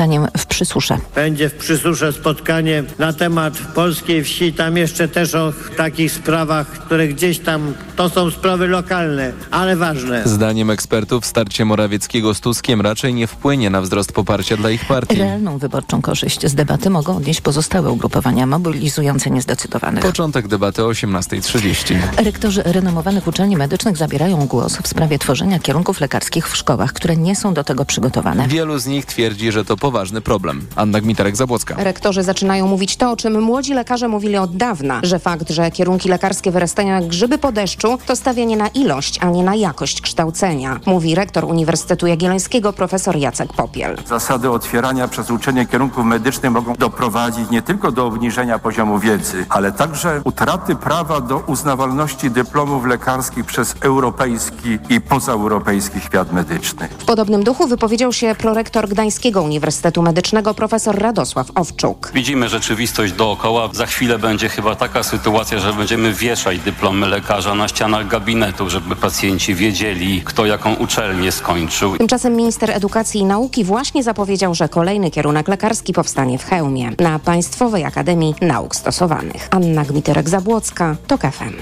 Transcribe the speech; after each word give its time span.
spotkaniem 0.00 0.28
w 0.38 0.46
Przysusze. 0.46 0.98
Będzie 1.14 1.48
w 1.48 1.54
Przysusze 1.54 2.12
spotkanie 2.12 2.84
na 2.98 3.12
temat 3.12 3.58
polskiej 3.74 4.24
wsi. 4.24 4.52
Tam 4.52 4.76
jeszcze 4.76 5.08
też 5.08 5.34
o 5.34 5.52
takich 5.76 6.12
sprawach, 6.12 6.66
które 6.66 7.08
gdzieś 7.08 7.38
tam 7.38 7.74
to 7.96 8.08
są 8.08 8.30
sprawy 8.30 8.66
lokalne, 8.66 9.32
ale 9.50 9.76
ważne. 9.76 10.22
Zdaniem 10.24 10.70
ekspertów 10.70 11.26
starcie 11.26 11.64
Morawieckiego 11.64 12.34
z 12.34 12.40
Tuskiem 12.40 12.80
raczej 12.80 13.14
nie 13.14 13.26
wpłynie 13.26 13.70
na 13.70 13.80
wzrost 13.80 14.12
poparcia 14.12 14.56
dla 14.56 14.70
ich 14.70 14.84
partii. 14.84 15.16
Realną 15.16 15.58
wyborczą 15.58 16.02
korzyść 16.02 16.46
z 16.46 16.54
debaty 16.54 16.90
mogą 16.90 17.16
odnieść 17.16 17.40
pozostałe 17.40 17.90
ugrupowania 17.90 18.46
mobilizujące 18.46 19.30
niezdecydowanych. 19.30 20.04
Początek 20.04 20.48
debaty 20.48 20.84
o 20.84 20.88
18.30. 20.88 21.98
Rektorzy 22.24 22.62
renomowanych 22.64 23.26
uczelni 23.26 23.56
medycznych 23.56 23.96
zabierają 23.96 24.46
głos 24.46 24.78
w 24.82 24.88
sprawie 24.88 25.18
tworzenia 25.18 25.58
kierunków 25.58 26.00
lekarskich 26.00 26.48
w 26.48 26.56
szkołach, 26.56 26.92
które 26.92 27.16
nie 27.16 27.36
są 27.36 27.54
do 27.54 27.64
tego 27.64 27.84
przygotowane. 27.84 28.48
Wielu 28.48 28.78
z 28.78 28.86
nich 28.86 29.06
twierdzi, 29.06 29.52
że 29.52 29.64
to 29.64 29.76
poważny 29.90 30.20
problem. 30.20 30.66
Anna 30.76 31.00
Gmiterek-Zabłocka. 31.00 31.74
Rektorzy 31.76 32.22
zaczynają 32.22 32.66
mówić 32.66 32.96
to, 32.96 33.10
o 33.10 33.16
czym 33.16 33.42
młodzi 33.42 33.74
lekarze 33.74 34.08
mówili 34.08 34.36
od 34.36 34.56
dawna, 34.56 35.00
że 35.02 35.18
fakt, 35.18 35.50
że 35.50 35.70
kierunki 35.70 36.08
lekarskie 36.08 36.50
wyrastają 36.50 36.88
jak 36.88 37.06
grzyby 37.06 37.38
po 37.38 37.52
deszczu, 37.52 37.98
to 38.06 38.16
stawianie 38.16 38.56
na 38.56 38.68
ilość, 38.68 39.18
a 39.22 39.30
nie 39.30 39.42
na 39.42 39.54
jakość 39.54 40.00
kształcenia, 40.00 40.80
mówi 40.86 41.14
rektor 41.14 41.44
Uniwersytetu 41.44 42.06
Jagiellońskiego 42.06 42.72
profesor 42.72 43.16
Jacek 43.16 43.52
Popiel. 43.52 43.96
Zasady 44.06 44.50
otwierania 44.50 45.08
przez 45.08 45.30
uczenie 45.30 45.66
kierunków 45.66 46.04
medycznych 46.04 46.52
mogą 46.52 46.74
doprowadzić 46.74 47.50
nie 47.50 47.62
tylko 47.62 47.92
do 47.92 48.06
obniżenia 48.06 48.58
poziomu 48.58 48.98
wiedzy, 48.98 49.46
ale 49.48 49.72
także 49.72 50.20
utraty 50.24 50.76
prawa 50.76 51.20
do 51.20 51.38
uznawalności 51.38 52.30
dyplomów 52.30 52.86
lekarskich 52.86 53.44
przez 53.44 53.74
europejski 53.80 54.78
i 54.88 55.00
pozaeuropejski 55.00 56.00
świat 56.00 56.32
medyczny. 56.32 56.88
W 56.98 57.04
podobnym 57.04 57.44
duchu 57.44 57.66
wypowiedział 57.66 58.12
się 58.12 58.34
prorektor 58.38 58.88
Gdańskiego 58.88 59.42
Uniwersytetu 59.42 59.79
Medycznego 60.02 60.54
profesor 60.54 60.98
Radosław 60.98 61.50
Owczuk. 61.54 62.10
Widzimy 62.14 62.48
rzeczywistość 62.48 63.12
dookoła. 63.12 63.68
Za 63.72 63.86
chwilę 63.86 64.18
będzie 64.18 64.48
chyba 64.48 64.74
taka 64.74 65.02
sytuacja, 65.02 65.58
że 65.58 65.72
będziemy 65.72 66.12
wieszać 66.12 66.58
dyplomy 66.58 67.06
lekarza 67.06 67.54
na 67.54 67.68
ścianach 67.68 68.08
gabinetu, 68.08 68.70
żeby 68.70 68.96
pacjenci 68.96 69.54
wiedzieli, 69.54 70.22
kto 70.24 70.46
jaką 70.46 70.74
uczelnię 70.74 71.32
skończył. 71.32 71.98
Tymczasem 71.98 72.36
minister 72.36 72.70
edukacji 72.70 73.20
i 73.20 73.24
nauki 73.24 73.64
właśnie 73.64 74.02
zapowiedział, 74.02 74.54
że 74.54 74.68
kolejny 74.68 75.10
kierunek 75.10 75.48
lekarski 75.48 75.92
powstanie 75.92 76.38
w 76.38 76.44
Chełmie 76.44 76.90
na 76.98 77.18
Państwowej 77.18 77.84
Akademii 77.84 78.34
Nauk 78.40 78.76
Stosowanych. 78.76 79.48
Anna 79.50 79.84
Gmiterek-Zabłocka, 79.84 80.94
TOK 81.06 81.20
FM. 81.20 81.54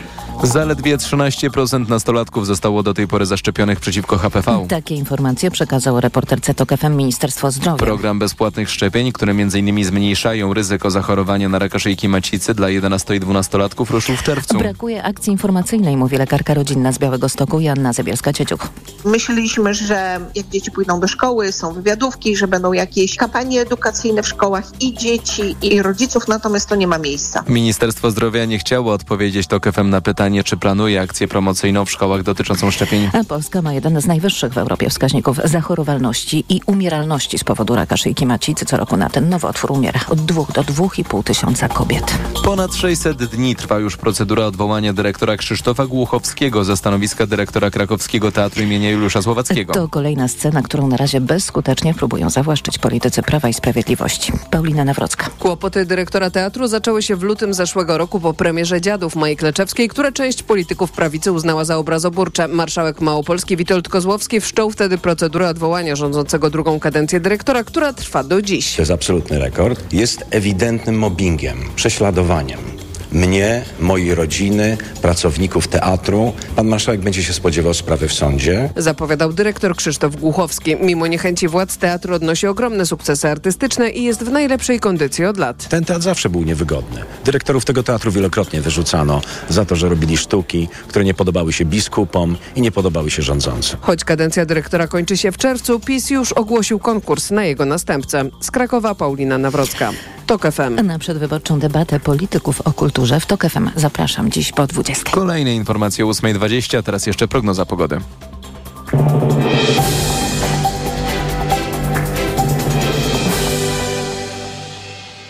Zaledwie 0.43 0.97
13% 0.99 1.89
nastolatków 1.89 2.47
zostało 2.47 2.83
do 2.83 2.95
tej 2.95 3.09
pory 3.09 3.27
zaszczepionych 3.27 3.81
przeciwko 3.81 4.19
HPV. 4.19 4.67
Takie 4.69 4.95
informacje 4.95 5.51
przekazało 5.51 6.01
reporterce 6.01 6.55
TOK 6.55 6.69
FM 6.79 6.97
Ministerstwo 6.97 7.51
Zdrowia. 7.51 7.77
Program 7.79 7.98
bezpłatnych 8.15 8.71
szczepień, 8.71 9.13
które 9.13 9.33
m.in. 9.33 9.85
zmniejszają 9.85 10.55
ryzyko 10.55 10.91
zachorowania 10.91 11.49
na 11.49 11.59
raka 11.59 11.79
szyjki 11.79 12.09
macicy 12.09 12.55
dla 12.55 12.69
11 12.69 13.17
i 13.17 13.21
12-latków 13.21 13.91
ruszył 13.91 14.17
w 14.17 14.23
czerwcu. 14.23 14.59
Brakuje 14.59 15.03
akcji 15.03 15.33
informacyjnej, 15.33 15.97
mówi 15.97 16.17
lekarka 16.17 16.55
rodzinna 16.55 16.93
z 16.93 16.99
Białego 16.99 17.29
Stoku 17.29 17.61
Janna 17.61 17.93
Zabielska-Cieciuk. 17.93 18.69
Myśleliśmy, 19.05 19.75
że 19.75 20.21
jak 20.35 20.49
dzieci 20.49 20.71
pójdą 20.71 21.01
do 21.01 21.09
szkoły, 21.09 21.53
są 21.53 21.73
wywiadówki, 21.73 22.37
że 22.37 22.49
będą 22.49 22.73
jakieś 22.73 23.17
kampanie 23.17 23.61
edukacyjne 23.61 24.23
w 24.23 24.29
szkołach 24.29 24.65
i 24.81 24.95
dzieci, 24.95 25.57
i 25.63 25.83
rodziców, 25.83 26.29
natomiast 26.29 26.69
to 26.69 26.75
nie 26.75 26.87
ma 26.87 26.99
miejsca. 26.99 27.45
Ministerstwo 27.49 28.11
Zdrowia 28.11 28.45
nie 28.45 28.59
chciało 28.59 28.93
odpowiedzieć 28.93 29.47
TOK 29.47 29.73
FM 29.73 29.91
na 29.91 30.01
pytanie, 30.01 30.45
czy 30.45 30.57
planuje 30.57 31.01
akcję 31.01 31.29
promocyjną 31.29 31.85
w 31.85 31.91
szkołach 31.91 32.23
dotyczącą 32.23 32.71
szczepień. 32.71 33.11
A 33.13 33.25
Polska 33.25 33.63
ma 33.63 33.73
jeden 33.73 34.01
z 34.01 34.07
najwyższych 34.07 34.53
w 34.53 34.59
Europie 34.59 34.91
wskaźników 34.91 35.41
zachorowalności 35.45 36.45
i 36.49 36.61
umieralności 36.67 37.39
z 37.39 37.45
powodu 37.45 37.75
raka 37.75 37.88
szyjki 37.97 38.27
macicy. 38.27 38.67
Co 38.67 38.77
roku 38.77 38.97
na 38.97 39.11
ten 39.11 39.29
nowotwór 39.29 39.73
umiera 39.73 40.01
od 40.09 40.21
2 40.21 40.43
do 40.55 40.63
2,5 40.63 41.25
tysiąca 41.25 41.69
kobiet. 41.69 42.19
Ponad 42.45 42.75
600 42.75 43.25
dni 43.25 43.57
trwa 43.57 43.79
już 43.79 43.97
procedura 43.97 44.47
odwołania 44.47 44.93
dyrektora 44.93 45.37
Krzysztofa 45.37 45.87
Głuchowskiego 45.87 46.65
ze 46.65 46.77
stanowiska 46.77 47.27
dyrektora 47.27 47.71
krakowskiego 47.71 48.33
Teatru 48.33 48.63
imienia 48.63 48.91
Juliusza 48.91 49.23
Słowackiego. 49.23 49.75
To 49.75 49.89
kolejna 49.89 50.29
scena, 50.29 50.63
którą 50.63 50.89
na 50.89 50.97
razie 50.97 51.21
bezskutecznie 51.21 51.95
próbują 51.95 52.31
zawłaszczyć 52.31 52.79
politycy 52.79 53.23
Prawa 53.23 53.49
i 53.49 53.55
Sprawiedliwości. 53.55 54.33
Paulina 54.51 54.85
Nawrocka. 54.85 55.31
Kłopoty 55.39 55.87
dyrektora 55.87 56.31
teatru 56.31 56.67
zaczęły 56.69 57.03
się 57.03 57.17
w 57.17 57.23
lutym 57.23 57.55
zeszłego 57.55 57.99
roku 57.99 58.21
po 58.21 58.35
premierze 58.35 58.81
Dziadów 58.81 59.17
Maji 59.17 59.37
Kleczewskiej, 59.37 59.89
które 59.89 60.13
część 60.13 60.43
polityków 60.43 60.93
prawicy 60.93 61.33
uznała 61.33 61.65
za 61.65 61.77
obrazoburcze. 61.77 62.49
Marszałek 62.49 63.01
Małopolski 63.01 63.57
Witold 63.57 63.89
Kozłowski 63.89 64.41
wszczął 64.41 64.71
wtedy 64.71 64.99
procedurę 64.99 65.49
odwołania 65.49 65.97
rządzącego 65.97 66.51
drugą 66.51 66.81
kadencję 66.81 67.21
dyrektora, 67.21 67.65
która 67.79 67.93
trwa 67.93 68.25
do 68.25 68.43
dziś. 68.43 68.77
To 68.77 68.83
jest 68.83 68.91
absolutny 68.91 69.39
rekord. 69.39 69.93
Jest 69.93 70.25
ewidentnym 70.31 70.99
mobbingiem, 70.99 71.59
prześladowaniem 71.77 72.78
mnie, 73.13 73.65
mojej 73.81 74.15
rodziny, 74.15 74.77
pracowników 75.03 75.69
teatru. 75.69 76.33
Pan 76.57 76.67
marszałek 76.67 77.01
będzie 77.01 77.23
się 77.23 77.33
spodziewał 77.33 77.75
sprawy 77.75 78.09
w 78.09 78.13
sądzie. 78.13 78.71
Zapowiadał 78.77 79.33
dyrektor 79.33 79.77
Krzysztof 79.77 80.17
Głuchowski. 80.17 80.77
Mimo 80.77 81.07
niechęci 81.07 81.49
władz 81.49 81.77
teatru 81.77 82.15
odnosi 82.15 82.47
ogromne 82.47 82.87
sukcesy 82.87 83.29
artystyczne 83.29 83.91
i 83.91 84.03
jest 84.05 84.23
w 84.25 84.33
najlepszej 84.33 84.81
kondycji 84.81 85.25
od 85.25 85.39
lat. 85.39 85.69
Ten 85.69 85.85
teatr 85.85 86.03
zawsze 86.03 86.31
był 86.31 86.43
niewygodny. 86.43 87.01
Dyrektorów 87.25 87.65
tego 87.65 87.83
teatru 87.83 88.13
wielokrotnie 88.13 88.61
wyrzucano 88.61 89.21
za 89.49 89.65
to, 89.65 89.77
że 89.77 89.89
robili 89.89 90.17
sztuki, 90.17 90.69
które 90.89 91.05
nie 91.05 91.15
podobały 91.15 91.53
się 91.53 91.65
biskupom 91.65 92.37
i 92.57 92.61
nie 92.61 92.73
podobały 92.73 93.11
się 93.11 93.23
rządzącym. 93.23 93.79
Choć 93.81 94.05
kadencja 94.05 94.47
dyrektora 94.47 94.87
kończy 94.87 95.17
się 95.17 95.33
w 95.33 95.37
czerwcu, 95.37 95.81
PiS 95.81 96.11
już 96.11 96.33
ogłosił 96.33 96.79
konkurs 96.79 97.31
na 97.31 97.45
jego 97.45 97.65
następcę. 97.65 98.25
Z 98.41 98.51
Krakowa 98.51 98.95
Paulina 98.95 99.39
Nawrocka. 99.39 99.93
TOK 100.27 100.43
FM. 100.53 100.87
Na 100.87 100.99
przedwyborczą 100.99 101.59
debatę 101.59 102.01
polityków 102.01 102.61
o 102.61 102.73
kulturze 102.73 102.98
w 103.07 103.27
TOK 103.27 103.45
FM 103.49 103.71
zapraszam 103.77 104.31
dziś 104.31 104.53
po 104.53 104.67
20. 104.67 105.11
Kolejne 105.11 105.55
informacje 105.55 106.07
o 106.07 106.09
8.20, 106.09 106.83
teraz 106.83 107.07
jeszcze 107.07 107.29
prognoza 107.29 107.67
pogody. 107.67 108.01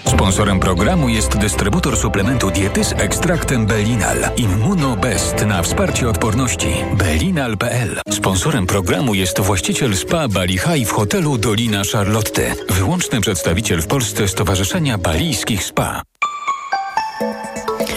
Sponsorem 0.06 0.60
programu 0.60 1.08
jest 1.08 1.38
dystrybutor 1.38 1.96
suplementu 1.96 2.50
diety 2.50 2.84
z 2.84 2.92
ekstraktem 2.92 3.66
Belinal. 3.66 4.16
Immunobest 4.36 5.46
na 5.46 5.62
wsparcie 5.62 6.08
odporności. 6.08 6.68
Belinal.pl. 6.98 8.00
Sponsorem 8.10 8.66
programu 8.66 9.14
jest 9.14 9.40
właściciel 9.40 9.96
spa 9.96 10.28
Bali 10.28 10.58
High 10.58 10.88
w 10.88 10.90
hotelu 10.90 11.38
Dolina 11.38 11.82
Charlotte. 11.92 12.54
Wyłączny 12.70 13.20
przedstawiciel 13.20 13.82
w 13.82 13.86
Polsce 13.86 14.28
Stowarzyszenia 14.28 14.98
Balijskich 14.98 15.64
Spa. 15.64 16.02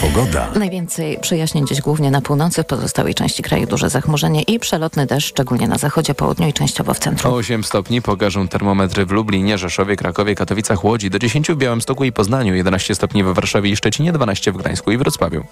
Pogoda. 0.01 0.47
Najwięcej 0.55 1.17
przejaśnień 1.21 1.67
dziś 1.67 1.81
głównie 1.81 2.11
na 2.11 2.21
północy, 2.21 2.63
w 2.63 2.65
pozostałej 2.65 3.13
części 3.13 3.43
kraju 3.43 3.67
duże 3.67 3.89
zachmurzenie 3.89 4.41
i 4.41 4.59
przelotny 4.59 5.05
deszcz, 5.05 5.27
szczególnie 5.29 5.67
na 5.67 5.77
zachodzie, 5.77 6.15
południu 6.15 6.47
i 6.47 6.53
częściowo 6.53 6.93
w 6.93 6.99
centrum. 6.99 7.33
8 7.33 7.63
stopni 7.63 8.01
pokażą 8.01 8.47
termometry 8.47 9.05
w 9.05 9.11
Lublinie, 9.11 9.57
Rzeszowie, 9.57 9.95
Krakowie, 9.95 10.35
Katowicach, 10.35 10.83
Łodzi, 10.83 11.09
do 11.09 11.19
10 11.19 11.51
w 11.51 11.55
Białymstoku 11.55 12.03
i 12.03 12.11
Poznaniu, 12.11 12.55
11 12.55 12.95
stopni 12.95 13.23
we 13.23 13.33
Warszawie 13.33 13.69
i 13.69 13.75
Szczecinie, 13.75 14.11
12 14.11 14.51
w 14.51 14.57
Gdańsku 14.57 14.91
i 14.91 14.97
Wrocławiu. 14.97 15.43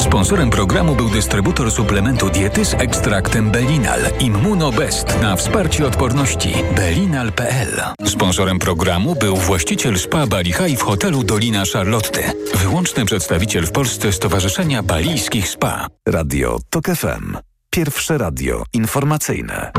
Sponsorem 0.00 0.50
programu 0.50 0.96
był 0.96 1.08
dystrybutor 1.08 1.70
suplementu 1.70 2.30
diety 2.30 2.64
z 2.64 2.74
ekstraktem 2.74 3.50
Belinal. 3.50 4.00
Immunobest 4.20 5.22
na 5.22 5.36
wsparcie 5.36 5.86
odporności. 5.86 6.54
Belinal.pl. 6.76 7.82
Sponsorem 8.06 8.58
programu 8.58 9.14
był 9.14 9.36
właściciel 9.36 9.98
spa 9.98 10.26
Bali 10.26 10.52
High 10.52 10.78
w 10.78 10.82
hotelu 10.82 11.24
Dolina 11.24 11.62
Charlotte. 11.72 12.32
Wyłączny 12.54 13.04
przedstawiciel 13.04 13.66
w 13.66 13.72
Polsce 13.72 14.12
Stowarzyszenia 14.12 14.82
Balijskich 14.82 15.48
Spa. 15.48 15.86
Radio 16.08 16.58
TOK 16.70 16.86
FM. 16.86 17.36
Pierwsze 17.70 18.18
radio 18.18 18.64
informacyjne. 18.72 19.72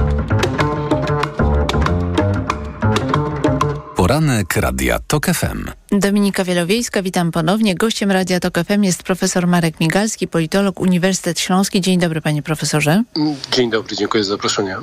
Poranek 4.06 4.56
Radia 4.56 5.00
TOK 5.08 5.26
FM. 5.26 5.72
Dominika 5.92 6.44
Wielowiejska, 6.44 7.02
witam 7.02 7.32
ponownie. 7.32 7.76
Gościem 7.76 8.12
Radia 8.12 8.40
TOK 8.40 8.58
FM 8.68 8.84
jest 8.84 9.04
profesor 9.04 9.48
Marek 9.48 9.80
Migalski, 9.80 10.28
politolog 10.28 10.80
Uniwersytet 10.80 11.40
Śląski. 11.40 11.82
Dzień 11.82 12.00
dobry 12.00 12.22
panie 12.22 12.44
profesorze. 12.44 13.04
Dzień 13.52 13.70
dobry, 13.70 13.96
dziękuję 13.96 14.24
za 14.24 14.30
zaproszenie. 14.30 14.78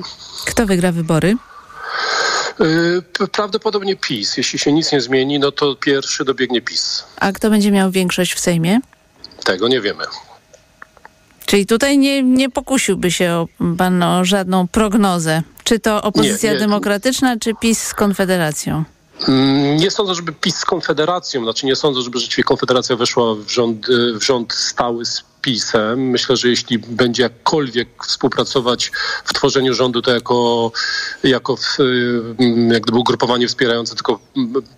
Kto 0.45 0.65
wygra 0.65 0.91
wybory? 0.91 1.35
Yy, 2.59 3.27
prawdopodobnie 3.31 3.95
PiS. 3.95 4.37
Jeśli 4.37 4.59
się 4.59 4.73
nic 4.73 4.91
nie 4.91 5.01
zmieni, 5.01 5.39
no 5.39 5.51
to 5.51 5.75
pierwszy 5.75 6.25
dobiegnie 6.25 6.61
PiS. 6.61 7.03
A 7.19 7.31
kto 7.31 7.49
będzie 7.49 7.71
miał 7.71 7.91
większość 7.91 8.33
w 8.33 8.39
Sejmie? 8.39 8.79
Tego 9.43 9.67
nie 9.67 9.81
wiemy. 9.81 10.03
Czyli 11.45 11.65
tutaj 11.65 11.97
nie, 11.97 12.23
nie 12.23 12.49
pokusiłby 12.49 13.11
się 13.11 13.45
pan 13.77 14.03
o 14.03 14.25
żadną 14.25 14.67
prognozę. 14.67 15.43
Czy 15.63 15.79
to 15.79 16.01
opozycja 16.01 16.49
nie, 16.49 16.55
nie. 16.55 16.59
demokratyczna, 16.59 17.37
czy 17.39 17.53
PiS 17.61 17.83
z 17.83 17.93
Konfederacją? 17.93 18.83
Mm, 19.27 19.77
Nie 19.77 19.91
sądzę, 19.91 20.15
żeby 20.15 20.31
PiS 20.33 20.55
z 20.55 20.65
Konfederacją, 20.65 21.43
znaczy 21.43 21.65
nie 21.65 21.75
sądzę, 21.75 22.01
żeby 22.01 22.19
rzeczywiście 22.19 22.43
Konfederacja 22.43 22.95
weszła 22.95 23.35
w 23.35 23.49
rząd, 23.49 23.87
w 24.19 24.23
rząd 24.23 24.53
stały 24.53 25.05
z 25.05 25.23
PiSem. 25.43 26.09
Myślę, 26.09 26.37
że 26.37 26.49
jeśli 26.49 26.79
będzie 26.79 27.23
jakkolwiek 27.23 27.87
współpracować 28.07 28.91
w 29.25 29.33
tworzeniu 29.33 29.73
rządu, 29.73 30.01
to 30.01 30.11
jako, 30.11 30.71
jako 31.23 31.55
w, 31.55 31.77
jak 32.71 32.83
gdyby 32.83 32.97
ugrupowanie 32.97 33.47
wspierające 33.47 33.95
tylko 33.95 34.19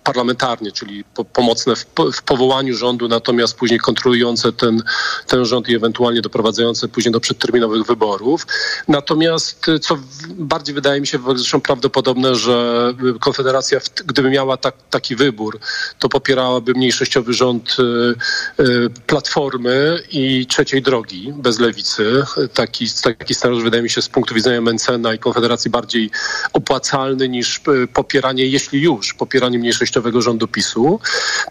parlamentarnie, 0.04 0.72
czyli 0.72 1.04
po, 1.04 1.24
pomocne 1.24 1.76
w, 1.76 1.86
w, 2.12 2.22
powołaniu 2.22 2.76
rządu, 2.76 3.08
natomiast 3.08 3.56
później 3.56 3.80
kontrolujące 3.80 4.52
ten, 4.52 4.82
ten 5.26 5.44
rząd 5.44 5.68
i 5.68 5.74
ewentualnie 5.74 6.22
doprowadzające 6.22 6.88
później 6.88 7.12
do 7.12 7.20
przedterminowych 7.20 7.86
wyborów. 7.86 8.46
Natomiast 8.88 9.66
co 9.80 9.98
bardziej 10.28 10.74
wydaje 10.74 11.00
mi 11.00 11.06
się 11.06 11.18
zresztą 11.36 11.60
prawdopodobne, 11.60 12.34
że 12.34 12.94
Konfederacja, 13.20 13.80
gdyby 14.06 14.30
miała 14.30 14.56
tak, 14.56 14.74
taki 14.90 15.16
wybór, 15.16 15.58
to 15.98 16.08
popierałaby 16.08 16.72
mniejszościowy 16.74 17.34
rząd 17.34 17.76
y, 17.78 18.62
y, 18.62 18.90
Platformy 19.06 20.02
i 20.10 20.46
trzeciej 20.56 20.82
drogi 20.82 21.32
bez 21.36 21.58
lewicy. 21.58 22.22
Taki, 22.54 22.86
taki 23.02 23.34
scenariusz 23.34 23.64
wydaje 23.64 23.82
mi 23.82 23.90
się 23.90 24.02
z 24.02 24.08
punktu 24.08 24.34
widzenia 24.34 24.60
Mencena 24.60 25.14
i 25.14 25.18
Konfederacji 25.18 25.70
bardziej 25.70 26.10
opłacalny 26.52 27.28
niż 27.28 27.56
y, 27.56 27.88
popieranie, 27.94 28.46
jeśli 28.46 28.82
już, 28.82 29.14
popieranie 29.14 29.58
mniejszościowego 29.58 30.22
rządu 30.22 30.48
PiSu. 30.48 31.00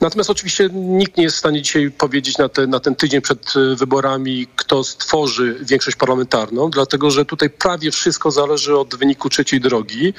Natomiast 0.02 0.30
oczywiście 0.30 0.70
nikt 0.74 1.18
nie 1.18 1.24
jest 1.24 1.36
w 1.36 1.40
stanie 1.40 1.62
dzisiaj 1.62 1.92
powiedzieć 1.92 2.38
na, 2.38 2.50
te, 2.50 2.68
na 2.68 2.80
ten 2.80 2.96
tydzień 2.96 3.22
przed 3.22 3.54
wyborami, 3.76 4.48
kto 4.56 4.84
stworzy 4.84 5.58
większość 5.62 5.98
parlamentarną, 5.98 6.70
dlatego 6.70 7.12
że 7.12 7.26
tutaj 7.26 7.50
prawie 7.50 7.92
wszystko 7.92 8.32
zależy 8.32 8.78
od 8.78 8.96
wyniku 8.96 9.30
trzeciej 9.30 9.62
drogi. 9.62 10.14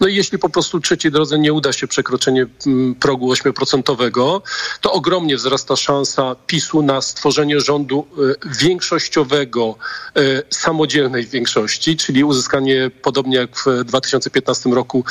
No 0.00 0.08
i 0.08 0.14
jeśli 0.14 0.38
po 0.38 0.48
prostu 0.48 0.80
trzeciej 0.80 1.12
drodze 1.12 1.38
nie 1.38 1.52
uda 1.52 1.72
się 1.72 1.86
przekroczenie 1.86 2.46
mm, 2.66 2.94
progu 2.94 3.32
8%, 3.32 4.40
to 4.80 4.92
ogromnie 4.92 5.36
wzrasta 5.36 5.76
szansa 5.76 6.36
PiSu 6.46 6.82
na 6.82 7.00
stworzenie 7.00 7.60
rządu 7.60 8.06
e, 8.18 8.29
większościowego, 8.60 9.76
e, 10.16 10.20
samodzielnej 10.50 11.26
większości, 11.26 11.96
czyli 11.96 12.24
uzyskanie, 12.24 12.90
podobnie 13.02 13.36
jak 13.36 13.56
w 13.56 13.84
2015 13.84 14.70
roku, 14.70 15.04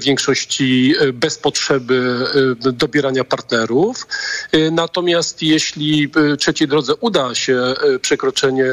większości 0.00 0.94
e, 1.00 1.12
bez 1.12 1.38
potrzeby 1.38 2.26
dobierania 2.58 3.24
partnerów. 3.24 4.06
Natomiast 4.72 5.42
jeśli 5.42 6.10
trzeciej 6.38 6.68
drodze 6.68 6.94
uda 6.94 7.34
się 7.34 7.74
przekroczenie 8.02 8.64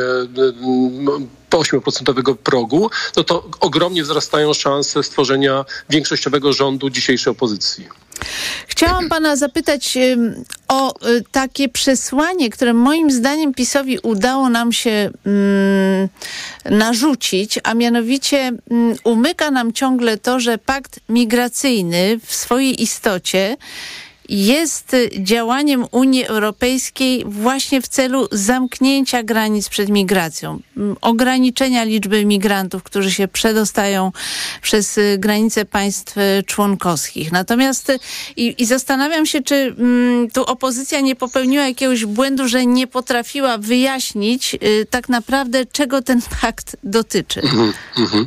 po 1.50 1.58
8% 1.58 2.36
progu, 2.36 2.90
no 3.18 3.24
to 3.24 3.50
ogromnie 3.60 4.04
wzrastają 4.04 4.54
szanse 4.54 5.04
stworzenia 5.04 5.66
większościowego 5.90 6.54
rządu 6.54 6.90
dzisiejszej 6.90 7.32
opozycji. 7.32 7.88
Chciałam 8.68 9.10
pana 9.10 9.36
zapytać 9.36 9.98
o 10.68 11.08
y, 11.10 11.24
takie 11.32 11.70
przesłanie, 11.70 12.50
które 12.50 12.74
moim 12.74 13.12
zdaniem 13.12 13.54
PiSowi 13.54 14.00
udało 14.00 14.50
nam 14.50 14.72
się 14.72 15.10
mm, 15.26 16.10
narzucić, 16.66 17.60
a 17.64 17.74
mianowicie 17.74 18.38
mm, 18.38 18.96
umyka 19.04 19.52
nam 19.52 19.74
ciągle 19.74 20.18
to, 20.18 20.40
że 20.40 20.58
pakt 20.58 21.00
migracyjny 21.10 22.20
w 22.26 22.36
swojej 22.36 22.84
istocie 22.84 23.58
jest 24.30 24.96
działaniem 25.20 25.86
Unii 25.92 26.26
Europejskiej 26.26 27.24
właśnie 27.28 27.82
w 27.82 27.88
celu 27.88 28.28
zamknięcia 28.32 29.24
granic 29.24 29.70
przed 29.70 29.90
migracją, 29.90 30.60
ograniczenia 31.02 31.84
liczby 31.84 32.26
migrantów, 32.26 32.84
którzy 32.84 33.12
się 33.12 33.28
przedostają 33.28 34.12
przez 34.62 34.98
y, 34.98 35.18
granice 35.20 35.66
państw 35.66 36.18
y, 36.18 36.44
członkowskich. 36.46 37.32
Natomiast 37.32 37.90
y, 37.90 38.00
i, 38.36 38.56
i 38.58 38.66
zastanawiam 38.66 39.26
się, 39.26 39.44
czy 39.44 39.56
mm, 39.56 40.32
tu 40.32 40.44
opozycja 40.44 41.02
nie 41.02 41.16
popełniła 41.16 41.68
jakiegoś 41.68 42.06
błędu, 42.06 42.48
że 42.48 42.66
nie 42.66 42.88
potrafiła 42.88 43.58
wyjaśnić 43.58 44.56
y, 44.56 44.88
tak 44.90 45.10
naprawdę, 45.10 45.66
czego 45.66 46.02
ten 46.02 46.22
pakt 46.42 46.78
dotyczy. 46.84 47.42
Mm 47.42 47.74
-hmm. 47.98 48.26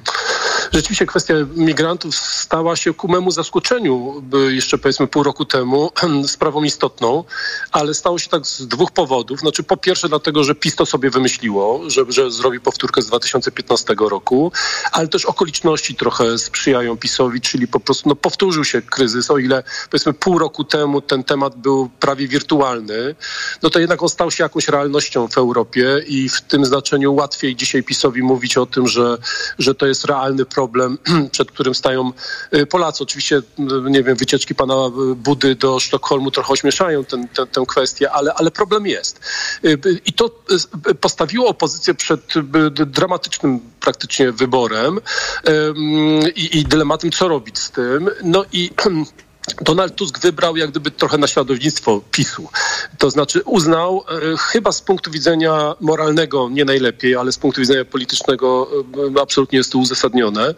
Rzeczywiście 0.72 1.06
kwestia 1.06 1.34
migrantów 1.56 2.16
stała 2.16 2.76
się 2.76 2.94
ku 2.94 3.08
memu 3.08 3.30
zaskoczeniu 3.30 4.22
jeszcze 4.48 4.78
powiedzmy 4.78 5.06
pół 5.06 5.22
roku 5.22 5.44
temu 5.44 5.87
sprawą 6.26 6.64
istotną, 6.64 7.24
ale 7.72 7.94
stało 7.94 8.18
się 8.18 8.28
tak 8.28 8.46
z 8.46 8.66
dwóch 8.66 8.90
powodów. 8.90 9.40
Znaczy 9.40 9.62
po 9.62 9.76
pierwsze 9.76 10.08
dlatego, 10.08 10.44
że 10.44 10.54
PiS 10.54 10.76
to 10.76 10.86
sobie 10.86 11.10
wymyśliło, 11.10 11.90
że, 11.90 12.04
że 12.08 12.30
zrobi 12.30 12.60
powtórkę 12.60 13.02
z 13.02 13.06
2015 13.06 13.94
roku, 14.00 14.52
ale 14.92 15.08
też 15.08 15.24
okoliczności 15.24 15.94
trochę 15.94 16.38
sprzyjają 16.38 16.96
PiSowi, 16.96 17.40
czyli 17.40 17.68
po 17.68 17.80
prostu 17.80 18.08
no, 18.08 18.16
powtórzył 18.16 18.64
się 18.64 18.82
kryzys, 18.82 19.30
o 19.30 19.38
ile 19.38 19.62
powiedzmy 19.90 20.12
pół 20.12 20.38
roku 20.38 20.64
temu 20.64 21.00
ten 21.00 21.24
temat 21.24 21.56
był 21.56 21.90
prawie 22.00 22.28
wirtualny, 22.28 23.14
no 23.62 23.70
to 23.70 23.78
jednak 23.78 24.02
on 24.02 24.08
stał 24.08 24.30
się 24.30 24.42
jakąś 24.42 24.68
realnością 24.68 25.28
w 25.28 25.38
Europie 25.38 26.02
i 26.06 26.28
w 26.28 26.40
tym 26.40 26.64
znaczeniu 26.64 27.14
łatwiej 27.14 27.56
dzisiaj 27.56 27.82
PiSowi 27.82 28.22
mówić 28.22 28.56
o 28.56 28.66
tym, 28.66 28.88
że, 28.88 29.18
że 29.58 29.74
to 29.74 29.86
jest 29.86 30.04
realny 30.04 30.44
problem, 30.44 30.98
przed 31.32 31.52
którym 31.52 31.74
stają 31.74 32.12
y, 32.54 32.66
Polacy. 32.66 33.02
Oczywiście, 33.02 33.42
nie 33.84 34.02
wiem, 34.02 34.16
wycieczki 34.16 34.54
pana 34.54 34.74
Budy 35.16 35.54
do 35.54 35.77
Sztokholmu 35.80 36.30
trochę 36.30 36.52
ośmieszają 36.52 37.04
ten, 37.04 37.28
ten, 37.28 37.46
tę 37.46 37.64
kwestię, 37.68 38.10
ale, 38.10 38.34
ale 38.34 38.50
problem 38.50 38.86
jest. 38.86 39.20
Y, 39.64 39.78
I 40.06 40.12
to 40.12 40.30
y, 40.90 40.94
postawiło 40.94 41.48
opozycję 41.48 41.94
przed 41.94 42.20
dramatycznym 42.70 43.60
praktycznie 43.80 44.32
wyborem 44.32 45.00
i, 46.36 46.58
i 46.58 46.64
dylematem, 46.64 47.10
co 47.10 47.28
robić 47.28 47.58
z 47.58 47.70
tym. 47.70 48.10
No 48.22 48.44
i 48.52 48.70
Donald 49.60 49.94
Tusk 49.94 50.18
wybrał 50.20 50.56
jak 50.56 50.70
gdyby 50.70 50.90
trochę 50.90 51.18
naśladownictwo 51.18 52.00
PiSu. 52.10 52.48
To 52.98 53.10
znaczy 53.10 53.42
uznał, 53.44 54.04
chyba 54.38 54.72
z 54.72 54.82
punktu 54.82 55.10
widzenia 55.10 55.74
moralnego 55.80 56.48
nie 56.48 56.64
najlepiej, 56.64 57.16
ale 57.16 57.32
z 57.32 57.38
punktu 57.38 57.60
widzenia 57.60 57.84
politycznego 57.84 58.70
absolutnie 59.22 59.58
jest 59.58 59.72
to 59.72 59.78
uzasadnione, 59.78 60.54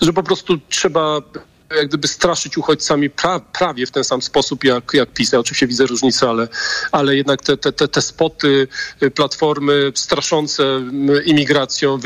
że 0.00 0.12
po 0.12 0.22
prostu 0.22 0.58
trzeba 0.68 1.20
jak 1.70 1.88
gdyby 1.88 2.08
straszyć 2.08 2.58
uchodźcami 2.58 3.10
pra, 3.10 3.40
prawie 3.40 3.86
w 3.86 3.90
ten 3.90 4.04
sam 4.04 4.22
sposób 4.22 4.64
jak, 4.64 4.94
jak 4.94 5.12
PiS. 5.12 5.32
Ja 5.32 5.38
oczywiście 5.38 5.66
widzę 5.66 5.86
różnice, 5.86 6.28
ale, 6.28 6.48
ale 6.92 7.16
jednak 7.16 7.42
te, 7.42 7.56
te, 7.56 7.72
te, 7.72 7.88
te 7.88 8.02
spoty 8.02 8.68
y, 9.02 9.10
platformy 9.10 9.92
straszące 9.94 10.64
imigracją, 11.24 11.98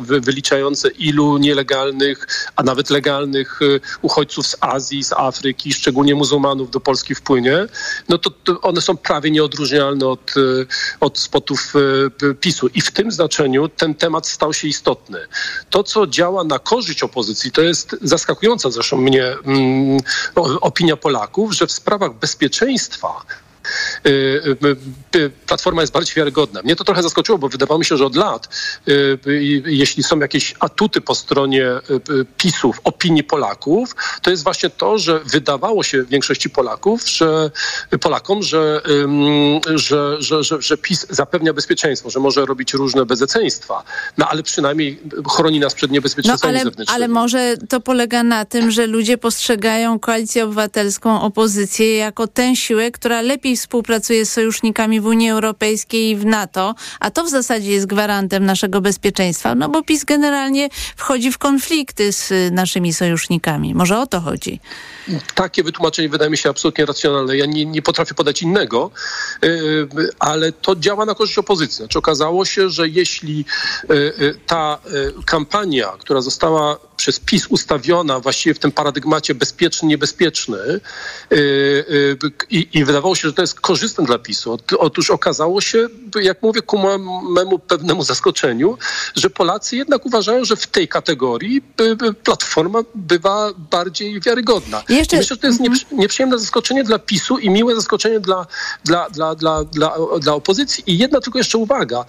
wy, 0.00 0.20
wyliczające 0.20 0.88
ilu 0.88 1.38
nielegalnych, 1.38 2.26
a 2.56 2.62
nawet 2.62 2.90
legalnych 2.90 3.62
y, 3.62 3.80
uchodźców 4.02 4.46
z 4.46 4.56
Azji, 4.60 5.04
z 5.04 5.12
Afryki, 5.12 5.72
szczególnie 5.72 6.14
muzułmanów 6.14 6.70
do 6.70 6.80
Polski 6.80 7.14
wpłynie, 7.14 7.66
no 8.08 8.18
to, 8.18 8.30
to 8.30 8.60
one 8.60 8.80
są 8.80 8.96
prawie 8.96 9.30
nieodróżnialne 9.30 10.06
od, 10.06 10.36
y, 10.36 10.66
od 11.00 11.18
spotów 11.18 11.72
PiSu. 12.40 12.68
I 12.74 12.80
w 12.80 12.90
tym 12.90 13.12
znaczeniu 13.12 13.68
ten 13.68 13.94
temat 13.94 14.28
stał 14.28 14.52
się 14.52 14.68
istotny. 14.68 15.18
To, 15.70 15.82
co 15.82 16.06
działa 16.06 16.44
na 16.44 16.58
korzyść 16.58 17.02
opozycji, 17.02 17.52
to 17.52 17.62
jest 17.62 17.96
zaskakująca 18.02 18.70
zresztą 18.70 19.01
mnie 19.02 19.24
mm, 19.46 20.00
opinia 20.60 20.96
Polaków, 20.96 21.52
że 21.52 21.66
w 21.66 21.72
sprawach 21.72 22.14
bezpieczeństwa 22.14 23.22
Platforma 25.46 25.80
jest 25.80 25.92
bardziej 25.92 26.14
wiarygodna. 26.14 26.62
Mnie 26.62 26.76
to 26.76 26.84
trochę 26.84 27.02
zaskoczyło, 27.02 27.38
bo 27.38 27.48
wydawało 27.48 27.78
mi 27.78 27.84
się, 27.84 27.96
że 27.96 28.06
od 28.06 28.16
lat, 28.16 28.48
jeśli 29.66 30.02
są 30.02 30.18
jakieś 30.18 30.54
atuty 30.60 31.00
po 31.00 31.14
stronie 31.14 31.66
PiSu 32.36 32.72
w 32.72 32.80
opinii 32.84 33.24
Polaków, 33.24 33.96
to 34.22 34.30
jest 34.30 34.44
właśnie 34.44 34.70
to, 34.70 34.98
że 34.98 35.20
wydawało 35.20 35.82
się 35.82 36.04
większości 36.04 36.50
Polaków, 36.50 37.08
że 37.08 37.50
Polakom, 38.00 38.42
że, 38.42 38.82
że, 39.74 40.22
że, 40.22 40.44
że, 40.44 40.62
że 40.62 40.76
PiS 40.76 41.06
zapewnia 41.10 41.52
bezpieczeństwo, 41.52 42.10
że 42.10 42.20
może 42.20 42.46
robić 42.46 42.74
różne 42.74 43.06
bezeceństwa, 43.06 43.82
no 44.18 44.28
ale 44.28 44.42
przynajmniej 44.42 45.00
chroni 45.30 45.60
nas 45.60 45.74
przed 45.74 45.90
niebezpieczeństwami 45.90 46.54
no, 46.54 46.60
ale, 46.60 46.70
zewnętrznymi. 46.70 46.96
Ale 46.96 47.08
może 47.08 47.56
to 47.68 47.80
polega 47.80 48.22
na 48.22 48.44
tym, 48.44 48.70
że 48.70 48.86
ludzie 48.86 49.18
postrzegają 49.18 49.98
koalicję 49.98 50.44
obywatelską, 50.44 51.22
opozycję 51.22 51.96
jako 51.96 52.26
tę 52.26 52.56
siłę, 52.56 52.90
która 52.90 53.20
lepiej 53.20 53.51
współpracuje 53.56 54.26
z 54.26 54.32
sojusznikami 54.32 55.00
w 55.00 55.06
Unii 55.06 55.30
Europejskiej 55.30 56.10
i 56.10 56.16
w 56.16 56.24
NATO, 56.24 56.74
a 57.00 57.10
to 57.10 57.24
w 57.24 57.28
zasadzie 57.28 57.70
jest 57.70 57.86
gwarantem 57.86 58.44
naszego 58.44 58.80
bezpieczeństwa, 58.80 59.54
no 59.54 59.68
bo 59.68 59.82
PiS 59.82 60.04
generalnie 60.04 60.68
wchodzi 60.96 61.32
w 61.32 61.38
konflikty 61.38 62.12
z 62.12 62.52
naszymi 62.52 62.92
sojusznikami. 62.92 63.74
Może 63.74 63.98
o 63.98 64.06
to 64.06 64.20
chodzi. 64.20 64.60
Takie 65.34 65.62
wytłumaczenie 65.62 66.08
wydaje 66.08 66.30
mi 66.30 66.38
się 66.38 66.50
absolutnie 66.50 66.86
racjonalne. 66.86 67.36
Ja 67.36 67.46
nie, 67.46 67.66
nie 67.66 67.82
potrafię 67.82 68.14
podać 68.14 68.42
innego, 68.42 68.90
yy, 69.42 69.88
ale 70.18 70.52
to 70.52 70.76
działa 70.76 71.04
na 71.04 71.14
korzyść 71.14 71.38
opozycji. 71.38 71.76
Znaczy 71.76 71.98
okazało 71.98 72.44
się, 72.44 72.70
że 72.70 72.88
jeśli 72.88 73.44
ta 74.46 74.78
kampania, 75.26 75.92
która 75.98 76.20
została 76.20 76.78
przez 76.96 77.20
PiS 77.20 77.46
ustawiona 77.46 78.20
właściwie 78.20 78.54
w 78.54 78.58
tym 78.58 78.72
paradygmacie 78.72 79.34
bezpieczny, 79.34 79.88
niebezpieczny 79.88 80.58
yy, 81.30 81.38
yy, 81.88 82.16
i, 82.50 82.68
i 82.72 82.84
wydawało 82.84 83.14
się, 83.14 83.28
że 83.28 83.34
to 83.34 83.42
jest 83.42 83.60
korzystne 83.60 84.04
dla 84.04 84.18
PiSu. 84.18 84.58
Otóż 84.78 85.10
okazało 85.10 85.60
się, 85.60 85.88
jak 86.22 86.42
mówię, 86.42 86.62
ku 86.62 86.78
memu 87.30 87.58
pewnemu 87.58 88.02
zaskoczeniu, 88.02 88.78
że 89.16 89.30
Polacy 89.30 89.76
jednak 89.76 90.06
uważają, 90.06 90.44
że 90.44 90.56
w 90.56 90.66
tej 90.66 90.88
kategorii 90.88 91.62
Platforma 92.24 92.78
bywa 92.94 93.50
bardziej 93.70 94.20
wiarygodna. 94.20 94.82
Jeszcze... 94.88 95.16
myślę, 95.16 95.34
że 95.34 95.36
to 95.36 95.46
jest 95.46 95.60
mhm. 95.60 95.80
nieprzyjemne 95.92 96.38
zaskoczenie 96.38 96.84
dla 96.84 96.98
PiSu 96.98 97.38
i 97.38 97.50
miłe 97.50 97.74
zaskoczenie 97.74 98.20
dla, 98.20 98.46
dla, 98.84 99.10
dla, 99.10 99.34
dla, 99.34 99.64
dla, 99.64 99.94
dla 100.20 100.34
opozycji. 100.34 100.84
I 100.86 100.98
jedna 100.98 101.20
tylko 101.20 101.38
jeszcze 101.38 101.58
uwaga. 101.58 102.04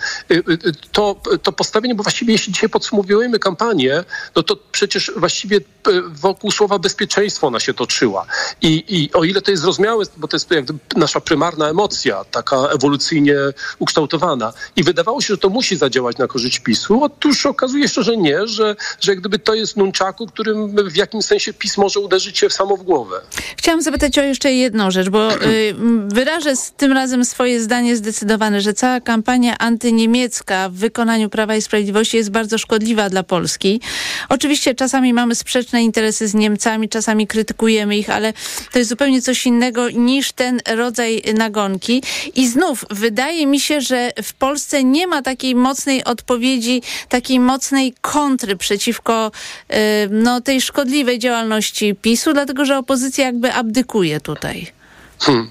To, 0.91 1.21
to 1.43 1.51
postawienie, 1.51 1.95
bo 1.95 2.03
właściwie 2.03 2.33
jeśli 2.33 2.53
dzisiaj 2.53 2.69
podsumowujemy 2.69 3.39
kampanię, 3.39 4.03
no 4.35 4.43
to 4.43 4.55
przecież 4.87 5.11
właściwie 5.15 5.59
wokół 6.07 6.51
słowa 6.51 6.79
bezpieczeństwo 6.79 7.47
ona 7.47 7.59
się 7.59 7.73
toczyła. 7.73 8.25
I, 8.61 8.83
i 8.87 9.13
o 9.13 9.23
ile 9.23 9.41
to 9.41 9.51
jest 9.51 9.63
zrozumiałe, 9.63 10.05
bo 10.17 10.27
to 10.27 10.35
jest 10.35 10.49
nasza 10.95 11.21
prymarna 11.21 11.69
emocja, 11.69 12.25
taka 12.31 12.57
ewolucyjnie 12.57 13.35
ukształtowana. 13.79 14.53
I 14.75 14.83
wydawało 14.83 15.21
się, 15.21 15.33
że 15.33 15.37
to 15.37 15.49
musi 15.49 15.75
zadziałać 15.75 16.17
na 16.17 16.27
korzyść 16.27 16.59
PiSu. 16.59 17.03
Otóż 17.03 17.45
okazuje 17.45 17.87
się, 17.87 18.03
że 18.03 18.17
nie, 18.17 18.47
że, 18.47 18.75
że 19.01 19.11
jak 19.11 19.19
gdyby 19.19 19.39
to 19.39 19.53
jest 19.53 19.77
nunczaku, 19.77 20.27
którym 20.27 20.89
w 20.89 20.95
jakimś 20.95 21.25
sensie 21.25 21.53
PiS 21.53 21.77
może 21.77 21.99
uderzyć 21.99 22.37
się 22.37 22.49
w 22.49 22.53
samo 22.53 22.77
w 22.77 22.83
głowę. 22.83 23.21
Chciałam 23.57 23.81
zapytać 23.81 24.17
o 24.17 24.21
jeszcze 24.21 24.53
jedną 24.53 24.91
rzecz, 24.91 25.09
bo 25.09 25.33
y, 25.33 25.75
wyrażę 26.07 26.55
z 26.55 26.71
tym 26.71 26.91
razem 26.91 27.25
swoje 27.25 27.61
zdanie 27.61 27.95
zdecydowane, 27.95 28.61
że 28.61 28.73
cała 28.73 29.01
kampania 29.01 29.57
antyniemiecka 29.57 30.69
w 30.69 30.73
wykonaniu 30.73 31.29
Prawa 31.29 31.55
i 31.55 31.61
Sprawiedliwości 31.61 32.17
jest 32.17 32.31
bardzo 32.31 32.57
szkodliwa 32.57 33.09
dla 33.09 33.23
Polski. 33.23 33.81
Oczywiście 34.29 34.62
czasami 34.75 35.13
mamy 35.13 35.35
sprzeczne 35.35 35.83
interesy 35.83 36.27
z 36.27 36.33
Niemcami, 36.33 36.89
czasami 36.89 37.27
krytykujemy 37.27 37.97
ich, 37.97 38.09
ale 38.09 38.33
to 38.71 38.79
jest 38.79 38.89
zupełnie 38.89 39.21
coś 39.21 39.45
innego 39.45 39.89
niż 39.89 40.31
ten 40.31 40.59
rodzaj 40.67 41.21
nagonki. 41.33 42.03
I 42.35 42.47
znów 42.47 42.85
wydaje 42.91 43.47
mi 43.47 43.59
się, 43.59 43.81
że 43.81 44.11
w 44.23 44.33
Polsce 44.33 44.83
nie 44.83 45.07
ma 45.07 45.21
takiej 45.21 45.55
mocnej 45.55 46.03
odpowiedzi, 46.03 46.81
takiej 47.09 47.39
mocnej 47.39 47.93
kontry 48.01 48.55
przeciwko 48.55 49.31
y, 49.71 49.75
no, 50.11 50.41
tej 50.41 50.61
szkodliwej 50.61 51.19
działalności 51.19 51.95
PiSu, 51.95 52.33
dlatego 52.33 52.65
że 52.65 52.77
opozycja 52.77 53.25
jakby 53.25 53.53
abdykuje 53.53 54.19
tutaj. 54.19 54.82
Hmm. 55.25 55.49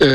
E, 0.00 0.06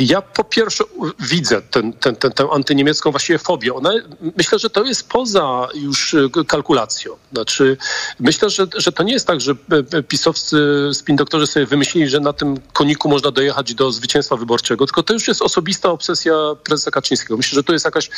ja 0.00 0.22
po 0.22 0.44
pierwsze 0.44 0.84
widzę 1.20 1.62
ten, 1.62 1.92
ten, 1.92 2.16
ten, 2.16 2.32
tę 2.32 2.48
antyniemiecką 2.52 3.10
właściwie 3.10 3.38
fobię. 3.38 3.74
Ona, 3.74 3.90
myślę, 4.36 4.58
że 4.58 4.70
to 4.70 4.84
jest 4.84 5.08
poza 5.08 5.68
już 5.74 6.14
e, 6.14 6.44
kalkulacją. 6.46 7.12
Znaczy, 7.32 7.76
myślę, 8.20 8.50
że, 8.50 8.66
że 8.76 8.92
to 8.92 9.02
nie 9.02 9.12
jest 9.12 9.26
tak, 9.26 9.40
że 9.40 9.52
e, 9.92 10.02
pisowcy 10.02 10.56
spin-doktorzy 10.92 11.46
sobie 11.46 11.66
wymyślili, 11.66 12.08
że 12.08 12.20
na 12.20 12.32
tym 12.32 12.60
koniku 12.72 13.08
można 13.08 13.30
dojechać 13.30 13.74
do 13.74 13.92
zwycięstwa 13.92 14.36
wyborczego, 14.36 14.86
tylko 14.86 15.02
to 15.02 15.12
już 15.12 15.28
jest 15.28 15.42
osobista 15.42 15.90
obsesja 15.90 16.34
prezesa 16.64 16.90
Kaczyńskiego. 16.90 17.36
Myślę, 17.36 17.56
że 17.56 17.62
to 17.62 17.72
jest 17.72 17.84
jakaś, 17.84 18.10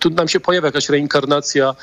tu 0.00 0.10
nam 0.10 0.28
się 0.28 0.40
pojawia 0.40 0.68
jakaś 0.68 0.88
reinkarnacja 0.88 1.74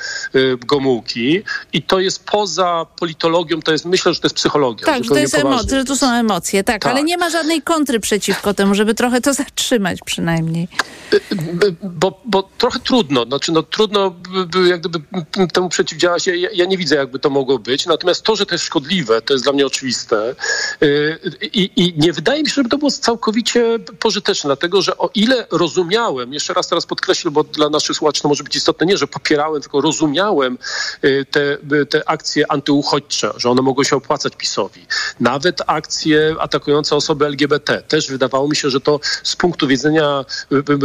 Gomułki 0.60 1.44
i 1.74 1.82
to 1.84 2.00
jest 2.00 2.26
poza 2.26 2.86
politologią, 3.00 3.62
to 3.62 3.72
jest, 3.72 3.86
myślę, 3.86 4.14
że 4.14 4.20
to 4.20 4.26
jest 4.26 4.36
psychologia. 4.36 4.86
Tak, 4.86 5.04
że 5.04 5.10
to 5.10 5.18
jest 5.18 5.36
emocja, 5.36 5.80
że 5.80 5.86
tu 5.86 5.96
są 5.96 6.12
emocje, 6.12 6.64
tak, 6.64 6.82
tak. 6.82 6.92
ale 6.92 7.04
nie 7.04 7.13
ma 7.18 7.30
żadnej 7.30 7.62
kontry 7.62 8.00
przeciwko 8.00 8.54
temu, 8.54 8.76
żeby 8.76 8.94
trochę 8.94 9.22
to 9.22 9.34
zatrzymać 9.34 10.00
przynajmniej. 10.06 10.68
Bo, 11.84 12.22
bo 12.26 12.50
trochę 12.58 12.80
trudno, 12.80 13.26
znaczy 13.26 13.52
no 13.52 13.64
trudno 13.64 14.16
jak 14.66 14.80
gdyby 14.80 15.00
temu 15.54 15.70
przeciwdziałać. 15.70 16.28
Ja, 16.28 16.34
ja 16.54 16.66
nie 16.66 16.78
widzę, 16.78 16.96
jakby 16.96 17.20
to 17.20 17.30
mogło 17.30 17.60
być. 17.60 17.86
Natomiast 17.86 18.24
to, 18.24 18.36
że 18.36 18.46
to 18.46 18.56
jest 18.56 18.66
szkodliwe, 18.66 19.22
to 19.22 19.34
jest 19.34 19.46
dla 19.46 19.54
mnie 19.54 19.66
oczywiste. 19.66 20.36
Y, 20.84 21.20
I, 21.42 21.72
i 21.76 21.94
nie 21.98 22.14
wydaje 22.14 22.44
mi 22.44 22.50
się, 22.50 22.56
żeby 22.56 22.70
to 22.70 22.78
było 22.78 22.92
całkowicie 22.92 23.80
pożyteczne, 24.00 24.48
dlatego 24.48 24.82
że 24.82 24.98
o 24.98 25.10
ile 25.16 25.48
rozumiałem, 25.52 26.34
jeszcze 26.34 26.54
raz 26.54 26.68
teraz 26.68 26.86
podkreślę, 26.86 27.32
bo 27.32 27.44
dla 27.44 27.70
naszych 27.70 27.96
słuchaczy 27.96 28.22
to 28.22 28.28
może 28.28 28.44
być 28.44 28.56
istotne, 28.56 28.86
nie, 28.86 28.98
że 28.98 29.08
popierałem, 29.08 29.62
tylko 29.62 29.82
rozumiałem 29.82 30.58
y, 31.04 31.26
te, 31.32 31.58
te 31.90 32.10
akcje 32.10 32.52
antyuchodźcze, 32.52 33.32
że 33.38 33.50
one 33.50 33.62
mogą 33.62 33.84
się 33.84 33.96
opłacać 33.96 34.36
PiSowi. 34.36 34.86
Nawet 35.20 35.62
akcje 35.68 36.36
atakujące 36.40 36.96
osoby 37.04 37.26
LGBT. 37.26 37.82
Też 37.88 38.10
wydawało 38.10 38.48
mi 38.48 38.56
się, 38.56 38.70
że 38.70 38.80
to 38.80 39.00
z 39.24 39.36
punktu 39.36 39.68
widzenia 39.68 40.26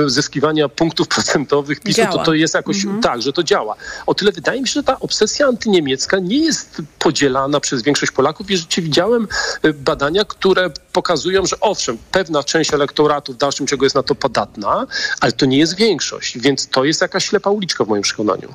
y, 0.06 0.10
zyskiwania 0.10 0.68
punktów 0.68 1.08
procentowych 1.14 1.80
PiSu, 1.80 2.02
to, 2.12 2.24
to 2.24 2.34
jest 2.34 2.54
jakoś 2.54 2.84
mhm. 2.84 3.02
tak, 3.02 3.22
że 3.22 3.32
to 3.32 3.42
działa. 3.42 3.74
O 4.06 4.14
tyle 4.14 4.32
wydaje 4.32 4.60
mi 4.60 4.68
się, 4.68 4.72
że 4.72 4.82
ta 4.82 5.00
obsesja 5.00 5.46
antyniemiecka 5.46 6.18
nie 6.18 6.38
jest 6.38 6.82
podzielana 6.98 7.60
przez 7.60 7.82
większość 7.82 8.12
Polaków 8.12 8.50
i 8.50 8.56
rzeczywiście 8.56 8.82
widziałem 8.82 9.28
y, 9.64 9.72
badania, 9.72 10.24
które 10.24 10.70
pokazują, 10.92 11.46
że 11.46 11.60
owszem, 11.60 11.98
pewna 12.12 12.42
część 12.42 12.74
elektoratu 12.74 13.32
w 13.32 13.36
dalszym 13.36 13.66
ciągu 13.66 13.84
jest 13.84 13.96
na 13.96 14.02
to 14.02 14.14
podatna, 14.14 14.86
ale 15.20 15.32
to 15.32 15.46
nie 15.46 15.58
jest 15.58 15.76
większość, 15.76 16.38
więc 16.38 16.68
to 16.68 16.84
jest 16.84 17.00
jakaś 17.00 17.24
ślepa 17.24 17.50
uliczka 17.50 17.84
w 17.84 17.88
moim 17.88 18.02
przekonaniu. 18.02 18.54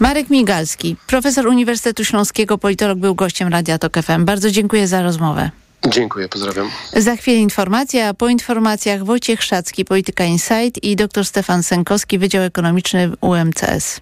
Marek 0.00 0.30
Migalski, 0.30 0.96
profesor 1.06 1.46
Uniwersytetu 1.46 2.04
Śląskiego, 2.04 2.58
politolog, 2.58 2.98
był 2.98 3.14
gościem 3.14 3.48
Radia 3.48 3.78
Tok 3.78 4.02
FM. 4.02 4.24
Bardzo 4.24 4.50
dziękuję 4.50 4.88
za 4.88 5.02
rozmowę. 5.02 5.50
Dziękuję, 5.88 6.28
pozdrawiam. 6.28 6.70
Za 6.92 7.16
chwilę 7.16 7.36
informacja, 7.38 8.08
a 8.08 8.14
po 8.14 8.28
informacjach 8.28 9.04
Wojciech 9.04 9.42
Szacki, 9.42 9.84
Polityka 9.84 10.24
Insight 10.24 10.84
i 10.84 10.96
dr 10.96 11.24
Stefan 11.24 11.62
Sękowski, 11.62 12.18
Wydział 12.18 12.42
Ekonomiczny 12.42 13.12
UMCS. 13.20 14.00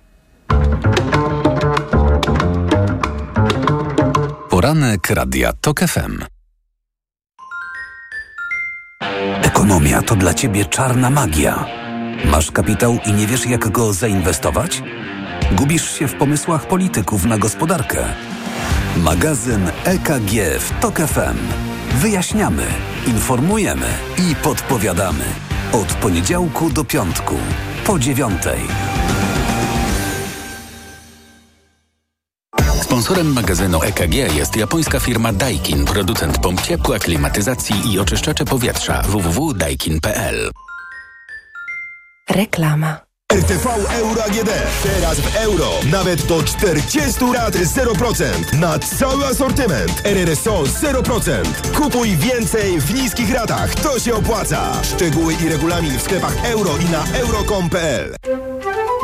Poranek 4.51 5.11
Radia 5.11 5.53
TOK 5.61 5.81
FM. 5.81 6.25
Ekonomia 9.43 10.03
to 10.03 10.17
dla 10.17 10.35
Ciebie 10.35 10.65
czarna 10.65 11.11
magia. 11.11 11.67
Masz 12.25 12.51
kapitał 12.51 12.99
i 13.07 13.13
nie 13.13 13.27
wiesz 13.27 13.47
jak 13.47 13.69
go 13.69 13.93
zainwestować? 13.93 14.83
Gubisz 15.53 15.99
się 15.99 16.09
w 16.09 16.15
pomysłach 16.15 16.67
polityków 16.67 17.25
na 17.25 17.39
gospodarkę? 17.39 18.05
Magazyn 18.97 19.71
EKG 19.85 20.59
w 20.61 20.81
TOK 20.81 20.97
FM. 20.99 21.39
Wyjaśniamy, 21.95 22.67
informujemy 23.07 23.87
i 24.19 24.37
podpowiadamy. 24.37 25.25
Od 25.73 25.95
poniedziałku 25.95 26.71
do 26.71 26.85
piątku, 26.85 27.35
po 27.87 27.99
dziewiątej. 27.99 28.61
Sponsorem 32.83 33.33
magazynu 33.33 33.83
EKG 33.83 34.15
jest 34.15 34.57
japońska 34.57 35.01
firma 35.01 35.33
Daikin, 35.33 35.85
producent 35.85 36.39
pomp 36.39 36.63
ciepła, 36.63 36.99
klimatyzacji 36.99 37.93
i 37.93 37.99
oczyszczacze 37.99 38.45
powietrza 38.45 39.03
www.daikin.pl. 39.03 40.51
Reklama. 42.31 43.04
RTV 43.35 43.67
Euro 44.01 44.25
AGD. 44.25 44.51
Teraz 44.83 45.21
w 45.21 45.37
euro. 45.37 45.71
Nawet 45.91 46.23
do 46.27 46.43
40 46.43 47.25
lat 47.33 47.55
0%. 47.55 48.25
Na 48.61 48.79
cały 48.79 49.27
asortyment. 49.27 50.03
RRSO 50.05 50.63
0%. 50.63 51.33
Kupuj 51.75 52.17
więcej 52.17 52.81
w 52.81 52.95
niskich 52.95 53.35
ratach. 53.35 53.75
To 53.75 53.99
się 54.01 54.15
opłaca. 54.15 54.73
Szczegóły 54.83 55.35
i 55.45 55.49
regulamin 55.49 55.99
w 55.99 56.03
sklepach 56.03 56.37
euro 56.45 56.71
i 56.77 56.85
na 56.93 57.05
euro.com.pl 57.19 58.15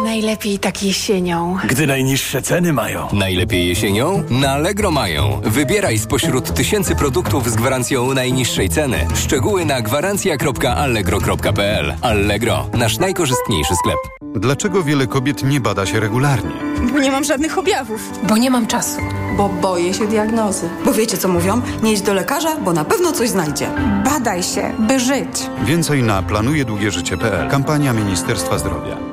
Najlepiej 0.04 0.58
tak 0.58 0.82
jesienią. 0.82 1.56
Gdy 1.64 1.86
najniższe 1.86 2.42
ceny 2.42 2.72
mają. 2.72 3.08
Najlepiej 3.12 3.68
jesienią? 3.68 4.22
Na 4.30 4.52
Allegro 4.52 4.90
mają. 4.90 5.40
Wybieraj 5.44 5.98
spośród 5.98 6.54
tysięcy 6.54 6.96
produktów 6.96 7.50
z 7.50 7.54
gwarancją 7.56 8.14
najniższej 8.14 8.68
ceny. 8.68 9.06
Szczegóły 9.14 9.64
na 9.64 9.82
gwarancja.allegro.pl 9.82 11.94
Allegro. 12.00 12.66
Nasz 12.72 12.98
najkorzystniejszy 12.98 13.74
sklep. 13.76 14.19
Dlaczego 14.22 14.82
wiele 14.82 15.06
kobiet 15.06 15.44
nie 15.44 15.60
bada 15.60 15.86
się 15.86 16.00
regularnie? 16.00 16.50
Bo 16.92 16.98
nie 16.98 17.10
mam 17.10 17.24
żadnych 17.24 17.58
objawów. 17.58 18.00
Bo 18.28 18.36
nie 18.36 18.50
mam 18.50 18.66
czasu. 18.66 19.00
Bo 19.36 19.48
boję 19.48 19.94
się 19.94 20.06
diagnozy. 20.06 20.68
Bo 20.84 20.92
wiecie 20.92 21.18
co 21.18 21.28
mówią? 21.28 21.60
Nie 21.82 21.92
idź 21.92 22.00
do 22.02 22.14
lekarza, 22.14 22.56
bo 22.56 22.72
na 22.72 22.84
pewno 22.84 23.12
coś 23.12 23.28
znajdzie. 23.28 23.70
Badaj 24.04 24.42
się, 24.42 24.72
by 24.78 25.00
żyć. 25.00 25.50
Więcej 25.64 26.02
na 26.02 26.22
planujedługieżycie.pl. 26.22 27.50
Kampania 27.50 27.92
Ministerstwa 27.92 28.58
Zdrowia. 28.58 29.09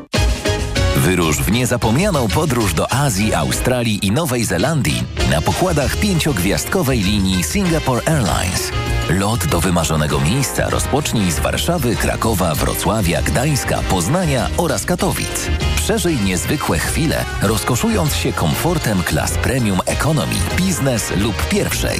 Wyrusz 0.98 1.38
w 1.38 1.52
niezapomnianą 1.52 2.28
podróż 2.28 2.74
do 2.74 2.92
Azji, 2.92 3.34
Australii 3.34 4.06
i 4.06 4.12
Nowej 4.12 4.46
Zelandii 4.46 5.04
na 5.32 5.42
pokładach 5.42 5.98
pięciogwiazdkowej 5.98 7.00
linii 7.00 7.44
Singapore 7.44 8.02
Airlines. 8.06 8.72
Lot 9.10 9.48
do 9.48 9.60
wymarzonego 9.60 10.20
miejsca 10.20 10.70
rozpocznij 10.70 11.32
z 11.32 11.40
Warszawy, 11.40 11.96
Krakowa, 11.96 12.56
Wrocławia, 12.56 13.22
Gdańska, 13.22 13.80
Poznania 13.90 14.50
oraz 14.58 14.86
Katowic. 14.86 15.48
Przeżyj 15.76 16.16
niezwykłe 16.16 16.80
chwile, 16.80 17.26
rozkoszując 17.42 18.16
się 18.16 18.34
komfortem 18.34 19.04
klas 19.04 19.32
premium 19.32 19.80
economy, 19.86 20.36
biznes 20.56 21.12
lub 21.18 21.48
pierwszej. 21.50 22.00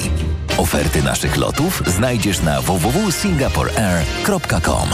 Oferty 0.56 1.02
naszych 1.02 1.36
lotów 1.36 1.82
znajdziesz 1.86 2.42
na 2.42 2.62
www.singaporeair.com. 2.62 4.88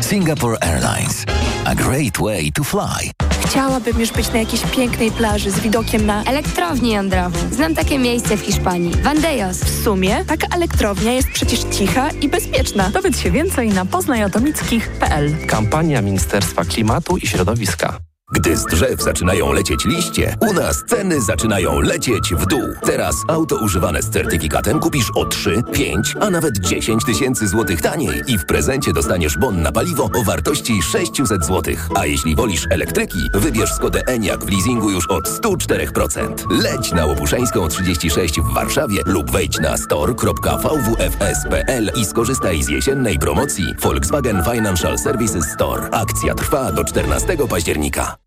Singapore 0.00 0.56
Airlines. 0.60 1.24
A 1.64 1.74
great 1.74 2.18
way 2.18 2.52
to 2.52 2.64
fly. 2.64 3.29
Chciałabym 3.50 4.00
już 4.00 4.12
być 4.12 4.32
na 4.32 4.38
jakiejś 4.38 4.62
pięknej 4.62 5.10
plaży 5.10 5.50
z 5.50 5.60
widokiem 5.60 6.06
na 6.06 6.24
elektrownię 6.24 6.92
jądrową. 6.92 7.38
Znam 7.52 7.74
takie 7.74 7.98
miejsce 7.98 8.36
w 8.36 8.40
Hiszpanii. 8.40 8.94
Vandejos. 9.02 9.58
W 9.58 9.84
sumie 9.84 10.24
taka 10.24 10.56
elektrownia 10.56 11.12
jest 11.12 11.28
przecież 11.28 11.60
cicha 11.60 12.10
i 12.10 12.28
bezpieczna. 12.28 12.90
Dowiedz 12.90 13.20
się 13.20 13.30
więcej 13.30 13.68
na 13.68 13.84
poznajatomickich.pl. 13.84 15.46
Kampania 15.46 16.02
Ministerstwa 16.02 16.64
Klimatu 16.64 17.16
i 17.16 17.26
Środowiska. 17.26 18.09
Gdy 18.32 18.56
z 18.56 18.64
drzew 18.64 19.02
zaczynają 19.02 19.52
lecieć 19.52 19.84
liście, 19.84 20.36
u 20.40 20.52
nas 20.52 20.84
ceny 20.86 21.22
zaczynają 21.22 21.80
lecieć 21.80 22.34
w 22.34 22.46
dół. 22.46 22.62
Teraz 22.82 23.16
auto 23.28 23.56
używane 23.56 24.02
z 24.02 24.10
certyfikatem 24.10 24.80
kupisz 24.80 25.10
o 25.14 25.24
3, 25.24 25.62
5, 25.72 26.16
a 26.20 26.30
nawet 26.30 26.58
10 26.58 27.04
tysięcy 27.04 27.48
złotych 27.48 27.82
taniej 27.82 28.22
i 28.26 28.38
w 28.38 28.46
prezencie 28.46 28.92
dostaniesz 28.92 29.38
bon 29.38 29.62
na 29.62 29.72
paliwo 29.72 30.10
o 30.14 30.24
wartości 30.24 30.82
600 30.82 31.44
złotych. 31.44 31.88
A 31.96 32.06
jeśli 32.06 32.36
wolisz 32.36 32.66
elektryki, 32.70 33.18
wybierz 33.34 33.72
Skodę 33.72 34.02
Enyaq 34.06 34.44
w 34.44 34.50
leasingu 34.50 34.90
już 34.90 35.06
od 35.06 35.28
104%. 35.28 36.50
Leć 36.50 36.92
na 36.92 37.06
Łopuszeńską 37.06 37.68
36 37.68 38.40
w 38.40 38.54
Warszawie 38.54 39.02
lub 39.06 39.30
wejdź 39.30 39.58
na 39.58 39.76
store.vwfs.pl 39.76 41.90
i 41.96 42.04
skorzystaj 42.04 42.62
z 42.62 42.68
jesiennej 42.68 43.18
promocji 43.18 43.74
Volkswagen 43.80 44.42
Financial 44.52 44.98
Services 44.98 45.44
Store. 45.54 45.90
Akcja 45.90 46.34
trwa 46.34 46.72
do 46.72 46.84
14 46.84 47.36
października. 47.48 48.19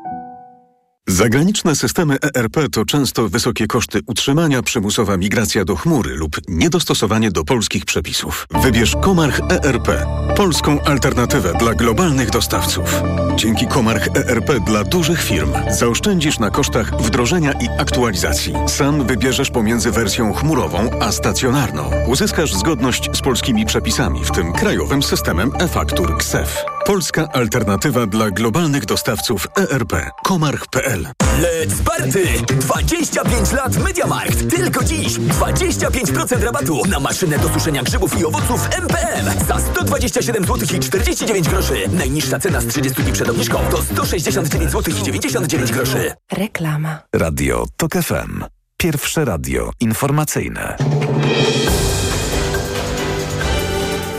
Zagraniczne 1.07 1.75
systemy 1.75 2.17
ERP 2.35 2.57
to 2.71 2.85
często 2.85 3.29
wysokie 3.29 3.67
koszty 3.67 3.99
utrzymania, 4.07 4.61
przymusowa 4.61 5.17
migracja 5.17 5.65
do 5.65 5.75
chmury 5.75 6.15
lub 6.15 6.35
niedostosowanie 6.47 7.31
do 7.31 7.43
polskich 7.43 7.85
przepisów. 7.85 8.47
Wybierz 8.63 8.95
Komarch 9.01 9.39
ERP, 9.49 10.05
polską 10.37 10.81
alternatywę 10.81 11.53
dla 11.59 11.73
globalnych 11.73 12.29
dostawców. 12.29 13.01
Dzięki 13.35 13.67
Komarch 13.67 14.07
ERP 14.15 14.59
dla 14.65 14.83
dużych 14.83 15.21
firm 15.21 15.51
zaoszczędzisz 15.79 16.39
na 16.39 16.49
kosztach 16.49 17.01
wdrożenia 17.01 17.51
i 17.51 17.67
aktualizacji. 17.79 18.53
Sam 18.67 19.07
wybierzesz 19.07 19.49
pomiędzy 19.49 19.91
wersją 19.91 20.33
chmurową 20.33 20.89
a 21.01 21.11
stacjonarną. 21.11 21.91
Uzyskasz 22.07 22.53
zgodność 22.53 23.09
z 23.13 23.21
polskimi 23.21 23.65
przepisami, 23.65 24.25
w 24.25 24.31
tym 24.31 24.53
krajowym 24.53 25.03
systemem 25.03 25.51
e-faktur 25.59 26.17
KSEF. 26.17 26.72
Polska 26.85 27.27
alternatywa 27.33 28.05
dla 28.05 28.31
globalnych 28.31 28.85
dostawców 28.85 29.47
ERP. 29.57 29.93
Komarch.pl 30.23 31.07
Let's 31.41 31.83
party! 31.85 32.27
25 32.47 33.51
lat 33.51 33.77
MediaMarkt. 33.77 34.49
Tylko 34.55 34.83
dziś 34.83 35.13
25% 35.19 36.43
rabatu 36.43 36.81
na 36.89 36.99
maszynę 36.99 37.39
do 37.39 37.49
suszenia 37.49 37.83
grzybów 37.83 38.19
i 38.19 38.25
owoców 38.25 38.67
MPM 38.71 39.25
za 39.47 39.59
127 39.59 40.45
zł 40.45 40.77
i 40.77 40.79
49 40.79 41.49
groszy. 41.49 41.73
Najniższa 41.93 42.39
cena 42.39 42.61
z 42.61 42.67
30 42.67 43.03
dni 43.03 43.13
przed 43.13 43.29
obniżką 43.29 43.59
to 43.71 43.83
169 43.83 44.71
zł 44.71 44.93
i 44.99 45.03
99 45.03 45.71
groszy. 45.71 46.11
Reklama. 46.31 46.99
Radio 47.15 47.65
TOK 47.77 47.93
FM. 47.93 48.43
Pierwsze 48.77 49.25
radio 49.25 49.71
informacyjne. 49.79 50.77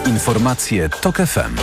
Informacje 0.06 0.88
TOK 0.88 1.16
FM. 1.16 1.56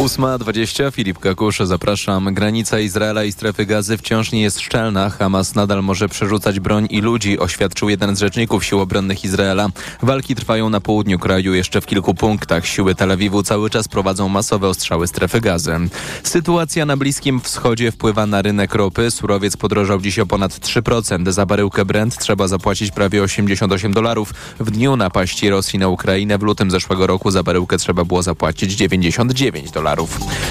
8.20, 0.00 0.92
Filip 0.92 1.18
Kakusz, 1.18 1.58
zapraszam. 1.58 2.34
Granica 2.34 2.78
Izraela 2.78 3.24
i 3.24 3.32
strefy 3.32 3.66
gazy 3.66 3.98
wciąż 3.98 4.32
nie 4.32 4.42
jest 4.42 4.60
szczelna. 4.60 5.10
Hamas 5.10 5.54
nadal 5.54 5.82
może 5.82 6.08
przerzucać 6.08 6.60
broń 6.60 6.86
i 6.90 7.00
ludzi, 7.00 7.38
oświadczył 7.38 7.88
jeden 7.88 8.16
z 8.16 8.20
rzeczników 8.20 8.64
sił 8.64 8.80
obronnych 8.80 9.24
Izraela. 9.24 9.68
Walki 10.02 10.34
trwają 10.34 10.70
na 10.70 10.80
południu 10.80 11.18
kraju, 11.18 11.54
jeszcze 11.54 11.80
w 11.80 11.86
kilku 11.86 12.14
punktach. 12.14 12.66
Siły 12.66 12.94
Tel 12.94 13.10
Awiwu 13.10 13.42
cały 13.42 13.70
czas 13.70 13.88
prowadzą 13.88 14.28
masowe 14.28 14.68
ostrzały 14.68 15.06
strefy 15.06 15.40
gazy. 15.40 15.76
Sytuacja 16.22 16.86
na 16.86 16.96
Bliskim 16.96 17.40
Wschodzie 17.40 17.92
wpływa 17.92 18.26
na 18.26 18.42
rynek 18.42 18.74
ropy. 18.74 19.10
Surowiec 19.10 19.56
podrożał 19.56 20.00
dziś 20.00 20.18
o 20.18 20.26
ponad 20.26 20.52
3%. 20.52 21.32
Za 21.32 21.46
baryłkę 21.46 21.84
Brent 21.84 22.18
trzeba 22.18 22.48
zapłacić 22.48 22.90
prawie 22.90 23.22
88 23.22 23.92
dolarów. 23.92 24.34
W 24.60 24.70
dniu 24.70 24.96
napaści 24.96 25.50
Rosji 25.50 25.78
na 25.78 25.88
Ukrainę 25.88 26.38
w 26.38 26.42
lutym 26.42 26.70
zeszłego 26.70 27.06
roku 27.06 27.30
za 27.30 27.42
baryłkę 27.42 27.78
trzeba 27.78 28.04
było 28.04 28.22
zapłacić 28.22 28.74
99 28.74 29.70
dolarów. 29.70 29.89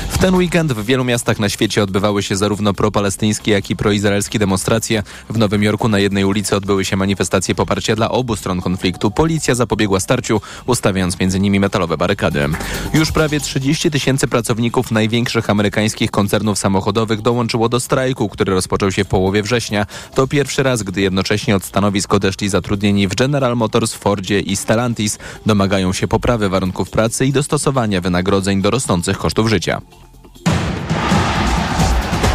W 0.10 0.18
ten 0.18 0.36
weekend 0.36 0.74
w 0.74 0.86
wielu 0.86 1.04
miastach 1.04 1.40
na 1.40 1.50
świecie 1.50 1.84
odbywały 1.84 2.24
się 2.24 2.36
zarówno 2.36 2.74
propalestyńskie, 2.74 3.52
jak 3.52 3.70
i 3.70 3.76
proizraelskie 3.76 4.40
demonstracje. 4.40 5.04
W 5.30 5.38
Nowym 5.38 5.64
Jorku 5.64 5.88
na 5.90 6.00
jednej 6.00 6.26
ulicy 6.26 6.56
odbyły 6.56 6.86
się 6.86 6.96
manifestacje 6.96 7.56
poparcia 7.56 7.96
dla 7.96 8.12
obu 8.12 8.36
stron 8.36 8.62
konfliktu. 8.62 9.12
Policja 9.12 9.56
zapobiegła 9.56 10.00
starciu, 10.00 10.42
ustawiając 10.66 11.20
między 11.20 11.40
nimi 11.40 11.60
metalowe 11.60 11.98
barykady. 11.98 12.50
Już 12.94 13.12
prawie 13.12 13.40
30 13.40 13.92
tysięcy 13.92 14.28
pracowników 14.28 14.92
największych 14.92 15.50
amerykańskich 15.50 16.12
koncernów 16.12 16.60
samochodowych 16.60 17.22
dołączyło 17.22 17.70
do 17.70 17.80
strajku, 17.80 18.30
który 18.30 18.54
rozpoczął 18.54 18.92
się 18.92 19.04
w 19.04 19.08
połowie 19.08 19.44
września. 19.44 19.86
To 20.16 20.28
pierwszy 20.28 20.64
raz, 20.64 20.84
gdy 20.84 21.02
jednocześnie 21.02 21.56
od 21.56 21.64
stanowisk 21.64 22.14
odeszli 22.14 22.50
zatrudnieni 22.50 23.08
w 23.08 23.16
General 23.16 23.56
Motors, 23.58 23.94
Fordzie 23.94 24.40
i 24.40 24.56
Stellantis. 24.56 25.18
Domagają 25.46 25.94
się 25.94 26.08
poprawy 26.08 26.50
warunków 26.50 26.90
pracy 26.90 27.26
i 27.26 27.32
dostosowania 27.32 28.02
wynagrodzeń 28.02 28.62
do 28.62 28.70
rosnących 28.70 29.18
kosztów 29.18 29.29
kosztów 29.30 29.50
życia. 29.50 29.82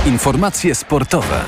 Informacje 0.07 0.75
sportowe. 0.75 1.41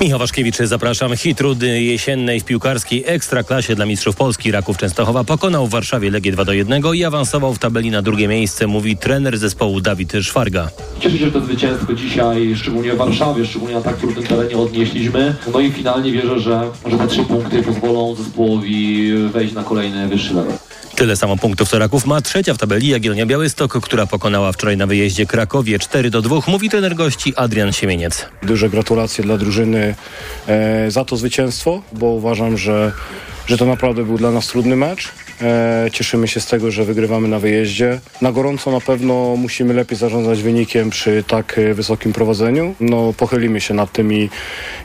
Michał 0.00 0.18
Waszkiewicz, 0.18 0.56
zapraszam. 0.56 1.16
Hit 1.16 1.40
rudy 1.40 1.82
jesiennej 1.82 2.40
w 2.40 2.44
piłkarskiej 2.44 3.04
ekstraklasie 3.06 3.74
dla 3.74 3.86
mistrzów 3.86 4.16
Polski. 4.16 4.50
Raków 4.50 4.78
Częstochowa 4.78 5.24
pokonał 5.24 5.66
w 5.66 5.70
Warszawie 5.70 6.10
Legię 6.10 6.32
2 6.32 6.44
do 6.44 6.52
1 6.52 6.82
i 6.94 7.04
awansował 7.04 7.54
w 7.54 7.58
tabeli 7.58 7.90
na 7.90 8.02
drugie 8.02 8.28
miejsce, 8.28 8.66
mówi 8.66 8.96
trener 8.96 9.38
zespołu 9.38 9.80
Dawid 9.80 10.12
Szwarga. 10.22 10.68
Cieszę 11.00 11.18
się, 11.18 11.24
że 11.24 11.32
to 11.32 11.40
zwycięstwo 11.40 11.94
dzisiaj, 11.94 12.56
szczególnie 12.56 12.92
w 12.92 12.96
Warszawie, 12.96 13.46
szczególnie 13.46 13.74
na 13.74 13.82
tak 13.82 13.96
trudnym 13.96 14.24
terenie 14.24 14.56
odnieśliśmy. 14.56 15.36
No 15.52 15.60
i 15.60 15.72
finalnie 15.72 16.12
wierzę, 16.12 16.40
że, 16.40 16.70
że 16.86 16.98
te 16.98 17.06
trzy 17.06 17.24
punkty 17.24 17.62
pozwolą 17.62 18.14
zespołowi 18.14 19.12
wejść 19.32 19.54
na 19.54 19.64
kolejny 19.64 20.08
wyższy 20.08 20.34
level. 20.34 20.56
Tyle 20.96 21.16
samo 21.16 21.36
punktów 21.36 21.68
co 21.68 21.78
Raków 21.78 22.06
ma 22.06 22.20
trzecia 22.20 22.54
w 22.54 22.58
tabeli 22.58 22.88
Jagiellonia 22.88 23.26
Białystok, 23.26 23.80
która 23.80 24.06
pokonała 24.06 24.52
wczoraj 24.52 24.76
na 24.76 24.86
wyjeździe 24.86 25.26
Krakowie 25.26 25.78
4 25.78 26.10
do 26.10 26.22
2, 26.22 26.36
mówi 26.46 26.70
trener 26.70 26.94
gości 26.94 27.36
Adrian 27.36 27.72
Siemieniec. 27.72 28.26
Duże 28.42 28.70
gratulacje 28.70 29.24
dla 29.24 29.38
drużyny 29.38 29.94
e, 30.46 30.90
za 30.90 31.04
to 31.04 31.16
zwycięstwo, 31.16 31.82
bo 31.92 32.06
uważam, 32.06 32.58
że, 32.58 32.92
że 33.46 33.58
to 33.58 33.66
naprawdę 33.66 34.04
był 34.04 34.18
dla 34.18 34.30
nas 34.30 34.46
trudny 34.46 34.76
mecz. 34.76 35.08
E, 35.42 35.86
cieszymy 35.92 36.28
się 36.28 36.40
z 36.40 36.46
tego, 36.46 36.70
że 36.70 36.84
wygrywamy 36.84 37.28
na 37.28 37.38
wyjeździe. 37.38 38.00
Na 38.20 38.32
gorąco 38.32 38.70
na 38.70 38.80
pewno 38.80 39.36
musimy 39.36 39.74
lepiej 39.74 39.98
zarządzać 39.98 40.42
wynikiem 40.42 40.90
przy 40.90 41.24
tak 41.26 41.58
e, 41.58 41.74
wysokim 41.74 42.12
prowadzeniu. 42.12 42.74
No, 42.80 43.12
pochylimy 43.12 43.60
się 43.60 43.74
nad 43.74 43.92
tym 43.92 44.12
i, 44.12 44.30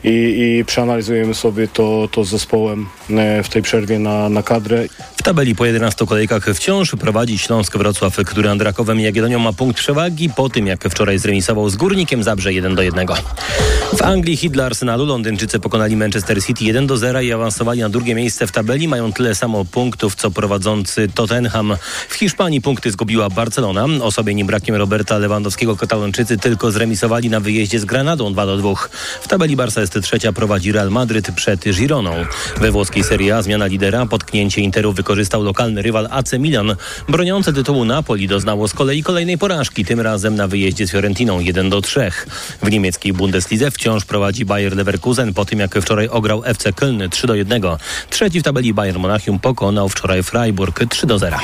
i, 0.04 0.56
i 0.58 0.64
przeanalizujemy 0.64 1.34
sobie 1.34 1.68
to, 1.68 2.08
to 2.12 2.24
z 2.24 2.30
zespołem 2.30 2.86
e, 3.10 3.42
w 3.42 3.48
tej 3.48 3.62
przerwie 3.62 3.98
na, 3.98 4.28
na 4.28 4.42
kadrę. 4.42 4.86
W 5.16 5.22
tabeli 5.22 5.54
po 5.54 5.66
11 5.66 6.06
kolejkach 6.06 6.44
wciąż 6.44 6.90
prowadzi 7.00 7.38
Śląsk 7.38 7.76
Wrocław, 7.76 8.16
który 8.16 8.50
Andrakowem 8.50 9.00
i 9.00 9.02
Jagiellonią 9.02 9.38
ma 9.38 9.52
punkt 9.52 9.78
przewagi 9.78 10.30
po 10.30 10.48
tym, 10.48 10.66
jak 10.66 10.84
wczoraj 10.84 11.18
zremisował 11.18 11.68
z 11.68 11.76
Górnikiem 11.76 12.22
Zabrze 12.22 12.52
1 12.52 12.74
do 12.74 12.82
1. 12.82 13.06
W 13.96 14.02
Anglii 14.02 14.36
hit 14.36 14.52
dla 14.52 14.64
Arsenalu 14.64 15.06
Londyńczycy 15.06 15.60
pokonali 15.60 15.96
Manchester 15.96 16.44
City 16.44 16.64
1 16.64 16.86
do 16.86 16.96
0 16.96 17.20
i 17.20 17.32
awansowali 17.32 17.80
na 17.80 17.88
drugie 17.88 18.14
miejsce 18.14 18.46
w 18.46 18.52
tabeli. 18.52 18.88
Mają 18.88 19.12
tyle 19.12 19.34
samo 19.34 19.64
punktów, 19.64 20.14
co 20.14 20.30
prowadzący 20.42 21.08
Tottenham. 21.14 21.76
W 22.08 22.14
Hiszpanii 22.14 22.60
punkty 22.60 22.90
zgubiła 22.90 23.28
Barcelona. 23.30 23.86
Nim 24.34 24.46
brakiem 24.46 24.74
Roberta 24.74 25.18
Lewandowskiego 25.18 25.76
Katalończycy 25.76 26.38
tylko 26.38 26.70
zremisowali 26.70 27.30
na 27.30 27.40
wyjeździe 27.40 27.80
z 27.80 27.84
Granadą 27.84 28.32
2 28.32 28.46
do 28.46 28.56
2. 28.56 28.74
W 29.20 29.28
tabeli 29.28 29.56
Barca 29.56 29.80
jest 29.80 30.00
trzecia, 30.02 30.32
prowadzi 30.32 30.72
Real 30.72 30.90
Madryt 30.90 31.30
przed 31.30 31.64
Gironą. 31.64 32.14
We 32.60 32.70
włoskiej 32.70 33.04
Serie 33.04 33.36
A 33.36 33.42
zmiana 33.42 33.66
lidera, 33.66 34.06
potknięcie 34.06 34.60
Interu 34.60 34.92
wykorzystał 34.92 35.42
lokalny 35.42 35.82
rywal 35.82 36.08
AC 36.10 36.32
Milan. 36.32 36.76
Broniące 37.08 37.52
tytułu 37.52 37.84
Napoli 37.84 38.28
doznało 38.28 38.68
z 38.68 38.72
kolei 38.72 39.02
kolejnej 39.02 39.38
porażki, 39.38 39.84
tym 39.84 40.00
razem 40.00 40.34
na 40.34 40.48
wyjeździe 40.48 40.86
z 40.86 40.90
Fiorentiną 40.90 41.40
1 41.40 41.70
do 41.70 41.80
3. 41.80 42.10
W 42.62 42.70
niemieckiej 42.70 43.12
Bundeslidze 43.12 43.70
wciąż 43.70 44.04
prowadzi 44.04 44.44
Bayer 44.44 44.76
Leverkusen 44.76 45.34
po 45.34 45.44
tym 45.44 45.58
jak 45.58 45.74
wczoraj 45.74 46.08
ograł 46.08 46.42
FC 46.44 46.72
Köln 46.72 47.08
3 47.08 47.26
do 47.26 47.34
1. 47.34 47.62
Trzeci 48.10 48.40
w 48.40 48.42
tabeli 48.42 48.74
Bayern 48.74 48.98
Monachium 48.98 49.38
pokonał 49.38 49.88
wczoraj 49.88 50.22
Freiburg 50.32 50.80
3 50.88 51.06
do 51.06 51.18
0. 51.18 51.36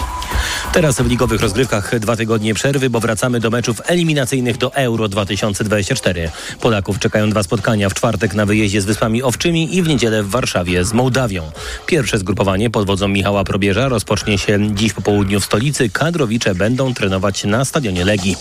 Teraz 0.72 1.00
w 1.00 1.06
ligowych 1.06 1.40
rozgrywkach 1.40 1.98
dwa 1.98 2.16
tygodnie 2.16 2.54
przerwy, 2.54 2.90
bo 2.90 3.00
wracamy 3.00 3.40
do 3.40 3.50
meczów 3.50 3.80
eliminacyjnych 3.86 4.58
do 4.58 4.74
Euro 4.74 5.08
2024. 5.08 6.30
Polaków 6.60 6.98
czekają 6.98 7.30
dwa 7.30 7.42
spotkania 7.42 7.88
w 7.88 7.94
czwartek 7.94 8.34
na 8.34 8.46
wyjeździe 8.46 8.80
z 8.80 8.84
Wyspami 8.84 9.22
Owczymi 9.22 9.76
i 9.76 9.82
w 9.82 9.88
niedzielę 9.88 10.22
w 10.22 10.30
Warszawie 10.30 10.84
z 10.84 10.92
Mołdawią. 10.92 11.50
Pierwsze 11.86 12.18
zgrupowanie 12.18 12.70
pod 12.70 12.86
wodzą 12.86 13.08
Michała 13.08 13.44
Probierza 13.44 13.88
rozpocznie 13.88 14.38
się 14.38 14.74
dziś 14.74 14.92
po 14.92 15.02
południu 15.02 15.40
w 15.40 15.44
stolicy. 15.44 15.90
Kadrowicze 15.90 16.54
będą 16.54 16.94
trenować 16.94 17.44
na 17.44 17.64
stadionie 17.64 18.04
Legii. 18.04 18.36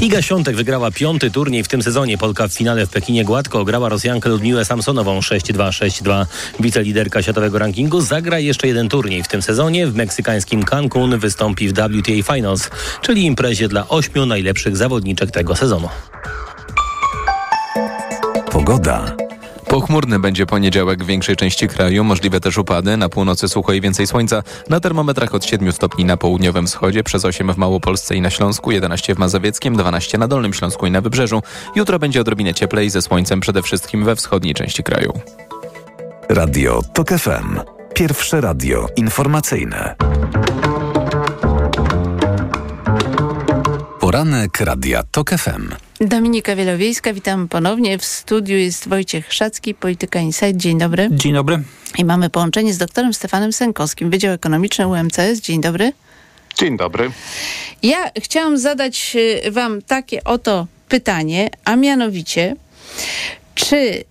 Iga 0.00 0.22
Świątek 0.22 0.56
wygrała 0.56 0.90
piąty 0.90 1.30
turniej 1.30 1.64
w 1.64 1.68
tym 1.68 1.82
sezonie. 1.82 2.18
Polka 2.18 2.48
w 2.48 2.52
finale 2.52 2.86
w 2.86 2.90
Pekinie 2.90 3.24
gładko 3.24 3.60
ograła 3.60 3.88
Rosjankę 3.88 4.28
Ludmiłę 4.28 4.64
Samsonową 4.64 5.20
6-2-6-2. 5.20 6.26
Wiceliderka 6.60 7.22
światowego 7.22 7.58
rankingu 7.58 8.00
zagra 8.00 8.38
jeszcze 8.38 8.68
jeden 8.68 8.88
turniej 8.88 9.22
w 9.22 9.28
tym 9.28 9.42
sezonie. 9.42 9.86
W 9.86 9.94
meksykańskim 9.94 10.62
Cancun 10.62 11.18
wystąpi 11.18 11.68
w 11.68 11.72
WTA 11.72 12.34
Finals, 12.34 12.70
czyli 13.00 13.24
imprezie 13.24 13.68
dla 13.68 13.88
ośmiu 13.88 14.26
najlepszych 14.26 14.76
zawodniczek 14.76 15.30
tego 15.30 15.56
sezonu. 15.56 15.88
Pogoda. 18.50 19.23
Pochmurny 19.74 20.18
będzie 20.18 20.46
poniedziałek 20.46 21.04
w 21.04 21.06
większej 21.06 21.36
części 21.36 21.68
kraju, 21.68 22.04
możliwe 22.04 22.40
też 22.40 22.58
upady, 22.58 22.96
na 22.96 23.08
północy 23.08 23.48
sucho 23.48 23.72
i 23.72 23.80
więcej 23.80 24.06
słońca, 24.06 24.42
na 24.68 24.80
termometrach 24.80 25.34
od 25.34 25.44
7 25.44 25.72
stopni 25.72 26.04
na 26.04 26.16
południowym 26.16 26.66
wschodzie, 26.66 27.04
przez 27.04 27.24
8 27.24 27.52
w 27.52 27.56
Małopolsce 27.56 28.16
i 28.16 28.20
na 28.20 28.30
Śląsku, 28.30 28.70
11 28.70 29.14
w 29.14 29.18
Mazowieckiem, 29.18 29.76
12 29.76 30.18
na 30.18 30.28
Dolnym 30.28 30.52
Śląsku 30.54 30.86
i 30.86 30.90
na 30.90 31.00
Wybrzeżu. 31.00 31.42
Jutro 31.76 31.98
będzie 31.98 32.20
odrobinę 32.20 32.54
cieplej 32.54 32.90
ze 32.90 33.02
słońcem 33.02 33.40
przede 33.40 33.62
wszystkim 33.62 34.04
we 34.04 34.16
wschodniej 34.16 34.54
części 34.54 34.82
kraju. 34.82 35.12
Radio 36.28 36.82
TOK 36.92 37.08
FM. 37.08 37.60
Pierwsze 37.94 38.40
radio 38.40 38.86
informacyjne. 38.96 39.94
Poranek 44.00 44.60
Radia 44.60 45.02
TOK 45.02 45.30
FM. 45.30 45.68
Dominika 46.08 46.56
Wielowiejska, 46.56 47.12
witam 47.12 47.48
ponownie. 47.48 47.98
W 47.98 48.04
studiu 48.04 48.56
jest 48.56 48.88
Wojciech 48.88 49.32
Szacki, 49.32 49.74
Polityka 49.74 50.20
Insight. 50.20 50.56
Dzień 50.56 50.78
dobry. 50.78 51.08
Dzień 51.10 51.32
dobry. 51.32 51.62
I 51.98 52.04
mamy 52.04 52.30
połączenie 52.30 52.74
z 52.74 52.78
doktorem 52.78 53.14
Stefanem 53.14 53.52
Sękowskim, 53.52 54.10
Wydział 54.10 54.32
Ekonomiczny 54.32 54.88
UMCS. 54.88 55.40
Dzień 55.40 55.60
dobry. 55.60 55.92
Dzień 56.56 56.76
dobry. 56.76 57.10
Ja 57.82 58.10
chciałam 58.18 58.58
zadać 58.58 59.16
y, 59.46 59.50
wam 59.50 59.82
takie 59.82 60.24
oto 60.24 60.66
pytanie, 60.88 61.50
a 61.64 61.76
mianowicie, 61.76 62.56
czy 63.54 63.76
y, 63.76 64.04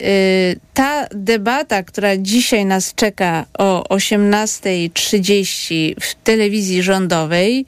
ta 0.74 1.08
debata, 1.12 1.84
która 1.84 2.18
dzisiaj 2.18 2.66
nas 2.66 2.96
czeka 2.96 3.46
o 3.58 3.84
18.30 3.90 5.94
w 6.02 6.16
telewizji 6.16 6.84
rządowej, 6.84 7.66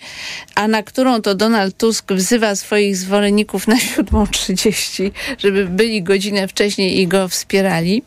a 0.55 0.67
na 0.67 0.83
którą 0.83 1.21
to 1.21 1.35
Donald 1.35 1.77
Tusk 1.77 2.13
wzywa 2.13 2.55
swoich 2.55 2.97
zwolenników 2.97 3.67
na 3.67 3.75
7.30, 3.75 5.11
żeby 5.37 5.65
byli 5.65 6.03
godzinę 6.03 6.47
wcześniej 6.47 6.99
i 6.99 7.07
go 7.07 7.27
wspierali, 7.27 8.03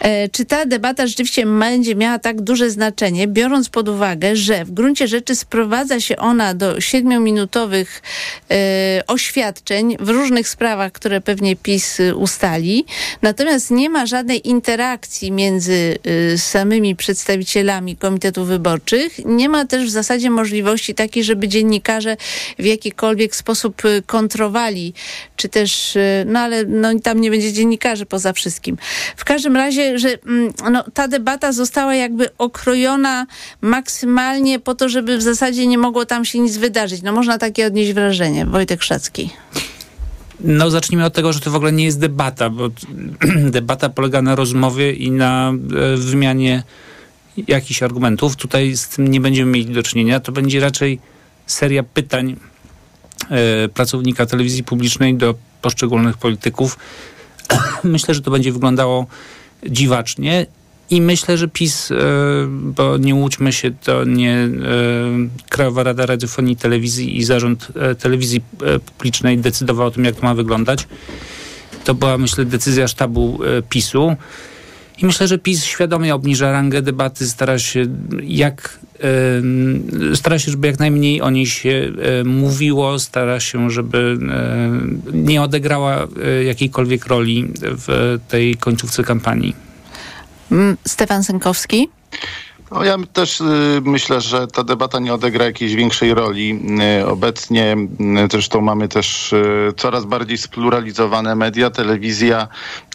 e, 0.00 0.28
czy 0.28 0.44
ta 0.44 0.66
debata 0.66 1.06
rzeczywiście 1.06 1.46
będzie 1.46 1.94
miała 1.94 2.18
tak 2.18 2.40
duże 2.40 2.70
znaczenie, 2.70 3.28
biorąc 3.28 3.68
pod 3.68 3.88
uwagę, 3.88 4.36
że 4.36 4.64
w 4.64 4.70
gruncie 4.70 5.08
rzeczy 5.08 5.36
sprowadza 5.36 6.00
się 6.00 6.16
ona 6.16 6.54
do 6.54 6.80
siedmiominutowych 6.80 8.02
e, 8.50 9.02
oświadczeń 9.06 9.96
w 10.00 10.08
różnych 10.08 10.48
sprawach, 10.48 10.92
które 10.92 11.20
pewnie 11.20 11.56
PiS 11.56 11.98
ustali, 12.14 12.84
natomiast 13.22 13.70
nie 13.70 13.90
ma 13.90 14.06
żadnej 14.18 14.48
interakcji 14.48 15.32
między 15.32 15.98
y, 16.32 16.38
samymi 16.38 16.96
przedstawicielami 16.96 17.96
komitetów 17.96 18.48
wyborczych. 18.48 19.24
Nie 19.24 19.48
ma 19.48 19.64
też 19.64 19.86
w 19.86 19.90
zasadzie 19.90 20.30
możliwości 20.30 20.94
takiej, 20.94 21.24
żeby 21.24 21.48
dziennikarze 21.48 22.16
w 22.58 22.64
jakikolwiek 22.64 23.36
sposób 23.36 23.84
y, 23.84 24.02
kontrowali, 24.06 24.94
czy 25.36 25.48
też, 25.48 25.96
y, 25.96 26.24
no 26.26 26.40
ale 26.40 26.64
no, 26.64 26.88
tam 27.00 27.20
nie 27.20 27.30
będzie 27.30 27.52
dziennikarzy 27.52 28.06
poza 28.06 28.32
wszystkim. 28.32 28.76
W 29.16 29.24
każdym 29.24 29.56
razie, 29.56 29.98
że 29.98 30.08
mm, 30.26 30.52
no, 30.70 30.84
ta 30.94 31.08
debata 31.08 31.52
została 31.52 31.94
jakby 31.94 32.28
okrojona 32.38 33.26
maksymalnie 33.60 34.58
po 34.58 34.74
to, 34.74 34.88
żeby 34.88 35.18
w 35.18 35.22
zasadzie 35.22 35.66
nie 35.66 35.78
mogło 35.78 36.06
tam 36.06 36.24
się 36.24 36.38
nic 36.38 36.56
wydarzyć. 36.56 37.02
No 37.02 37.12
można 37.12 37.38
takie 37.38 37.66
odnieść 37.66 37.92
wrażenie. 37.92 38.46
Wojtek 38.46 38.82
Szacki. 38.82 39.30
No 40.40 40.70
zacznijmy 40.70 41.04
od 41.04 41.14
tego, 41.14 41.32
że 41.32 41.40
to 41.40 41.50
w 41.50 41.54
ogóle 41.54 41.72
nie 41.72 41.84
jest 41.84 42.00
debata, 42.00 42.50
bo 42.50 42.68
debata 43.58 43.88
polega 43.88 44.22
na 44.22 44.34
rozmowie 44.34 44.92
i 44.92 45.10
na 45.10 45.52
e, 45.52 45.96
wymianie 45.96 46.62
jakichś 47.48 47.82
argumentów. 47.82 48.36
Tutaj 48.36 48.76
z 48.76 48.88
tym 48.88 49.08
nie 49.08 49.20
będziemy 49.20 49.52
mieli 49.52 49.74
do 49.74 49.82
czynienia. 49.82 50.20
To 50.20 50.32
będzie 50.32 50.60
raczej 50.60 51.00
seria 51.46 51.82
pytań 51.82 52.36
e, 53.30 53.68
pracownika 53.68 54.26
telewizji 54.26 54.64
publicznej 54.64 55.14
do 55.14 55.34
poszczególnych 55.62 56.16
polityków. 56.16 56.78
Myślę, 57.84 58.14
że 58.14 58.20
to 58.20 58.30
będzie 58.30 58.52
wyglądało 58.52 59.06
dziwacznie 59.66 60.46
i 60.90 61.00
myślę, 61.00 61.38
że 61.38 61.48
PiS, 61.48 61.90
e, 61.90 61.94
bo 62.48 62.96
nie 62.96 63.14
łudźmy 63.14 63.52
się, 63.52 63.70
to 63.70 64.04
nie 64.04 64.34
e, 64.34 64.48
Krajowa 65.48 65.82
Rada 65.82 66.06
Radiofonii 66.06 66.52
i 66.52 66.56
Telewizji 66.56 67.18
i 67.18 67.24
Zarząd 67.24 67.68
e, 67.76 67.94
Telewizji 67.94 68.40
Publicznej 68.86 69.38
decydował 69.38 69.86
o 69.86 69.90
tym, 69.90 70.04
jak 70.04 70.16
to 70.16 70.22
ma 70.22 70.34
wyglądać. 70.34 70.86
To 71.84 71.94
była, 71.94 72.18
myślę, 72.18 72.44
decyzja 72.44 72.88
sztabu 72.88 73.38
PiSu. 73.68 74.16
I 75.02 75.06
myślę, 75.06 75.28
że 75.28 75.38
PiS 75.38 75.64
świadomie 75.64 76.14
obniża 76.14 76.52
rangę 76.52 76.82
debaty, 76.82 77.28
stara 77.28 77.58
się 77.58 77.86
jak 78.22 78.78
stara 80.14 80.38
się, 80.38 80.50
żeby 80.50 80.66
jak 80.66 80.78
najmniej 80.78 81.20
o 81.22 81.30
niej 81.30 81.46
się 81.46 81.92
mówiło, 82.24 82.98
stara 82.98 83.40
się, 83.40 83.70
żeby 83.70 84.18
nie 85.12 85.42
odegrała 85.42 86.08
jakiejkolwiek 86.46 87.06
roli 87.06 87.48
w 87.60 88.18
tej 88.28 88.56
końcówce 88.56 89.04
kampanii. 89.04 89.67
Stefan 90.86 91.24
Sękowski. 91.24 91.88
No 92.70 92.84
ja 92.84 92.96
też 93.12 93.40
y, 93.40 93.44
myślę, 93.84 94.20
że 94.20 94.46
ta 94.46 94.64
debata 94.64 94.98
nie 94.98 95.14
odegra 95.14 95.44
jakiejś 95.44 95.74
większej 95.74 96.14
roli. 96.14 96.60
Y, 97.00 97.06
obecnie 97.06 97.76
y, 98.24 98.28
zresztą 98.30 98.60
mamy 98.60 98.88
też 98.88 99.34
coraz 99.76 100.04
bardziej 100.04 100.38
spluralizowane 100.38 101.34
media, 101.34 101.70
telewizja 101.70 102.48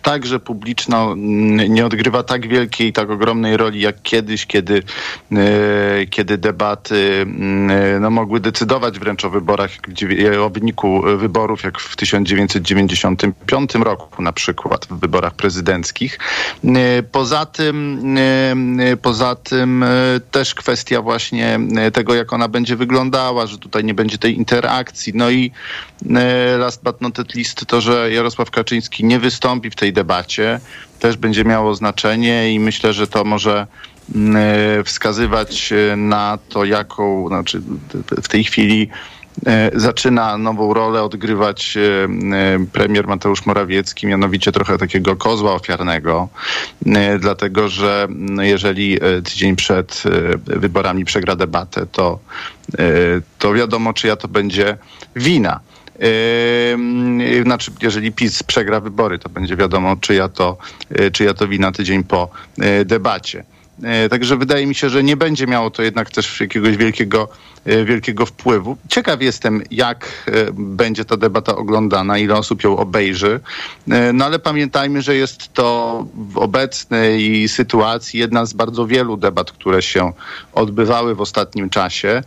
także 0.03 0.39
publiczna 0.39 1.03
mm, 1.03 1.73
nie 1.73 1.85
odgrywa 1.85 2.23
tak 2.23 2.47
wielkiej 2.47 2.93
tak 2.93 3.09
ogromnej 3.09 3.57
roli 3.57 3.81
jak 3.81 4.01
kiedyś, 4.01 4.45
kiedy, 4.45 4.83
e, 5.31 6.05
kiedy 6.05 6.37
debaty 6.37 7.21
mm, 7.21 8.01
no, 8.01 8.09
mogły 8.09 8.39
decydować 8.39 8.99
wręcz 8.99 9.25
o 9.25 9.29
wyborach, 9.29 9.71
o 10.41 10.49
wyniku 10.49 11.01
wyborów, 11.17 11.63
jak 11.63 11.79
w 11.79 11.95
1995 11.95 13.75
roku 13.75 14.21
na 14.21 14.33
przykład 14.33 14.85
w 14.85 14.99
wyborach 14.99 15.33
prezydenckich. 15.33 16.19
E, 16.65 17.03
poza 17.03 17.45
tym, 17.45 18.17
e, 18.79 18.97
poza 18.97 19.35
tym 19.35 19.85
też 20.31 20.55
kwestia 20.55 21.01
właśnie 21.01 21.59
tego, 21.93 22.15
jak 22.15 22.33
ona 22.33 22.47
będzie 22.47 22.75
wyglądała, 22.75 23.47
że 23.47 23.57
tutaj 23.57 23.83
nie 23.83 23.93
będzie 23.93 24.17
tej 24.17 24.37
interakcji. 24.37 25.13
No 25.15 25.29
i 25.29 25.51
last 26.57 26.83
but 26.83 27.01
not 27.01 27.35
least 27.35 27.65
to, 27.65 27.81
że 27.81 28.11
Jarosław 28.11 28.51
Kaczyński 28.51 29.05
nie 29.05 29.19
wystąpi 29.19 29.69
w 29.69 29.75
tej 29.75 29.92
debacie 29.93 30.59
też 31.03 31.17
będzie 31.17 31.45
miało 31.45 31.75
znaczenie 31.75 32.53
i 32.53 32.59
myślę, 32.59 32.93
że 32.93 33.07
to 33.07 33.23
może 33.23 33.67
mm, 34.15 34.35
e, 34.79 34.83
wskazywać 34.83 35.73
e, 35.73 35.95
na 35.95 36.37
to, 36.49 36.65
jaką, 36.65 37.27
znaczy 37.27 37.61
w 38.23 38.27
tej 38.27 38.43
chwili 38.43 38.89
e, 39.45 39.71
zaczyna 39.73 40.37
nową 40.37 40.73
rolę 40.73 41.03
odgrywać 41.03 41.77
premier 42.71 43.07
Mateusz 43.07 43.45
Morawiecki, 43.45 44.07
mianowicie 44.07 44.51
trochę 44.51 44.77
takiego 44.77 45.15
kozła 45.15 45.53
ofiarnego, 45.53 46.27
dlatego 47.19 47.69
że 47.69 48.07
jeżeli 48.41 48.99
tydzień 49.23 49.55
przed 49.55 50.03
wyborami 50.45 51.05
przegra 51.05 51.35
debatę, 51.35 51.85
to, 51.91 52.19
to 53.39 53.53
wiadomo, 53.53 53.93
czyja 53.93 54.15
to 54.15 54.27
będzie 54.27 54.77
wina. 55.15 55.59
Yy, 56.03 57.43
znaczy, 57.43 57.71
jeżeli 57.81 58.11
PiS 58.11 58.43
przegra 58.43 58.79
wybory, 58.79 59.19
to 59.19 59.29
będzie 59.29 59.55
wiadomo, 59.55 59.95
czyja 59.95 60.29
to, 60.29 60.57
yy, 60.99 61.11
czyja 61.11 61.33
to 61.33 61.47
wina 61.47 61.71
tydzień 61.71 62.03
po 62.03 62.29
yy, 62.57 62.85
debacie. 62.85 63.43
Także 64.09 64.37
wydaje 64.37 64.67
mi 64.67 64.75
się, 64.75 64.89
że 64.89 65.03
nie 65.03 65.17
będzie 65.17 65.47
miało 65.47 65.71
to 65.71 65.83
jednak 65.83 66.09
też 66.09 66.41
jakiegoś 66.41 66.77
wielkiego, 66.77 67.29
wielkiego 67.85 68.25
wpływu. 68.25 68.77
Ciekaw 68.89 69.21
jestem, 69.21 69.61
jak 69.71 70.29
będzie 70.53 71.05
ta 71.05 71.17
debata 71.17 71.55
oglądana, 71.55 72.17
ile 72.17 72.35
osób 72.35 72.63
ją 72.63 72.77
obejrzy. 72.77 73.39
No 74.13 74.25
ale 74.25 74.39
pamiętajmy, 74.39 75.01
że 75.01 75.15
jest 75.15 75.53
to 75.53 76.05
w 76.13 76.37
obecnej 76.37 77.47
sytuacji 77.47 78.19
jedna 78.19 78.45
z 78.45 78.53
bardzo 78.53 78.87
wielu 78.87 79.17
debat, 79.17 79.51
które 79.51 79.81
się 79.81 80.13
odbywały 80.53 81.15
w 81.15 81.21
ostatnim 81.21 81.69
czasie. 81.69 82.23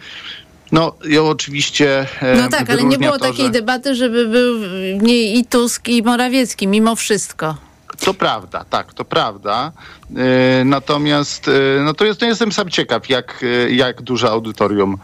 No, 0.72 0.94
ją 1.04 1.28
oczywiście. 1.28 2.06
E, 2.22 2.36
no 2.36 2.48
tak, 2.48 2.70
ale 2.70 2.84
nie 2.84 2.98
było 2.98 3.12
to, 3.12 3.18
takiej 3.18 3.46
że... 3.46 3.50
debaty, 3.50 3.94
żeby 3.94 4.28
był 4.28 4.58
w 4.58 5.02
niej 5.02 5.38
i 5.38 5.44
Tusk, 5.44 5.88
i 5.88 6.02
Morawiecki, 6.02 6.68
mimo 6.68 6.96
wszystko. 6.96 7.65
To 8.00 8.14
prawda, 8.14 8.64
tak, 8.70 8.94
to 8.94 9.04
prawda. 9.04 9.72
E, 10.16 10.64
natomiast 10.64 11.48
e, 11.48 11.52
no 11.84 11.94
to 11.94 12.04
jest, 12.04 12.20
to 12.20 12.26
jestem 12.26 12.52
sam 12.52 12.70
ciekaw, 12.70 13.08
jak, 13.08 13.44
e, 13.66 13.70
jak 13.70 14.02
duże 14.02 14.30
audytorium 14.30 14.98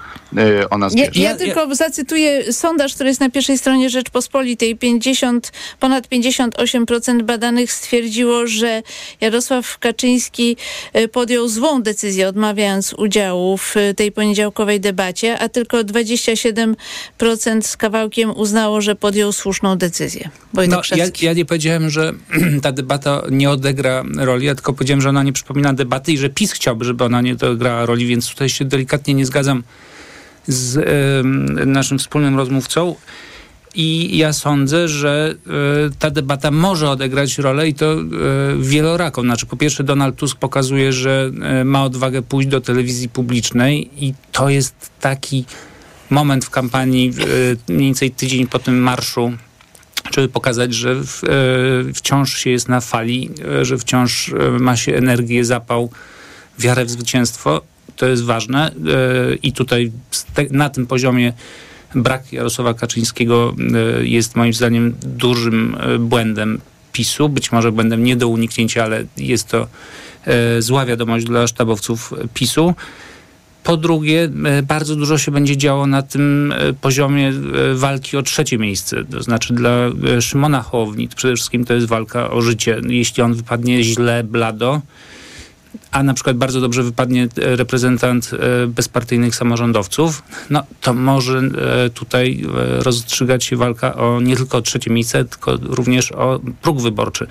ona 0.70 0.90
zbierze. 0.90 1.20
Ja, 1.20 1.30
ja 1.30 1.36
tylko 1.36 1.74
zacytuję 1.74 2.52
sondaż, 2.52 2.94
który 2.94 3.08
jest 3.08 3.20
na 3.20 3.30
pierwszej 3.30 3.58
stronie 3.58 3.90
Rzeczpospolitej. 3.90 4.76
50, 4.76 5.52
ponad 5.80 6.08
58% 6.08 7.22
badanych 7.22 7.72
stwierdziło, 7.72 8.46
że 8.46 8.82
Jarosław 9.20 9.78
Kaczyński 9.78 10.56
podjął 11.12 11.48
złą 11.48 11.82
decyzję, 11.82 12.28
odmawiając 12.28 12.94
udziału 12.98 13.56
w 13.56 13.74
tej 13.96 14.12
poniedziałkowej 14.12 14.80
debacie, 14.80 15.38
a 15.38 15.48
tylko 15.48 15.76
27% 15.76 16.74
z 17.62 17.76
kawałkiem 17.76 18.36
uznało, 18.36 18.80
że 18.80 18.94
podjął 18.94 19.32
słuszną 19.32 19.76
decyzję. 19.76 20.30
no, 20.54 20.82
ja, 20.96 21.04
ja 21.22 21.32
nie 21.32 21.44
powiedziałem, 21.44 21.90
że 21.90 22.12
ta 22.62 22.72
debata 22.72 22.81
nie 23.30 23.50
odegra 23.50 24.02
roli, 24.16 24.46
ja 24.46 24.54
tylko 24.54 24.72
powiedziałem, 24.72 25.00
że 25.00 25.08
ona 25.08 25.22
nie 25.22 25.32
przypomina 25.32 25.72
debaty 25.72 26.12
i 26.12 26.18
że 26.18 26.28
PiS 26.28 26.52
chciałby, 26.52 26.84
żeby 26.84 27.04
ona 27.04 27.20
nie 27.20 27.36
grała 27.56 27.86
roli, 27.86 28.06
więc 28.06 28.28
tutaj 28.28 28.48
się 28.48 28.64
delikatnie 28.64 29.14
nie 29.14 29.26
zgadzam 29.26 29.62
z 30.46 30.76
y, 30.76 31.66
naszym 31.66 31.98
wspólnym 31.98 32.36
rozmówcą. 32.36 32.94
I 33.74 34.18
ja 34.18 34.32
sądzę, 34.32 34.88
że 34.88 35.34
y, 35.86 35.96
ta 35.98 36.10
debata 36.10 36.50
może 36.50 36.90
odegrać 36.90 37.38
rolę 37.38 37.68
i 37.68 37.74
to 37.74 38.00
y, 38.00 38.06
wieloraką. 38.58 39.22
Znaczy, 39.22 39.46
po 39.46 39.56
pierwsze, 39.56 39.84
Donald 39.84 40.16
Tusk 40.16 40.38
pokazuje, 40.38 40.92
że 40.92 41.30
y, 41.60 41.64
ma 41.64 41.84
odwagę 41.84 42.22
pójść 42.22 42.48
do 42.48 42.60
telewizji 42.60 43.08
publicznej 43.08 43.90
i 44.06 44.14
to 44.32 44.48
jest 44.48 44.74
taki 45.00 45.44
moment 46.10 46.44
w 46.44 46.50
kampanii, 46.50 47.12
mniej 47.68 47.86
więcej 47.86 48.10
tydzień 48.10 48.46
po 48.46 48.58
tym 48.58 48.78
marszu 48.78 49.32
żeby 50.14 50.28
pokazać, 50.28 50.74
że 50.74 50.94
w, 50.94 51.24
e, 51.24 51.92
wciąż 51.94 52.36
się 52.36 52.50
jest 52.50 52.68
na 52.68 52.80
fali, 52.80 53.30
e, 53.60 53.64
że 53.64 53.78
wciąż 53.78 54.28
e, 54.28 54.50
ma 54.50 54.76
się 54.76 54.94
energię, 54.94 55.44
zapał, 55.44 55.90
wiarę 56.58 56.84
w 56.84 56.90
zwycięstwo. 56.90 57.60
To 57.96 58.06
jest 58.06 58.24
ważne 58.24 58.70
i 59.42 59.52
tutaj 59.52 59.92
na 60.50 60.70
tym 60.70 60.86
poziomie 60.86 61.32
brak 61.94 62.32
Jarosława 62.32 62.74
Kaczyńskiego 62.74 63.54
jest 64.02 64.36
moim 64.36 64.52
zdaniem 64.52 64.94
dużym 65.02 65.76
błędem 65.98 66.60
PiSu, 66.92 67.28
być 67.28 67.52
może 67.52 67.72
błędem 67.72 68.04
nie 68.04 68.16
do 68.16 68.28
uniknięcia, 68.28 68.84
ale 68.84 69.04
jest 69.16 69.48
to 69.48 69.66
zła 70.58 70.86
wiadomość 70.86 71.26
dla 71.26 71.46
sztabowców 71.46 72.14
PiSu. 72.34 72.74
Po 73.62 73.76
drugie, 73.76 74.30
e, 74.44 74.62
bardzo 74.62 74.96
dużo 74.96 75.18
się 75.18 75.30
będzie 75.30 75.56
działo 75.56 75.86
na 75.86 76.02
tym 76.02 76.52
e, 76.52 76.72
poziomie 76.72 77.28
e, 77.28 77.74
walki 77.74 78.16
o 78.16 78.22
trzecie 78.22 78.58
miejsce. 78.58 79.04
To 79.04 79.22
znaczy 79.22 79.54
dla 79.54 79.70
Szymona 80.20 80.62
Hołowni 80.62 81.08
przede 81.08 81.36
wszystkim 81.36 81.64
to 81.64 81.74
jest 81.74 81.86
walka 81.86 82.30
o 82.30 82.42
życie. 82.42 82.80
Jeśli 82.88 83.22
on 83.22 83.34
wypadnie 83.34 83.84
źle, 83.84 84.24
blado, 84.24 84.80
a 85.90 86.02
na 86.02 86.14
przykład 86.14 86.36
bardzo 86.36 86.60
dobrze 86.60 86.82
wypadnie 86.82 87.28
reprezentant 87.36 88.30
bezpartyjnych 88.68 89.34
samorządowców, 89.34 90.22
no 90.50 90.62
to 90.80 90.94
może 90.94 91.42
tutaj 91.94 92.44
rozstrzygać 92.78 93.44
się 93.44 93.56
walka 93.56 93.94
o 93.94 94.20
nie 94.20 94.36
tylko 94.36 94.58
o 94.58 94.62
trzecie 94.62 94.90
miejsce, 94.90 95.24
tylko 95.24 95.56
również 95.62 96.12
o 96.12 96.40
próg 96.62 96.80
wyborczy. 96.80 97.26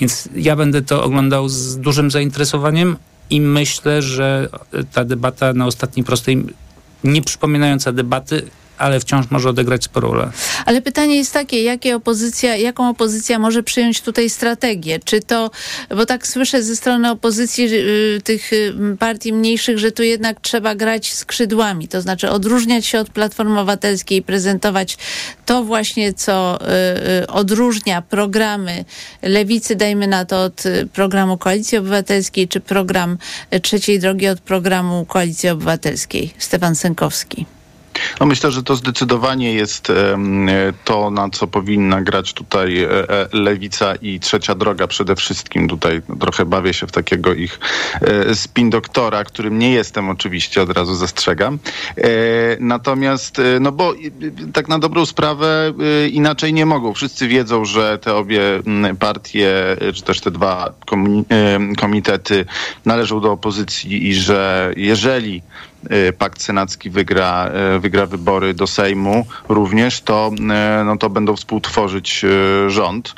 Więc 0.00 0.28
ja 0.36 0.56
będę 0.56 0.82
to 0.82 1.04
oglądał 1.04 1.48
z 1.48 1.78
dużym 1.78 2.10
zainteresowaniem, 2.10 2.96
i 3.32 3.40
myślę, 3.40 4.02
że 4.02 4.48
ta 4.92 5.04
debata 5.04 5.52
na 5.52 5.66
ostatniej 5.66 6.04
prostej, 6.04 6.44
nie 7.04 7.22
przypominająca 7.22 7.92
debaty, 7.92 8.50
ale 8.82 9.00
wciąż 9.00 9.30
może 9.30 9.50
odegrać 9.50 9.84
sporą 9.84 10.12
rolę. 10.12 10.30
Ale 10.66 10.82
pytanie 10.82 11.16
jest 11.16 11.32
takie, 11.32 11.62
jakie 11.62 11.96
opozycja, 11.96 12.56
jaką 12.56 12.88
opozycja 12.88 13.38
może 13.38 13.62
przyjąć 13.62 14.00
tutaj 14.00 14.30
strategię? 14.30 15.00
Czy 15.04 15.20
to, 15.20 15.50
bo 15.96 16.06
tak 16.06 16.26
słyszę 16.26 16.62
ze 16.62 16.76
strony 16.76 17.10
opozycji 17.10 17.64
y, 17.64 18.20
tych 18.24 18.52
y, 18.52 18.74
partii 18.98 19.32
mniejszych, 19.32 19.78
że 19.78 19.92
tu 19.92 20.02
jednak 20.02 20.40
trzeba 20.40 20.74
grać 20.74 21.12
skrzydłami, 21.12 21.88
to 21.88 22.00
znaczy 22.00 22.30
odróżniać 22.30 22.86
się 22.86 22.98
od 22.98 23.10
Platformy 23.10 23.58
Obywatelskiej 23.58 24.18
i 24.18 24.22
prezentować 24.22 24.96
to 25.46 25.64
właśnie, 25.64 26.12
co 26.12 26.58
y, 27.22 27.26
odróżnia 27.26 28.02
programy 28.02 28.84
Lewicy, 29.22 29.76
dajmy 29.76 30.06
na 30.06 30.24
to, 30.24 30.42
od 30.42 30.62
programu 30.92 31.38
Koalicji 31.38 31.78
Obywatelskiej, 31.78 32.48
czy 32.48 32.60
program 32.60 33.18
Trzeciej 33.62 34.00
Drogi 34.00 34.28
od 34.28 34.40
programu 34.40 35.04
Koalicji 35.04 35.48
Obywatelskiej. 35.48 36.34
Stefan 36.38 36.74
Sękowski. 36.74 37.46
No 38.20 38.26
myślę, 38.26 38.50
że 38.50 38.62
to 38.62 38.76
zdecydowanie 38.76 39.54
jest 39.54 39.92
to, 40.84 41.10
na 41.10 41.30
co 41.30 41.46
powinna 41.46 42.02
grać 42.02 42.32
tutaj 42.32 42.82
e, 42.82 43.10
e, 43.10 43.28
lewica 43.32 43.94
i 43.94 44.20
trzecia 44.20 44.54
droga 44.54 44.86
przede 44.86 45.16
wszystkim. 45.16 45.68
Tutaj 45.68 46.02
trochę 46.20 46.44
bawię 46.44 46.74
się 46.74 46.86
w 46.86 46.92
takiego 46.92 47.34
ich 47.34 47.60
e, 48.00 48.34
spin 48.34 48.70
doktora, 48.70 49.24
którym 49.24 49.58
nie 49.58 49.72
jestem 49.72 50.10
oczywiście, 50.10 50.62
od 50.62 50.70
razu 50.70 50.94
zastrzegam. 50.94 51.58
Natomiast, 52.60 53.40
no 53.60 53.72
bo 53.72 53.94
tak 54.52 54.68
na 54.68 54.78
dobrą 54.78 55.06
sprawę 55.06 55.72
inaczej 56.10 56.52
nie 56.52 56.66
mogą. 56.66 56.94
Wszyscy 56.94 57.28
wiedzą, 57.28 57.64
że 57.64 57.98
te 57.98 58.14
obie 58.14 58.40
partie, 58.98 59.76
czy 59.94 60.02
też 60.02 60.20
te 60.20 60.30
dwa 60.30 60.72
komitety 61.78 62.44
należą 62.84 63.20
do 63.20 63.32
opozycji 63.32 64.08
i 64.08 64.14
że 64.14 64.72
jeżeli 64.76 65.42
pakt 66.18 66.42
senacki 66.42 66.90
wygra, 66.90 67.50
y, 67.76 67.80
wygra 67.80 68.06
wybory 68.06 68.54
do 68.54 68.66
Sejmu 68.66 69.26
również, 69.48 70.00
to, 70.00 70.30
y, 70.80 70.84
no 70.84 70.96
to 70.96 71.10
będą 71.10 71.36
współtworzyć 71.36 72.24
rząd 72.68 73.14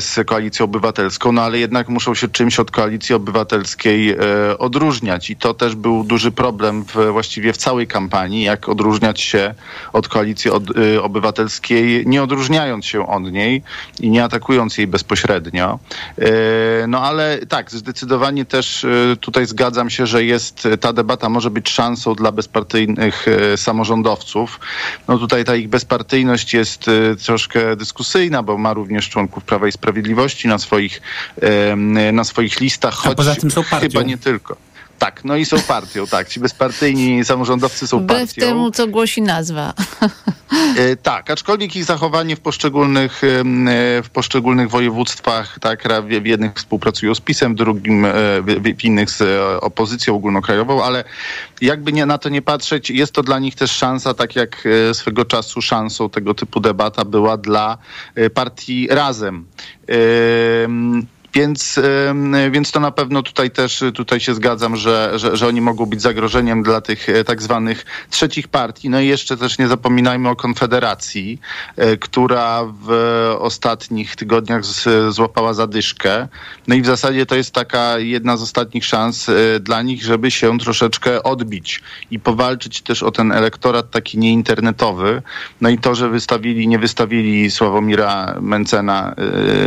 z 0.00 0.26
koalicją 0.26 0.64
obywatelską, 0.64 1.32
no 1.32 1.42
ale 1.42 1.58
jednak 1.58 1.88
muszą 1.88 2.14
się 2.14 2.28
czymś 2.28 2.60
od 2.60 2.70
koalicji 2.70 3.14
obywatelskiej 3.14 4.16
odróżniać 4.58 5.30
i 5.30 5.36
to 5.36 5.54
też 5.54 5.74
był 5.74 6.04
duży 6.04 6.30
problem 6.30 6.84
w, 6.84 7.12
właściwie 7.12 7.52
w 7.52 7.56
całej 7.56 7.86
kampanii, 7.86 8.42
jak 8.42 8.68
odróżniać 8.68 9.20
się 9.20 9.54
od 9.92 10.08
koalicji 10.08 10.50
od, 10.50 10.62
obywatelskiej, 11.02 12.06
nie 12.06 12.22
odróżniając 12.22 12.86
się 12.86 13.06
od 13.06 13.32
niej 13.32 13.62
i 14.00 14.10
nie 14.10 14.24
atakując 14.24 14.78
jej 14.78 14.86
bezpośrednio. 14.86 15.78
No 16.88 17.02
ale 17.02 17.38
tak, 17.48 17.70
zdecydowanie 17.70 18.44
też 18.44 18.86
tutaj 19.20 19.46
zgadzam 19.46 19.90
się, 19.90 20.06
że 20.06 20.24
jest 20.24 20.68
ta 20.80 20.92
debata 20.92 21.28
może 21.28 21.50
być 21.50 21.57
być 21.58 21.70
szansą 21.70 22.14
dla 22.14 22.32
bezpartyjnych 22.32 23.26
e, 23.28 23.56
samorządowców. 23.56 24.60
No 25.08 25.18
tutaj 25.18 25.44
ta 25.44 25.56
ich 25.56 25.68
bezpartyjność 25.68 26.54
jest 26.54 26.88
e, 26.88 27.16
troszkę 27.16 27.76
dyskusyjna, 27.76 28.42
bo 28.42 28.58
ma 28.58 28.72
również 28.72 29.08
członków 29.08 29.44
Prawa 29.44 29.68
i 29.68 29.72
Sprawiedliwości 29.72 30.48
na 30.48 30.58
swoich, 30.58 31.00
na 32.12 32.24
swoich 32.24 32.60
listach, 32.60 32.94
choć 32.94 33.12
A 33.12 33.14
poza 33.14 33.34
tym 33.34 33.50
są 33.50 33.64
partią. 33.64 33.88
chyba 33.88 34.02
nie 34.02 34.18
tylko. 34.18 34.67
Tak, 34.98 35.24
no 35.24 35.36
i 35.36 35.44
są 35.44 35.60
partią, 35.60 36.06
tak. 36.06 36.28
Ci 36.28 36.40
bezpartyjni 36.40 37.24
samorządowcy 37.24 37.86
są 37.86 37.98
Wbrew 37.98 38.18
partią. 38.18 38.40
temu, 38.40 38.70
co 38.70 38.86
głosi 38.86 39.22
nazwa. 39.22 39.74
E, 40.76 40.96
tak, 40.96 41.30
aczkolwiek 41.30 41.76
ich 41.76 41.84
zachowanie 41.84 42.36
w 42.36 42.40
poszczególnych, 42.40 43.24
e, 43.24 43.28
w 44.02 44.08
poszczególnych 44.12 44.70
województwach, 44.70 45.58
tak, 45.60 45.88
w 46.22 46.26
jednych 46.26 46.54
współpracują 46.54 47.14
z 47.14 47.20
PiSem, 47.20 47.52
w 47.52 47.56
drugim, 47.56 48.04
e, 48.04 48.10
w 48.42 48.84
innych 48.84 49.10
z 49.10 49.22
opozycją 49.62 50.14
ogólnokrajową, 50.14 50.84
ale 50.84 51.04
jakby 51.60 51.92
nie, 51.92 52.06
na 52.06 52.18
to 52.18 52.28
nie 52.28 52.42
patrzeć, 52.42 52.90
jest 52.90 53.12
to 53.12 53.22
dla 53.22 53.38
nich 53.38 53.54
też 53.54 53.70
szansa, 53.70 54.14
tak 54.14 54.36
jak 54.36 54.68
swego 54.92 55.24
czasu 55.24 55.62
szansą 55.62 56.10
tego 56.10 56.34
typu 56.34 56.60
debata 56.60 57.04
była 57.04 57.36
dla 57.36 57.78
partii 58.34 58.88
Razem. 58.90 59.44
Więc, 61.34 61.80
więc 62.50 62.72
to 62.72 62.80
na 62.80 62.90
pewno 62.90 63.22
tutaj 63.22 63.50
też 63.50 63.84
tutaj 63.94 64.20
się 64.20 64.34
zgadzam, 64.34 64.76
że, 64.76 65.12
że, 65.16 65.36
że 65.36 65.46
oni 65.46 65.60
mogą 65.60 65.86
być 65.86 66.02
zagrożeniem 66.02 66.62
dla 66.62 66.80
tych 66.80 67.08
e, 67.08 67.24
tak 67.24 67.42
zwanych 67.42 67.86
trzecich 68.10 68.48
partii. 68.48 68.90
No 68.90 69.00
i 69.00 69.06
jeszcze 69.06 69.36
też 69.36 69.58
nie 69.58 69.68
zapominajmy 69.68 70.28
o 70.28 70.36
Konfederacji, 70.36 71.40
e, 71.76 71.96
która 71.96 72.64
w 72.82 72.90
ostatnich 73.38 74.16
tygodniach 74.16 74.62
złapała 75.08 75.54
zadyszkę. 75.54 76.28
No 76.68 76.74
i 76.74 76.82
w 76.82 76.86
zasadzie 76.86 77.26
to 77.26 77.36
jest 77.36 77.54
taka 77.54 77.98
jedna 77.98 78.36
z 78.36 78.42
ostatnich 78.42 78.84
szans 78.84 79.28
e, 79.28 79.60
dla 79.60 79.82
nich, 79.82 80.02
żeby 80.02 80.30
się 80.30 80.58
troszeczkę 80.58 81.22
odbić 81.22 81.82
i 82.10 82.18
powalczyć 82.18 82.82
też 82.82 83.02
o 83.02 83.10
ten 83.10 83.32
elektorat 83.32 83.90
taki 83.90 84.18
nieinternetowy. 84.18 85.22
No 85.60 85.68
i 85.68 85.78
to, 85.78 85.94
że 85.94 86.08
wystawili, 86.08 86.68
nie 86.68 86.78
wystawili 86.78 87.50
Sławomira 87.50 88.34
Mencena 88.40 89.14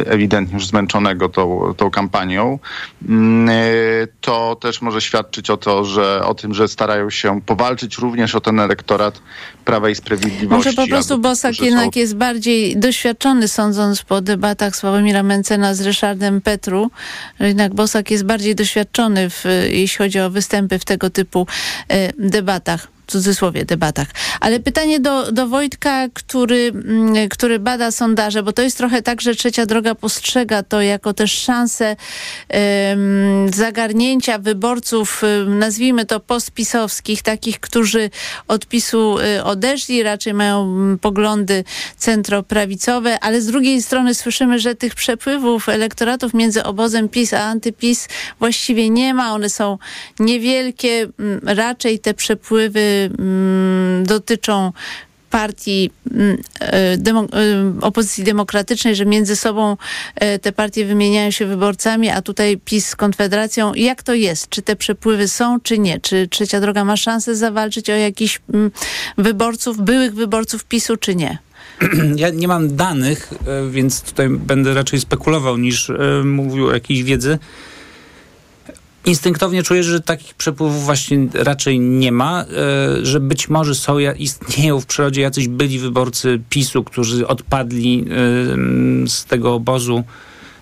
ewidentnie 0.06 0.54
już 0.54 0.68
zmęczonego 0.68 1.30
tą 1.30 1.61
tą, 1.78 1.92
kampanią, 1.92 2.60
mm, 3.10 3.50
y, 3.50 4.08
to 4.22 4.56
też 4.56 4.82
może 4.82 5.02
świadczyć 5.02 5.50
o, 5.50 5.58
to, 5.58 5.86
że, 5.86 6.26
o 6.26 6.34
tym, 6.34 6.54
że 6.54 6.68
starają 6.68 7.10
się 7.10 7.42
powalczyć 7.42 7.98
również 7.98 8.36
o 8.36 8.42
ten 8.42 8.60
elektorat 8.60 9.22
Prawa 9.66 9.90
i 9.90 9.96
Sprawiedliwości. 9.96 10.48
Może 10.48 10.74
po 10.74 10.88
prostu 10.88 11.20
Bosak 11.20 11.62
jednak 11.62 11.94
są... 11.94 12.00
jest 12.00 12.16
bardziej 12.16 12.78
doświadczony, 12.78 13.48
sądząc 13.48 14.04
po 14.04 14.22
debatach 14.22 14.76
Sławomira 14.76 15.24
Mencena 15.24 15.76
z 15.76 15.82
Ryszardem 15.82 16.42
Petru. 16.42 16.92
Jednak 17.40 17.74
Bosak 17.74 18.12
jest 18.12 18.26
bardziej 18.26 18.56
doświadczony, 18.56 19.30
w, 19.30 19.46
jeśli 19.72 19.98
chodzi 19.98 20.20
o 20.20 20.30
występy 20.30 20.80
w 20.80 20.86
tego 20.86 21.10
typu 21.10 21.48
y, 21.92 22.14
debatach 22.18 22.88
cudzysłowie 23.12 23.66
debatach. 23.66 24.08
Ale 24.40 24.60
pytanie 24.60 25.00
do, 25.00 25.32
do 25.32 25.48
Wojtka, 25.48 26.08
który, 26.14 26.72
mm, 26.76 27.30
który 27.30 27.60
bada 27.60 27.92
sondaże, 27.92 28.44
bo 28.44 28.54
to 28.54 28.62
jest 28.62 28.78
trochę 28.78 29.02
tak, 29.02 29.22
że 29.22 29.36
Trzecia 29.36 29.66
Droga 29.66 29.96
postrzega 29.96 30.64
to 30.64 30.82
jako 30.82 31.14
też 31.14 31.32
szansę 31.32 31.96
um, 32.50 33.54
zagarnięcia 33.54 34.38
wyborców, 34.38 35.22
nazwijmy 35.48 36.06
to 36.06 36.20
postpisowskich, 36.20 37.22
takich, 37.22 37.60
którzy 37.60 38.10
od 38.48 38.66
PiSu 38.66 39.18
y, 39.20 39.44
odeszli, 39.44 40.04
raczej 40.04 40.34
mają 40.34 40.62
um, 40.62 41.00
poglądy 41.00 41.64
centroprawicowe, 41.98 43.20
ale 43.20 43.42
z 43.42 43.46
drugiej 43.46 43.82
strony 43.82 44.16
słyszymy, 44.16 44.60
że 44.60 44.76
tych 44.76 44.96
przepływów 44.96 45.70
elektoratów 45.70 46.34
między 46.34 46.64
obozem 46.64 47.10
PiS 47.10 47.34
a 47.34 47.40
antyPiS 47.44 48.08
właściwie 48.40 48.90
nie 48.90 49.14
ma. 49.14 49.34
One 49.34 49.50
są 49.50 49.78
niewielkie. 50.20 51.08
Mm, 51.20 51.42
raczej 51.44 52.00
te 52.00 52.14
przepływy 52.14 53.01
mm, 53.20 54.06
dotyczą 54.06 54.72
partii 55.32 55.92
mm, 56.12 56.38
e, 56.60 56.98
demo, 56.98 57.24
e, 57.24 57.28
opozycji 57.82 58.24
demokratycznej, 58.24 58.96
że 58.96 59.06
między 59.06 59.36
sobą 59.36 59.78
e, 60.16 60.40
te 60.40 60.52
partie 60.52 60.86
wymieniają 60.86 61.32
się 61.32 61.46
wyborcami, 61.46 62.10
a 62.10 62.22
tutaj 62.22 62.58
PiS 62.66 62.88
z 62.88 62.96
Konfederacją. 62.96 63.74
Jak 63.74 64.04
to 64.04 64.14
jest? 64.14 64.50
Czy 64.50 64.62
te 64.62 64.76
przepływy 64.76 65.28
są, 65.28 65.60
czy 65.60 65.80
nie? 65.80 66.00
Czy 66.00 66.28
Trzecia 66.28 66.62
Droga 66.62 66.86
ma 66.86 66.98
szansę 66.98 67.36
zawalczyć 67.36 67.90
o 67.90 67.94
jakichś 67.94 68.42
wyborców, 69.18 69.82
byłych 69.82 70.14
wyborców 70.14 70.66
PiSu, 70.66 70.98
czy 70.98 71.16
nie? 71.16 71.38
Ja 72.16 72.30
nie 72.30 72.48
mam 72.48 72.76
danych, 72.76 73.34
więc 73.72 74.02
tutaj 74.02 74.30
będę 74.30 74.74
raczej 74.74 75.00
spekulował 75.00 75.58
niż 75.58 75.92
mówił 76.24 76.68
o 76.68 76.74
jakiejś 76.74 77.04
wiedzy. 77.04 77.40
Instynktownie 79.06 79.64
czuję, 79.64 79.84
że 79.84 80.02
takich 80.02 80.34
przepływów 80.34 80.84
właśnie 80.84 81.28
raczej 81.34 81.80
nie 81.80 82.12
ma, 82.12 82.42
e, 82.44 83.06
że 83.06 83.20
być 83.20 83.50
może 83.50 83.76
są, 83.76 83.98
istnieją 84.00 84.82
w 84.82 84.86
przyrodzie 84.86 85.22
jacyś 85.22 85.48
byli 85.48 85.80
wyborcy 85.80 86.42
PiSu, 86.50 86.84
którzy 86.84 87.28
odpadli 87.28 88.06
e, 88.06 88.06
z 89.08 89.26
tego 89.26 89.54
obozu. 89.54 90.04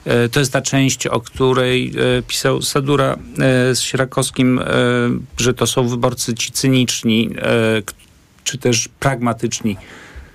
E, 0.06 0.30
to 0.30 0.40
jest 0.40 0.54
ta 0.54 0.62
część, 0.62 1.08
o 1.08 1.20
której 1.20 1.94
pisał 2.28 2.62
Sadura 2.62 3.18
z 3.74 3.80
Sierakowskim, 3.80 4.62
że 5.38 5.54
to 5.54 5.68
są 5.68 5.88
wyborcy 5.88 6.34
ci 6.34 6.52
cyniczni, 6.52 7.30
czy 8.44 8.58
też 8.58 8.90
pragmatyczni. 9.00 9.78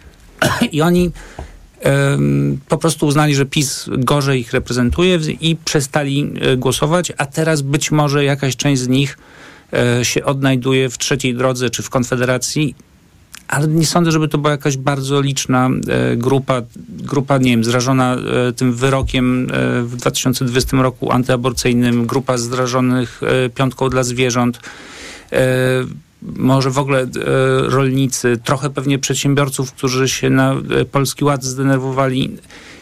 I 0.72 0.82
oni 0.82 1.10
po 2.68 2.78
prostu 2.78 3.06
uznali, 3.06 3.34
że 3.34 3.46
PiS 3.46 3.86
gorzej 3.98 4.40
ich 4.40 4.52
reprezentuje 4.52 5.18
i 5.40 5.56
przestali 5.56 6.32
e, 6.40 6.56
głosować, 6.56 7.12
a 7.18 7.26
teraz 7.26 7.62
być 7.62 7.90
może 7.90 8.24
jakaś 8.24 8.56
część 8.56 8.82
z 8.82 8.88
nich 8.88 9.18
e, 9.72 10.04
się 10.04 10.24
odnajduje 10.24 10.88
w 10.88 10.98
trzeciej 10.98 11.34
drodze 11.34 11.70
czy 11.70 11.82
w 11.82 11.90
Konfederacji, 11.90 12.74
ale 13.48 13.68
nie 13.68 13.86
sądzę, 13.86 14.12
żeby 14.12 14.28
to 14.28 14.38
była 14.38 14.50
jakaś 14.50 14.76
bardzo 14.76 15.20
liczna 15.20 15.70
e, 15.88 16.16
grupa, 16.16 16.62
grupa, 16.88 17.38
nie 17.38 17.50
wiem, 17.50 17.64
zrażona 17.64 18.16
tym 18.56 18.74
wyrokiem 18.74 19.46
w 19.82 19.96
2020 19.96 20.76
roku 20.76 21.12
antyaborcyjnym, 21.12 22.06
grupa 22.06 22.38
zrażonych 22.38 23.20
piątką 23.54 23.88
dla 23.88 24.02
zwierząt 24.02 24.60
może 26.24 26.70
w 26.70 26.78
ogóle 26.78 27.00
e, 27.00 27.08
rolnicy, 27.68 28.38
trochę 28.44 28.70
pewnie 28.70 28.98
przedsiębiorców, 28.98 29.72
którzy 29.72 30.08
się 30.08 30.30
na 30.30 30.52
e, 30.52 30.84
Polski 30.84 31.24
Ład 31.24 31.44
zdenerwowali. 31.44 32.36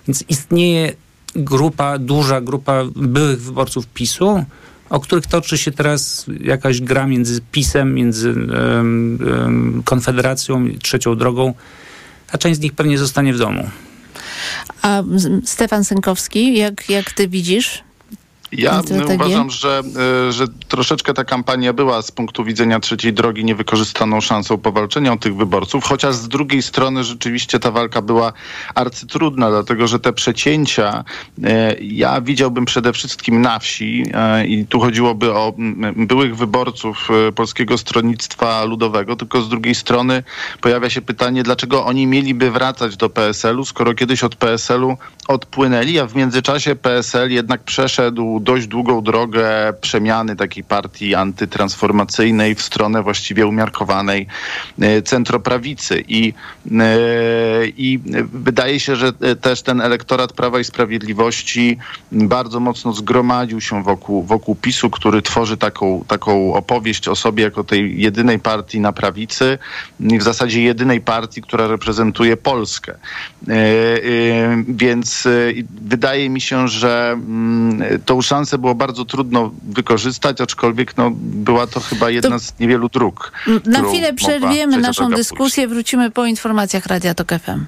Więc 0.09 0.25
istnieje 0.29 0.93
grupa, 1.37 1.99
duża 1.99 2.41
grupa 2.41 2.83
byłych 2.97 3.43
wyborców 3.43 3.87
PiSu, 3.87 4.45
o 4.91 5.01
których 5.01 5.27
toczy 5.27 5.59
się 5.59 5.71
teraz 5.71 6.27
jakaś 6.41 6.81
gra 6.81 7.07
między 7.07 7.41
PiSem, 7.53 7.95
między 7.95 8.35
Konfederacją, 9.85 10.69
trzecią 10.83 11.17
drogą, 11.17 11.55
a 12.33 12.39
część 12.39 12.61
z 12.61 12.63
nich 12.63 12.73
pewnie 12.73 12.99
zostanie 12.99 13.35
w 13.35 13.39
domu. 13.39 13.71
A 14.83 15.03
Stefan 15.45 15.85
Sękowski, 15.85 16.57
jak, 16.57 16.91
jak 16.91 17.13
ty 17.13 17.29
widzisz 17.29 17.83
ja 18.53 18.83
uważam, 19.15 19.51
że, 19.51 19.83
e, 20.29 20.33
że 20.33 20.45
troszeczkę 20.69 21.15
ta 21.15 21.25
kampania 21.25 21.73
była 21.73 22.03
z 22.03 22.11
punktu 22.11 22.45
widzenia 22.45 22.81
trzeciej 22.81 23.13
drogi 23.13 23.45
niewykorzystaną 23.45 24.21
szansą 24.21 24.59
powalczenia 24.59 25.13
o 25.13 25.17
tych 25.17 25.37
wyborców, 25.37 25.85
chociaż 25.85 26.15
z 26.15 26.29
drugiej 26.29 26.63
strony 26.63 27.05
rzeczywiście 27.05 27.59
ta 27.59 27.71
walka 27.71 28.03
była 28.03 28.33
arcytrudna, 28.75 29.51
dlatego 29.51 29.87
że 29.87 29.99
te 29.99 30.13
przecięcia 30.13 31.05
e, 31.45 31.75
ja 31.81 32.21
widziałbym 32.21 32.65
przede 32.65 32.93
wszystkim 32.93 33.41
na 33.41 33.59
wsi 33.59 34.05
e, 34.15 34.47
i 34.47 34.67
tu 34.67 34.81
chodziłoby 34.81 35.33
o 35.33 35.53
byłych 35.97 36.37
wyborców 36.37 37.09
Polskiego 37.35 37.79
Stronnictwa 37.79 38.65
Ludowego, 38.65 39.17
tylko 39.17 39.43
z 39.43 39.49
drugiej 39.49 39.75
strony 39.75 40.23
pojawia 40.61 40.91
się 40.91 41.01
pytanie, 41.01 41.43
dlaczego 41.43 41.85
oni 41.85 42.07
mieliby 42.07 42.51
wracać 42.51 42.97
do 42.97 43.11
PSL-u, 43.11 43.65
skoro 43.65 43.95
kiedyś 43.95 44.25
od 44.25 44.37
PSL-u 44.37 44.97
odpłynęli, 45.29 45.99
a 45.99 46.07
w 46.07 46.15
międzyczasie 46.15 46.77
PSL 46.77 47.31
jednak 47.31 47.63
przeszedł 47.65 48.42
dość 48.43 48.67
długą 48.67 49.03
drogę 49.03 49.73
przemiany 49.81 50.37
takiej 50.37 50.65
partii 50.65 51.15
antytransformacyjnej 51.15 52.55
w 52.55 52.63
stronę 52.63 53.03
właściwie 53.03 53.47
umiarkowanej 53.47 54.27
e, 54.81 55.03
centroprawicy. 55.03 56.05
I, 56.09 56.35
e, 56.71 56.87
I 57.77 58.01
wydaje 58.33 58.81
się, 58.81 58.97
że 58.97 59.13
też 59.41 59.63
ten 59.63 59.81
elektorat 59.81 60.33
Prawa 60.33 60.61
i 60.61 60.65
Sprawiedliwości 60.65 61.79
bardzo 62.13 62.61
mocno 62.61 62.93
zgromadził 62.93 63.61
się 63.61 63.83
wokół, 63.83 64.23
wokół 64.23 64.55
PiSu, 64.55 64.91
który 64.91 65.23
tworzy 65.23 65.57
taką, 65.57 66.05
taką 66.09 66.55
opowieść 66.55 67.09
o 67.09 67.17
sobie 67.17 67.45
jako 67.45 67.65
tej 67.65 68.01
jedynej 68.01 68.39
partii 68.39 68.81
na 68.81 68.93
prawicy 68.93 69.59
i 70.01 70.19
w 70.19 70.23
zasadzie 70.23 70.63
jedynej 70.63 71.01
partii, 71.01 71.43
która 71.43 71.67
reprezentuje 71.67 72.37
Polskę. 72.37 72.93
E, 72.93 73.57
więc 74.69 75.29
wydaje 75.81 76.31
mi 76.31 76.41
się, 76.41 76.69
że 76.69 77.11
mm, 77.13 78.01
tą 78.05 78.23
szansę 78.33 78.59
było 78.59 78.75
bardzo 78.75 79.05
trudno 79.05 79.51
wykorzystać, 79.63 80.41
aczkolwiek 80.41 80.97
no, 80.97 81.11
była 81.15 81.67
to 81.67 81.81
chyba 81.81 82.11
jedna 82.11 82.31
to 82.31 82.39
z 82.39 82.59
niewielu 82.61 82.89
dróg. 82.89 83.33
Na 83.67 83.83
chwilę 83.83 84.13
przerwiemy 84.13 84.79
naszą 84.79 85.11
dyskusję, 85.11 85.63
pójść. 85.63 85.75
wrócimy 85.75 86.11
po 86.11 86.27
informacjach 86.27 86.87
Radia 86.87 87.15
Tok 87.15 87.29
FM. 87.29 87.65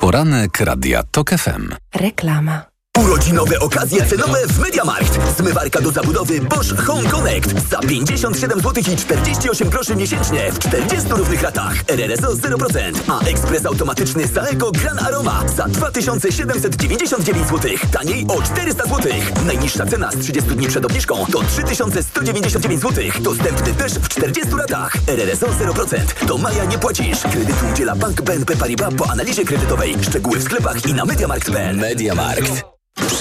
Poranek 0.00 0.60
Radia 0.60 1.02
Tok 1.10 1.30
FM. 1.30 1.68
Reklama. 1.94 2.73
Urodzinowe 2.98 3.58
okazje 3.58 4.06
cenowe 4.06 4.46
w 4.46 4.58
Mediamarkt. 4.58 5.18
Zmywarka 5.38 5.80
do 5.80 5.90
zabudowy 5.90 6.40
Bosch 6.40 6.86
Home 6.86 7.10
Connect 7.10 7.68
za 7.70 7.78
57 7.78 8.60
zł 8.60 8.82
i 8.92 8.96
48 8.96 9.68
groszy 9.68 9.96
miesięcznie 9.96 10.52
w 10.52 10.58
40 10.58 11.08
równych 11.10 11.42
ratach. 11.42 11.74
RRSO 11.88 12.28
0%, 12.34 12.92
a 13.08 13.20
ekspres 13.20 13.66
automatyczny 13.66 14.28
Saeco 14.28 14.70
Gran 14.70 14.98
Aroma 14.98 15.42
za 15.56 15.68
2799 15.68 17.48
zł. 17.48 17.70
Taniej 17.92 18.26
o 18.28 18.42
400 18.42 18.84
zł. 18.84 19.12
Najniższa 19.46 19.86
cena 19.86 20.10
z 20.10 20.18
30 20.18 20.50
dni 20.50 20.66
przed 20.66 20.84
obniżką 20.84 21.26
to 21.32 21.42
3199 21.42 22.82
zł. 22.82 23.04
Dostępny 23.20 23.74
też 23.74 23.92
w 23.92 24.08
40 24.08 24.54
ratach. 24.58 24.92
RRSO 25.06 25.46
0%. 25.46 26.26
Do 26.26 26.38
maja 26.38 26.64
nie 26.64 26.78
płacisz. 26.78 27.20
Kredytu 27.20 27.66
udziela 27.72 27.96
Bank 27.96 28.22
BNP 28.22 28.56
Paribas 28.56 28.94
po 28.94 29.10
analizie 29.10 29.44
kredytowej. 29.44 29.96
Szczegóły 30.02 30.38
w 30.38 30.42
sklepach 30.42 30.86
i 30.86 30.94
na 30.94 31.04
mediamarkt.pl. 31.04 31.76
Mediamarkt. 31.76 32.74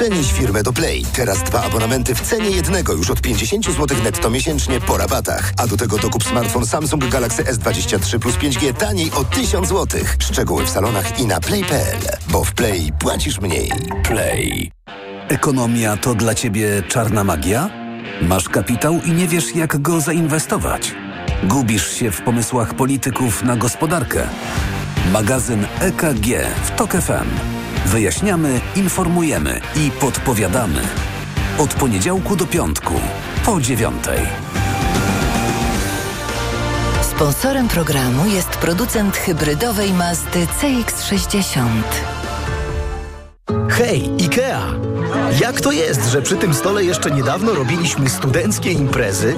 Przenieś 0.03 0.33
firmę 0.33 0.63
do 0.63 0.73
Play. 0.73 1.05
Teraz 1.13 1.43
dwa 1.43 1.63
abonamenty 1.63 2.15
w 2.15 2.21
cenie 2.21 2.49
jednego 2.49 2.93
już 2.93 3.09
od 3.09 3.21
50 3.21 3.65
zł 3.65 3.97
netto 4.03 4.29
miesięcznie 4.29 4.81
po 4.81 4.97
rabatach. 4.97 5.53
A 5.57 5.67
do 5.67 5.77
tego 5.77 5.97
dokup 5.97 6.23
smartfon 6.23 6.65
Samsung 6.65 7.07
Galaxy 7.07 7.43
S23 7.43 8.19
plus 8.19 8.35
5G 8.35 8.73
taniej 8.73 9.11
o 9.11 9.23
1000 9.23 9.69
zł. 9.69 10.01
Szczegóły 10.19 10.65
w 10.65 10.69
salonach 10.69 11.19
i 11.19 11.25
na 11.25 11.39
play.pl. 11.39 11.99
Bo 12.29 12.43
w 12.43 12.53
Play 12.53 12.91
płacisz 12.99 13.41
mniej. 13.41 13.71
Play. 14.03 14.71
Ekonomia 15.29 15.97
to 15.97 16.15
dla 16.15 16.35
Ciebie 16.35 16.83
czarna 16.87 17.23
magia? 17.23 17.69
Masz 18.21 18.49
kapitał 18.49 18.99
i 19.05 19.11
nie 19.11 19.27
wiesz 19.27 19.55
jak 19.55 19.81
go 19.81 20.01
zainwestować? 20.01 20.95
Gubisz 21.43 21.93
się 21.93 22.11
w 22.11 22.21
pomysłach 22.21 22.73
polityków 22.73 23.43
na 23.43 23.55
gospodarkę? 23.55 24.27
Magazyn 25.11 25.65
EKG 25.79 26.27
w 26.65 26.71
TOK 26.71 26.91
FM. 26.91 27.62
Wyjaśniamy, 27.85 28.61
informujemy 28.75 29.61
i 29.75 29.91
podpowiadamy. 29.91 30.81
Od 31.57 31.73
poniedziałku 31.73 32.35
do 32.35 32.45
piątku, 32.45 32.93
po 33.45 33.61
dziewiątej. 33.61 34.19
Sponsorem 37.01 37.67
programu 37.67 38.27
jest 38.27 38.49
producent 38.49 39.17
hybrydowej 39.17 39.93
Mazdy 39.93 40.47
CX-60. 40.61 41.67
Hej, 43.69 44.09
IKEA! 44.21 44.61
Jak 45.41 45.61
to 45.61 45.71
jest, 45.71 46.05
że 46.11 46.21
przy 46.21 46.35
tym 46.35 46.53
stole 46.53 46.83
jeszcze 46.83 47.11
niedawno 47.11 47.53
robiliśmy 47.53 48.09
studenckie 48.09 48.71
imprezy? 48.71 49.35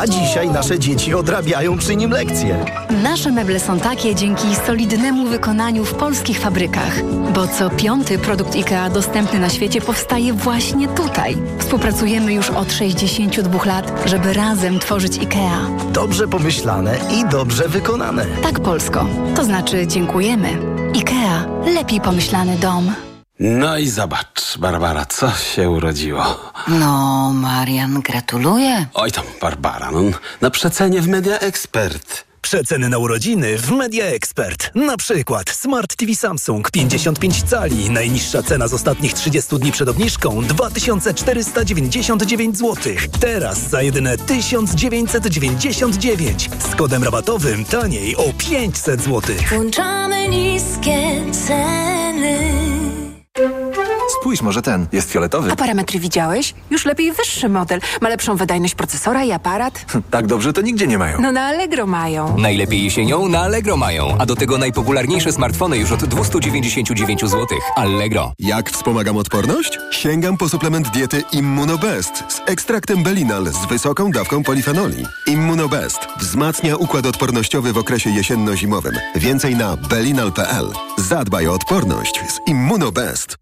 A 0.00 0.06
dzisiaj 0.06 0.50
nasze 0.50 0.78
dzieci 0.78 1.14
odrabiają 1.14 1.78
przy 1.78 1.96
nim 1.96 2.10
lekcje. 2.10 2.64
Nasze 3.02 3.32
meble 3.32 3.60
są 3.60 3.80
takie 3.80 4.14
dzięki 4.14 4.54
solidnemu 4.66 5.26
wykonaniu 5.26 5.84
w 5.84 5.94
polskich 5.94 6.38
fabrykach, 6.38 7.02
bo 7.34 7.46
co 7.46 7.70
piąty 7.70 8.18
produkt 8.18 8.54
IKEA 8.54 8.90
dostępny 8.94 9.38
na 9.38 9.48
świecie 9.48 9.80
powstaje 9.80 10.32
właśnie 10.32 10.88
tutaj. 10.88 11.36
Współpracujemy 11.58 12.34
już 12.34 12.50
od 12.50 12.72
62 12.72 13.64
lat, 13.64 14.02
żeby 14.06 14.32
razem 14.32 14.78
tworzyć 14.78 15.18
IKEA. 15.18 15.92
Dobrze 15.92 16.28
pomyślane 16.28 16.98
i 17.10 17.28
dobrze 17.30 17.68
wykonane. 17.68 18.26
Tak, 18.42 18.60
Polsko. 18.60 19.06
To 19.36 19.44
znaczy 19.44 19.86
dziękujemy. 19.86 20.48
IKEA. 20.94 21.46
Lepiej 21.74 22.00
pomyślany 22.00 22.56
dom. 22.56 22.92
No 23.46 23.78
i 23.78 23.88
zobacz, 23.88 24.58
Barbara, 24.58 25.06
co 25.06 25.30
się 25.30 25.70
urodziło. 25.70 26.40
No, 26.68 27.32
Marian, 27.34 28.00
gratuluję. 28.00 28.86
Oj 28.94 29.12
tam, 29.12 29.24
Barbara, 29.40 29.90
no, 29.90 30.00
na 30.40 30.50
przecenie 30.50 31.00
w 31.00 31.08
Media 31.08 31.38
Expert. 31.38 32.24
Przeceny 32.40 32.88
na 32.88 32.98
urodziny 32.98 33.58
w 33.58 33.70
Media 33.70 34.04
Expert. 34.04 34.70
Na 34.74 34.96
przykład 34.96 35.50
Smart 35.50 35.96
TV 35.96 36.14
Samsung 36.14 36.70
55 36.70 37.42
cali. 37.42 37.90
Najniższa 37.90 38.42
cena 38.42 38.68
z 38.68 38.74
ostatnich 38.74 39.12
30 39.12 39.58
dni 39.58 39.72
przed 39.72 39.88
obniżką 39.88 40.44
2499 40.44 42.58
zł. 42.58 42.92
Teraz 43.20 43.58
za 43.58 43.82
jedyne 43.82 44.18
1999. 44.18 46.50
Z 46.72 46.76
kodem 46.76 47.04
rabatowym 47.04 47.64
taniej 47.64 48.16
o 48.16 48.24
500 48.38 49.02
zł. 49.02 49.22
Włączamy 49.50 50.28
niskie 50.28 51.22
ceny. 51.46 52.93
Thank 53.36 53.76
you. 53.78 53.83
Spójrz, 54.08 54.42
może 54.42 54.62
ten 54.62 54.86
jest 54.92 55.10
fioletowy. 55.10 55.52
A 55.52 55.56
parametry 55.56 55.98
widziałeś? 56.00 56.54
Już 56.70 56.84
lepiej 56.84 57.12
wyższy 57.12 57.48
model. 57.48 57.80
Ma 58.00 58.08
lepszą 58.08 58.36
wydajność 58.36 58.74
procesora 58.74 59.24
i 59.24 59.32
aparat. 59.32 59.84
tak 60.10 60.26
dobrze 60.26 60.52
to 60.52 60.60
nigdzie 60.60 60.86
nie 60.86 60.98
mają. 60.98 61.20
No 61.20 61.32
na 61.32 61.42
Allegro 61.46 61.86
mają. 61.86 62.38
Najlepiej 62.38 62.84
jesienią 62.84 63.28
na 63.28 63.40
Allegro 63.40 63.76
mają. 63.76 64.16
A 64.18 64.26
do 64.26 64.36
tego 64.36 64.58
najpopularniejsze 64.58 65.32
smartfony 65.32 65.76
już 65.78 65.92
od 65.92 66.04
299 66.04 67.20
zł. 67.20 67.46
Allegro. 67.76 68.32
Jak 68.38 68.70
wspomagam 68.70 69.16
odporność? 69.16 69.78
Sięgam 69.90 70.36
po 70.36 70.48
suplement 70.48 70.88
diety 70.88 71.22
Immunobest 71.32 72.12
z 72.28 72.40
ekstraktem 72.46 73.02
Belinal 73.02 73.46
z 73.46 73.66
wysoką 73.66 74.10
dawką 74.10 74.42
polifenoli. 74.42 75.06
Immunobest 75.26 75.98
wzmacnia 76.20 76.76
układ 76.76 77.06
odpornościowy 77.06 77.72
w 77.72 77.78
okresie 77.78 78.10
jesienno-zimowym. 78.10 78.92
Więcej 79.16 79.56
na 79.56 79.76
belinal.pl. 79.76 80.66
Zadbaj 80.98 81.48
o 81.48 81.52
odporność 81.52 82.20
z 82.28 82.48
Immunobest. 82.48 83.36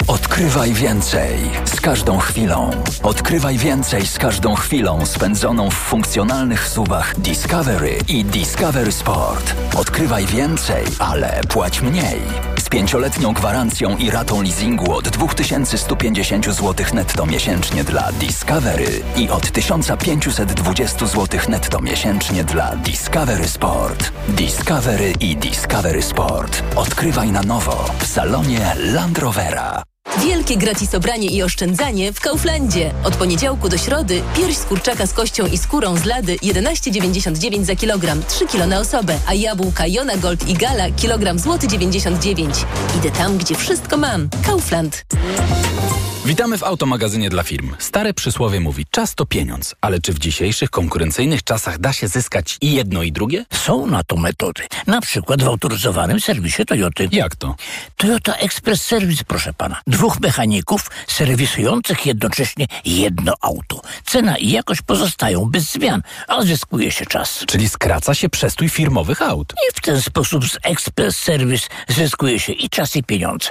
Odkrywaj 0.53 0.73
więcej 0.73 1.39
z 1.65 1.81
każdą 1.81 2.19
chwilą. 2.19 2.71
Odkrywaj 3.03 3.59
więcej 3.59 4.07
z 4.07 4.19
każdą 4.19 4.55
chwilą 4.55 5.07
spędzoną 5.07 5.71
w 5.71 5.75
funkcjonalnych 5.75 6.69
suwach 6.69 7.21
Discovery 7.21 7.99
i 8.09 8.25
Discovery 8.25 8.93
Sport. 8.93 9.55
Odkrywaj 9.77 10.27
więcej, 10.27 10.85
ale 10.99 11.41
płać 11.49 11.83
mniej. 11.83 12.21
Z 12.59 12.69
pięcioletnią 12.69 13.33
gwarancją 13.33 13.97
i 13.97 14.11
ratą 14.11 14.43
leasingu 14.43 14.95
od 14.95 15.09
2150 15.09 16.47
zł 16.47 16.87
netto 16.95 17.27
miesięcznie 17.27 17.85
dla 17.85 18.13
Discovery 18.13 19.03
i 19.17 19.31
od 19.31 19.51
1520 19.51 21.07
zł 21.07 21.41
netto 21.49 21.81
miesięcznie 21.81 22.45
dla 22.45 22.77
Discovery 22.77 23.49
Sport. 23.49 24.13
Discovery 24.29 25.13
i 25.21 25.37
Discovery 25.37 26.03
Sport. 26.03 26.63
Odkrywaj 26.77 27.33
na 27.33 27.43
nowo 27.43 27.85
w 27.99 28.07
salonie 28.07 28.77
Land 28.77 29.19
Rovera. 29.19 29.92
Wielkie 30.21 30.57
gratis 30.57 30.95
obranie 30.95 31.29
i 31.29 31.43
oszczędzanie 31.43 32.13
w 32.13 32.21
Kauflandzie. 32.21 32.95
Od 33.05 33.17
poniedziałku 33.17 33.69
do 33.69 33.79
środy 33.79 34.23
pierś 34.37 34.57
z 34.57 34.65
kurczaka 34.65 35.07
z 35.07 35.13
kością 35.13 35.47
i 35.47 35.59
skórą 35.59 35.97
z 35.97 36.05
lady 36.05 36.37
11,99 36.37 37.65
za 37.65 37.77
kilogram, 37.77 38.23
3 38.29 38.47
kilo 38.47 38.67
na 38.67 38.79
osobę, 38.79 39.19
a 39.27 39.35
jabłka 39.35 39.87
Jona 39.87 40.17
Gold 40.17 40.49
i 40.49 40.55
Gala 40.55 40.91
kilogram 40.91 41.39
złoty 41.39 41.69
99. 41.69 42.55
Idę 42.99 43.11
tam, 43.11 43.39
gdzie 43.39 43.55
wszystko 43.55 43.97
mam. 43.97 44.29
Kaufland. 44.47 45.05
Witamy 46.25 46.59
w 46.59 46.63
automagazynie 46.63 47.31
dla 47.31 47.43
firm. 47.43 47.75
Stare 47.79 48.15
przysłowie 48.15 48.61
mówi, 48.61 48.87
czas 48.91 49.15
to 49.15 49.27
pieniądz, 49.27 49.75
ale 49.81 50.01
czy 50.01 50.13
w 50.13 50.19
dzisiejszych 50.19 50.71
konkurencyjnych 50.71 51.45
czasach 51.45 51.79
da 51.79 51.93
się 51.93 52.09
zyskać 52.09 52.59
i 52.61 52.73
jedno 52.73 53.03
i 53.03 53.13
drugie? 53.13 53.45
Są 53.53 53.87
na 53.87 54.05
to 54.05 54.17
metody. 54.17 54.63
Na 54.87 55.01
przykład 55.01 55.43
w 55.43 55.47
autoryzowanym 55.47 56.21
serwisie 56.21 56.65
Toyoty. 56.67 57.09
Jak 57.13 57.37
to? 57.37 57.55
Toyota 57.97 58.35
Express 58.35 58.83
Service, 58.83 59.25
proszę 59.25 59.53
pana. 59.53 59.81
Dwóch 59.87 60.21
mechaników 60.21 60.91
serwisujących 61.07 62.07
jednocześnie 62.07 62.67
jedno 62.85 63.35
auto. 63.41 63.81
Cena 64.05 64.37
i 64.37 64.51
jakość 64.51 64.83
pozostają 64.83 65.45
bez 65.45 65.73
zmian, 65.73 66.03
a 66.29 66.43
zyskuje 66.43 66.91
się 66.91 67.07
czas. 67.07 67.45
Czyli 67.47 67.69
skraca 67.69 68.15
się 68.15 68.29
przestój 68.29 68.69
firmowych 68.69 69.23
aut. 69.23 69.53
I 69.53 69.75
w 69.75 69.81
ten 69.81 70.03
sposób 70.03 70.45
z 70.45 70.59
Express 70.63 71.19
Service 71.19 71.69
zyskuje 71.89 72.39
się 72.39 72.53
i 72.53 72.71
czas 72.71 72.97
i 72.97 73.03
pieniądze. 73.03 73.51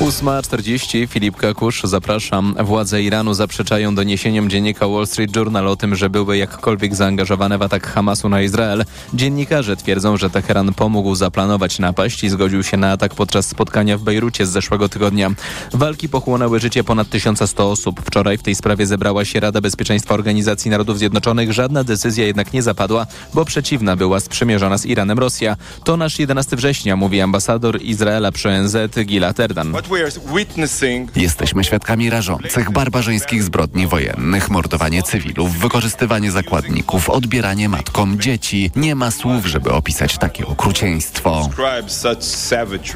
8.40, 0.00 1.08
Filip 1.08 1.36
Kakusz, 1.36 1.82
zapraszam. 1.84 2.54
Władze 2.60 3.02
Iranu 3.02 3.34
zaprzeczają 3.34 3.94
doniesieniom 3.94 4.50
dziennika 4.50 4.88
Wall 4.88 5.06
Street 5.06 5.36
Journal 5.36 5.68
o 5.68 5.76
tym, 5.76 5.96
że 5.96 6.10
były 6.10 6.36
jakkolwiek 6.36 6.94
zaangażowane 6.94 7.58
w 7.58 7.62
atak 7.62 7.86
Hamasu 7.86 8.28
na 8.28 8.42
Izrael. 8.42 8.84
Dziennikarze 9.14 9.76
twierdzą, 9.76 10.16
że 10.16 10.30
Teheran 10.30 10.74
pomógł 10.74 11.14
zaplanować 11.14 11.78
napaść 11.78 12.24
i 12.24 12.28
zgodził 12.28 12.62
się 12.62 12.76
na 12.76 12.92
atak 12.92 13.14
podczas 13.14 13.46
spotkania 13.46 13.98
w 13.98 14.02
Bejrucie 14.02 14.46
z 14.46 14.50
zeszłego 14.50 14.88
tygodnia. 14.88 15.30
Walki 15.74 16.08
pochłonęły 16.08 16.60
życie 16.60 16.84
ponad 16.84 17.08
1100 17.08 17.70
osób. 17.70 18.00
Wczoraj 18.04 18.38
w 18.38 18.42
tej 18.42 18.54
sprawie 18.54 18.86
zebrała 18.86 19.24
się 19.24 19.40
Rada 19.40 19.60
Bezpieczeństwa 19.60 20.14
Organizacji 20.14 20.70
Narodów 20.70 20.98
Zjednoczonych. 20.98 21.52
Żadna 21.52 21.84
decyzja 21.84 22.26
jednak 22.26 22.52
nie 22.52 22.62
zapadła, 22.62 23.06
bo 23.34 23.44
przeciwna 23.44 23.96
była 23.96 24.20
sprzymierzona 24.20 24.78
z 24.78 24.86
Iranem 24.86 25.18
Rosja. 25.18 25.56
To 25.84 25.96
nasz 25.96 26.18
11 26.18 26.56
września, 26.56 26.96
mówi 26.96 27.20
ambasador 27.20 27.82
Izraela 27.82 28.32
przy 28.32 28.48
ONZ 28.48 28.76
Gilad 29.04 29.40
Erdan. 29.40 29.72
Jesteśmy 31.16 31.64
świadkami 31.64 32.10
rażących, 32.10 32.70
barbarzyńskich 32.70 33.42
zbrodni 33.42 33.86
wojennych, 33.86 34.50
mordowanie 34.50 35.02
cywilów, 35.02 35.58
wykorzystywanie 35.58 36.30
zakładników, 36.30 37.10
odbieranie 37.10 37.68
matkom 37.68 38.20
dzieci. 38.20 38.70
Nie 38.76 38.94
ma 38.94 39.10
słów, 39.10 39.46
żeby 39.46 39.72
opisać 39.72 40.18
takie 40.18 40.46
okrucieństwo. 40.46 41.50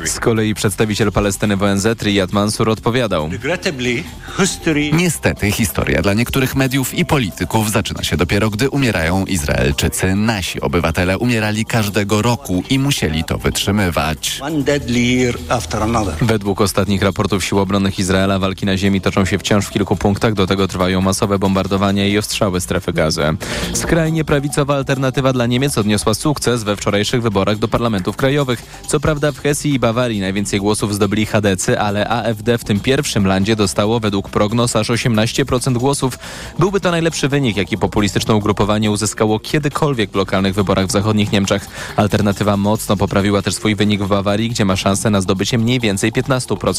Z 0.04 0.20
kolei 0.20 0.54
przedstawiciel 0.54 1.12
Palestyny 1.12 1.56
w 1.56 1.62
ONZ 1.62 1.86
Riyad 2.02 2.32
Mansur 2.32 2.70
odpowiadał. 2.70 3.30
Niestety 4.92 5.50
historia 5.50 6.02
dla 6.02 6.14
niektórych 6.14 6.56
mediów 6.56 6.94
i 6.94 7.04
polityków 7.04 7.70
zaczyna 7.70 8.02
się 8.02 8.16
dopiero, 8.16 8.50
gdy 8.50 8.70
umierają 8.70 9.24
Izraelczycy. 9.24 10.14
Nasi 10.14 10.60
obywatele 10.60 11.18
umierali 11.18 11.64
każdego 11.64 12.22
roku 12.22 12.62
i 12.70 12.78
musieli 12.78 13.24
to 13.24 13.38
wytrzymywać. 13.38 14.40
Według 16.20 16.60
ostatnich 16.60 16.81
raportów 17.02 17.44
Sił 17.44 17.58
Obronnych 17.58 17.98
Izraela 17.98 18.38
walki 18.38 18.66
na 18.66 18.76
ziemi 18.76 19.00
toczą 19.00 19.24
się 19.24 19.38
wciąż 19.38 19.66
w 19.66 19.70
kilku 19.70 19.96
punktach. 19.96 20.34
Do 20.34 20.46
tego 20.46 20.68
trwają 20.68 21.00
masowe 21.00 21.38
bombardowania 21.38 22.06
i 22.06 22.18
ostrzały 22.18 22.60
strefy 22.60 22.92
gazy. 22.92 23.22
Skrajnie 23.72 24.24
prawicowa 24.24 24.76
alternatywa 24.76 25.32
dla 25.32 25.46
Niemiec 25.46 25.78
odniosła 25.78 26.14
sukces 26.14 26.62
we 26.62 26.76
wczorajszych 26.76 27.22
wyborach 27.22 27.58
do 27.58 27.68
parlamentów 27.68 28.16
krajowych. 28.16 28.62
Co 28.86 29.00
prawda 29.00 29.32
w 29.32 29.38
Hesji 29.38 29.74
i 29.74 29.78
Bawarii 29.78 30.20
najwięcej 30.20 30.60
głosów 30.60 30.94
zdobyli 30.94 31.26
Hadecy, 31.26 31.80
ale 31.80 32.08
AfD 32.08 32.58
w 32.58 32.64
tym 32.64 32.80
pierwszym 32.80 33.26
landzie 33.26 33.56
dostało 33.56 34.00
według 34.00 34.28
prognoz 34.28 34.76
aż 34.76 34.90
18% 34.90 35.78
głosów. 35.78 36.18
Byłby 36.58 36.80
to 36.80 36.90
najlepszy 36.90 37.28
wynik, 37.28 37.56
jaki 37.56 37.78
populistyczne 37.78 38.34
ugrupowanie 38.34 38.90
uzyskało 38.90 39.40
kiedykolwiek 39.40 40.10
w 40.10 40.14
lokalnych 40.14 40.54
wyborach 40.54 40.86
w 40.86 40.90
zachodnich 40.90 41.32
Niemczech. 41.32 41.66
Alternatywa 41.96 42.56
mocno 42.56 42.96
poprawiła 42.96 43.42
też 43.42 43.54
swój 43.54 43.74
wynik 43.74 44.02
w 44.02 44.08
Bawarii, 44.08 44.50
gdzie 44.50 44.64
ma 44.64 44.76
szansę 44.76 45.10
na 45.10 45.20
zdobycie 45.20 45.58
mniej 45.58 45.80
więcej 45.80 46.12
15%. 46.12 46.71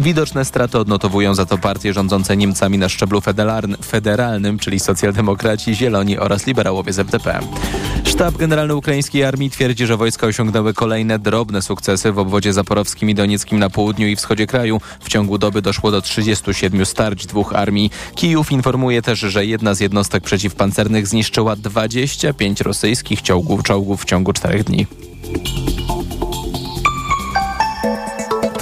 Widoczne 0.00 0.44
straty 0.44 0.78
odnotowują 0.78 1.34
za 1.34 1.46
to 1.46 1.58
partie 1.58 1.92
rządzące 1.92 2.36
Niemcami 2.36 2.78
na 2.78 2.88
szczeblu 2.88 3.20
federalnym, 3.84 4.58
czyli 4.58 4.80
socjaldemokraci, 4.80 5.74
zieloni 5.74 6.18
oraz 6.18 6.46
liberałowie 6.46 6.92
z 6.92 6.98
FDP. 6.98 7.40
Sztab 8.04 8.36
Generalny 8.36 8.76
Ukraińskiej 8.76 9.24
Armii 9.24 9.50
twierdzi, 9.50 9.86
że 9.86 9.96
wojska 9.96 10.26
osiągnęły 10.26 10.74
kolejne 10.74 11.18
drobne 11.18 11.62
sukcesy 11.62 12.12
w 12.12 12.18
obwodzie 12.18 12.52
zaporowskim 12.52 13.10
i 13.10 13.14
donieckim 13.14 13.58
na 13.58 13.70
południu 13.70 14.08
i 14.08 14.16
wschodzie 14.16 14.46
kraju. 14.46 14.80
W 15.00 15.08
ciągu 15.08 15.38
doby 15.38 15.62
doszło 15.62 15.90
do 15.90 16.02
37 16.02 16.86
starć 16.86 17.26
dwóch 17.26 17.54
armii. 17.54 17.90
Kijów 18.14 18.52
informuje 18.52 19.02
też, 19.02 19.18
że 19.18 19.46
jedna 19.46 19.74
z 19.74 19.80
jednostek 19.80 20.24
przeciwpancernych 20.24 21.06
zniszczyła 21.06 21.56
25 21.56 22.60
rosyjskich 22.60 23.22
czołgów, 23.22 23.62
czołgów 23.62 24.02
w 24.02 24.04
ciągu 24.04 24.32
czterech 24.32 24.64
dni. 24.64 24.86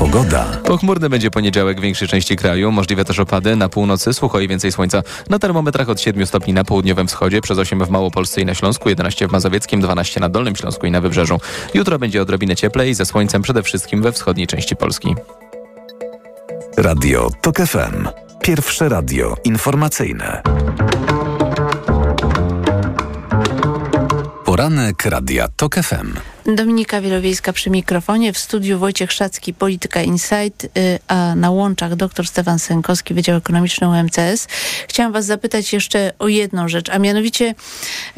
Pogoda. 0.01 0.44
Pochmurny 0.64 1.09
będzie 1.09 1.30
poniedziałek 1.30 1.78
w 1.78 1.82
większej 1.82 2.09
części 2.09 2.36
kraju, 2.36 2.72
możliwe 2.72 3.05
też 3.05 3.18
opady. 3.18 3.57
Na 3.57 3.68
północy 3.68 4.14
sucho 4.14 4.40
i 4.40 4.48
więcej 4.48 4.72
słońca. 4.72 5.03
Na 5.28 5.38
termometrach 5.38 5.88
od 5.88 6.01
7 6.01 6.26
stopni 6.26 6.55
na 6.55 6.64
południowym 6.64 7.07
wschodzie, 7.07 7.40
przez 7.40 7.59
8 7.59 7.84
w 7.84 7.90
Małopolsce 7.90 8.40
i 8.40 8.44
na 8.44 8.55
Śląsku, 8.55 8.88
11 8.88 9.28
w 9.28 9.32
Mazowieckim, 9.32 9.80
12 9.80 10.20
na 10.20 10.28
Dolnym 10.28 10.57
Śląsku 10.57 10.86
i 10.86 10.90
na 10.90 11.01
Wybrzeżu. 11.01 11.40
Jutro 11.74 11.98
będzie 11.98 12.22
odrobinę 12.22 12.57
cieplej, 12.57 12.94
ze 12.94 13.07
słońcem 13.07 13.42
przede 13.42 13.62
wszystkim 13.62 14.03
we 14.03 14.12
wschodniej 14.12 14.46
części 14.46 14.76
Polski. 14.76 15.14
Radio 16.76 17.30
TOK 17.42 17.57
FM. 17.57 18.09
Pierwsze 18.42 18.88
radio 18.88 19.36
informacyjne. 19.44 20.42
Poranek 24.61 25.05
Radia 25.05 25.49
TOK 25.57 25.75
FM. 25.75 26.15
Dominika 26.57 27.01
Wielowiejska 27.01 27.53
przy 27.53 27.71
mikrofonie, 27.71 28.33
w 28.33 28.39
studiu 28.39 28.79
Wojciech 28.79 29.13
Szacki, 29.13 29.55
Polityka 29.55 30.03
Insight, 30.03 30.65
y, 30.65 30.69
a 31.09 31.35
na 31.35 31.51
łączach 31.51 31.97
dr 31.97 32.27
Stefan 32.27 32.59
Sękowski, 32.59 33.15
Wydział 33.15 33.37
Ekonomiczny 33.37 33.89
UMCS. 33.89 34.49
Chciałam 34.89 35.13
was 35.13 35.27
zapytać 35.27 35.73
jeszcze 35.73 36.13
o 36.19 36.29
jedną 36.29 36.69
rzecz, 36.69 36.91
a 36.91 36.99
mianowicie 36.99 37.55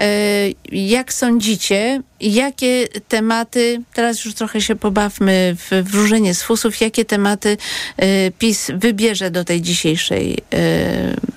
y, 0.01 0.55
jak 0.73 1.13
sądzicie, 1.13 2.03
jakie 2.21 2.89
tematy, 3.09 3.83
teraz 3.93 4.25
już 4.25 4.35
trochę 4.35 4.61
się 4.61 4.77
pobawmy 4.77 5.57
w 5.57 5.83
wróżenie 5.91 6.35
z 6.35 6.43
fusów, 6.43 6.81
jakie 6.81 7.05
tematy 7.05 7.57
y, 8.03 8.33
PiS 8.39 8.71
wybierze 8.75 9.31
do 9.31 9.45
tej 9.45 9.63
dzisiejszej 9.63 10.39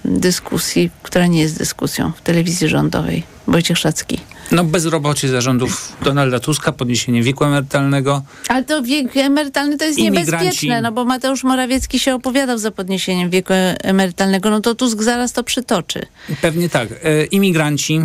dyskusji, 0.06 0.91
która 1.03 1.28
nie 1.28 1.41
jest 1.41 1.58
dyskusją 1.58 2.12
w 2.12 2.22
telewizji 2.22 2.70
rządowej? 2.70 3.24
Wojciech 3.47 3.78
Szacki. 3.78 4.20
No 4.51 4.63
bezrobocie 4.63 5.29
zarządów 5.29 5.97
Donalda 6.01 6.39
Tuska, 6.39 6.71
podniesienie 6.71 7.23
wieku 7.23 7.45
emerytalnego. 7.45 8.21
Ale 8.49 8.63
to 8.63 8.83
wiek 8.83 9.17
emerytalny 9.17 9.77
to 9.77 9.85
jest 9.85 9.99
niebezpieczne, 9.99 10.81
no 10.81 10.91
bo 10.91 11.05
Mateusz 11.05 11.43
Morawiecki 11.43 11.99
się 11.99 12.15
opowiadał 12.15 12.57
za 12.57 12.71
podniesieniem 12.71 13.29
wieku 13.29 13.53
emerytalnego, 13.83 14.49
no 14.49 14.61
to 14.61 14.75
Tusk 14.75 15.01
zaraz 15.01 15.33
to 15.33 15.43
przytoczy. 15.43 16.05
Pewnie 16.41 16.69
tak. 16.69 16.89
E, 17.03 17.25
imigranci, 17.25 18.01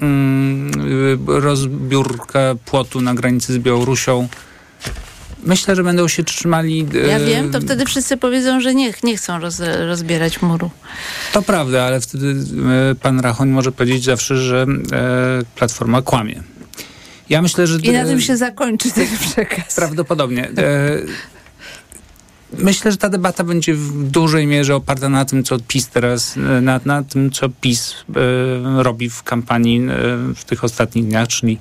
mm, 0.00 0.70
rozbiórka 1.26 2.54
płotu 2.64 3.00
na 3.00 3.14
granicy 3.14 3.52
z 3.52 3.58
Białorusią, 3.58 4.28
Myślę, 5.46 5.76
że 5.76 5.84
będą 5.84 6.08
się 6.08 6.24
trzymali. 6.24 6.86
Ja 7.08 7.16
e, 7.16 7.24
wiem, 7.26 7.52
to 7.52 7.60
wtedy 7.60 7.86
wszyscy 7.86 8.16
powiedzą, 8.16 8.60
że 8.60 8.74
nie, 8.74 8.92
nie 9.02 9.16
chcą 9.16 9.38
roz, 9.38 9.62
rozbierać 9.78 10.42
muru. 10.42 10.70
To 11.32 11.42
prawda, 11.42 11.82
ale 11.82 12.00
wtedy 12.00 12.34
e, 12.90 12.94
pan 12.94 13.20
Rachoń 13.20 13.48
może 13.48 13.72
powiedzieć 13.72 14.04
zawsze, 14.04 14.36
że 14.36 14.66
e, 14.92 15.42
Platforma 15.54 16.02
kłamie. 16.02 16.42
Ja 17.28 17.42
myślę, 17.42 17.66
że. 17.66 17.78
I 17.78 17.92
na 17.92 18.04
tym 18.04 18.20
się 18.20 18.36
zakończy 18.36 18.90
ten 18.90 19.06
przekaz. 19.30 19.74
Prawdopodobnie. 19.74 20.50
Myślę, 22.58 22.90
że 22.90 22.96
ta 22.96 23.08
debata 23.08 23.44
będzie 23.44 23.74
w 23.74 24.10
dużej 24.10 24.46
mierze 24.46 24.74
oparta 24.74 25.08
na 25.08 25.24
tym, 25.24 25.44
co 25.44 25.58
PiS 25.68 25.88
teraz, 25.88 26.34
na, 26.62 26.80
na 26.84 27.02
tym, 27.02 27.30
co 27.30 27.48
PiS 27.48 27.94
robi 28.76 29.10
w 29.10 29.22
kampanii 29.22 29.82
w 30.36 30.44
tych 30.44 30.64
ostatnich 30.64 31.04
dniach, 31.04 31.28
czyli 31.28 31.58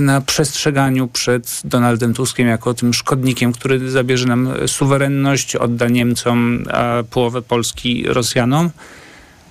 na 0.00 0.20
przestrzeganiu 0.20 1.08
przed 1.08 1.60
Donaldem 1.64 2.14
Tuskiem 2.14 2.48
jako 2.48 2.74
tym 2.74 2.94
szkodnikiem, 2.94 3.52
który 3.52 3.90
zabierze 3.90 4.26
nam 4.26 4.54
suwerenność, 4.66 5.56
odda 5.56 5.88
Niemcom, 5.88 6.64
a 6.72 7.02
połowę 7.10 7.42
Polski 7.42 8.04
Rosjanom. 8.06 8.70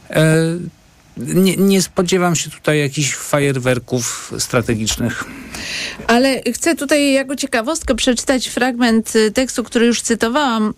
E, 0.09 0.35
nie, 1.17 1.57
nie, 1.57 1.81
spodziewam 1.81 2.35
się 2.35 2.49
tutaj 2.49 2.79
jakichś 2.79 3.15
fajerwerków 3.15 4.33
strategicznych. 4.39 5.23
Ale 6.07 6.41
chcę 6.53 6.75
tutaj 6.75 7.13
jako 7.13 7.35
ciekawostkę 7.35 7.95
przeczytać 7.95 8.47
fragment 8.47 9.13
tekstu, 9.33 9.63
który 9.63 9.85
już 9.85 10.01
cytowałam 10.01 10.73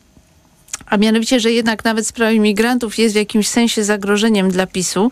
a 0.86 0.98
mianowicie, 0.98 1.40
że 1.40 1.52
jednak 1.52 1.84
nawet 1.84 2.08
sprawa 2.08 2.32
imigrantów 2.32 2.98
jest 2.98 3.16
w 3.16 3.18
jakimś 3.18 3.48
sensie 3.48 3.84
zagrożeniem 3.84 4.52
dla 4.52 4.68
PiSu, 4.68 5.12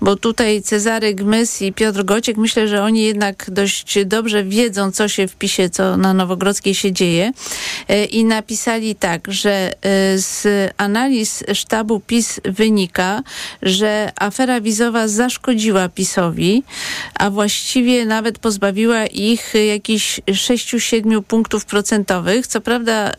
bo 0.00 0.16
tutaj 0.16 0.62
Cezary 0.62 1.14
Gmys 1.14 1.62
i 1.62 1.72
Piotr 1.72 2.04
Gociek, 2.04 2.36
myślę, 2.36 2.68
że 2.68 2.82
oni 2.82 3.02
jednak 3.02 3.50
dość 3.50 4.04
dobrze 4.04 4.44
wiedzą, 4.44 4.92
co 4.92 5.08
się 5.08 5.28
w 5.28 5.36
PiSie, 5.36 5.70
co 5.70 5.96
na 5.96 6.14
Nowogrodzkiej 6.14 6.74
się 6.74 6.92
dzieje 6.92 7.32
e, 7.88 8.04
i 8.04 8.24
napisali 8.24 8.94
tak, 8.94 9.28
że 9.28 9.50
e, 9.50 10.18
z 10.18 10.46
analiz 10.76 11.44
sztabu 11.54 12.00
PiS 12.00 12.40
wynika, 12.44 13.22
że 13.62 14.12
afera 14.16 14.60
wizowa 14.60 15.08
zaszkodziła 15.08 15.88
PiSowi, 15.88 16.62
a 17.14 17.30
właściwie 17.30 18.06
nawet 18.06 18.38
pozbawiła 18.38 19.06
ich 19.06 19.54
jakichś 19.68 20.20
6-7 20.20 21.22
punktów 21.22 21.64
procentowych. 21.64 22.46
Co 22.46 22.60
prawda 22.60 23.10
e, 23.10 23.14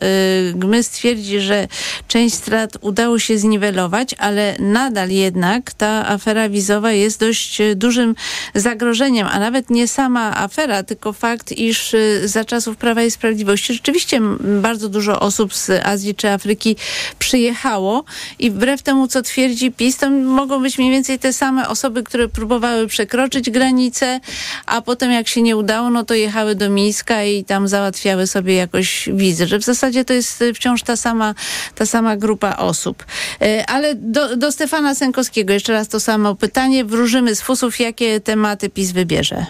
Gmys 0.54 0.90
twierdzi, 0.90 1.40
że 1.40 1.68
Część 2.08 2.34
strat 2.34 2.76
udało 2.80 3.18
się 3.18 3.38
zniwelować, 3.38 4.14
ale 4.18 4.56
nadal 4.58 5.10
jednak 5.10 5.72
ta 5.72 6.08
afera 6.08 6.48
wizowa 6.48 6.92
jest 6.92 7.20
dość 7.20 7.60
e, 7.60 7.74
dużym 7.74 8.14
zagrożeniem, 8.54 9.28
a 9.30 9.38
nawet 9.38 9.70
nie 9.70 9.88
sama 9.88 10.36
afera, 10.36 10.82
tylko 10.82 11.12
fakt, 11.12 11.52
iż 11.52 11.94
e, 11.94 12.28
za 12.28 12.44
czasów 12.44 12.76
Prawa 12.76 13.02
i 13.02 13.10
Sprawiedliwości 13.10 13.74
rzeczywiście 13.74 14.20
bardzo 14.40 14.88
dużo 14.88 15.20
osób 15.20 15.54
z 15.54 15.70
Azji 15.70 16.14
czy 16.14 16.28
Afryki 16.30 16.76
przyjechało 17.18 18.04
i 18.38 18.50
wbrew 18.50 18.82
temu, 18.82 19.08
co 19.08 19.22
twierdzi 19.22 19.72
PiS, 19.72 19.96
to 19.96 20.10
mogą 20.10 20.62
być 20.62 20.78
mniej 20.78 20.90
więcej 20.90 21.18
te 21.18 21.32
same 21.32 21.68
osoby, 21.68 22.02
które 22.02 22.28
próbowały 22.28 22.86
przekroczyć 22.86 23.50
granicę, 23.50 24.20
a 24.66 24.82
potem 24.82 25.12
jak 25.12 25.28
się 25.28 25.42
nie 25.42 25.56
udało, 25.56 25.90
no 25.90 26.04
to 26.04 26.14
jechały 26.14 26.54
do 26.54 26.70
Mińska 26.70 27.24
i 27.24 27.44
tam 27.44 27.68
załatwiały 27.68 28.26
sobie 28.26 28.54
jakoś 28.54 29.08
wizy, 29.12 29.46
że 29.46 29.58
w 29.58 29.64
zasadzie 29.64 30.04
to 30.04 30.12
jest 30.12 30.42
e, 30.42 30.54
wciąż 30.54 30.82
ta 30.82 30.96
sama, 30.96 31.34
ta 31.74 31.86
sama 31.86 32.16
grupa 32.16 32.56
osób. 32.56 33.04
E, 33.40 33.66
ale 33.66 33.94
do, 33.94 34.36
do 34.36 34.52
Stefana 34.52 34.94
Sękowskiego 34.94 35.52
jeszcze 35.52 35.72
raz 35.72 35.88
to 35.88 36.00
samo 36.00 36.34
pytanie. 36.34 36.84
Wróżymy 36.84 37.34
z 37.34 37.40
fusów, 37.40 37.80
jakie 37.80 38.20
tematy 38.20 38.70
PiS 38.70 38.92
wybierze. 38.92 39.46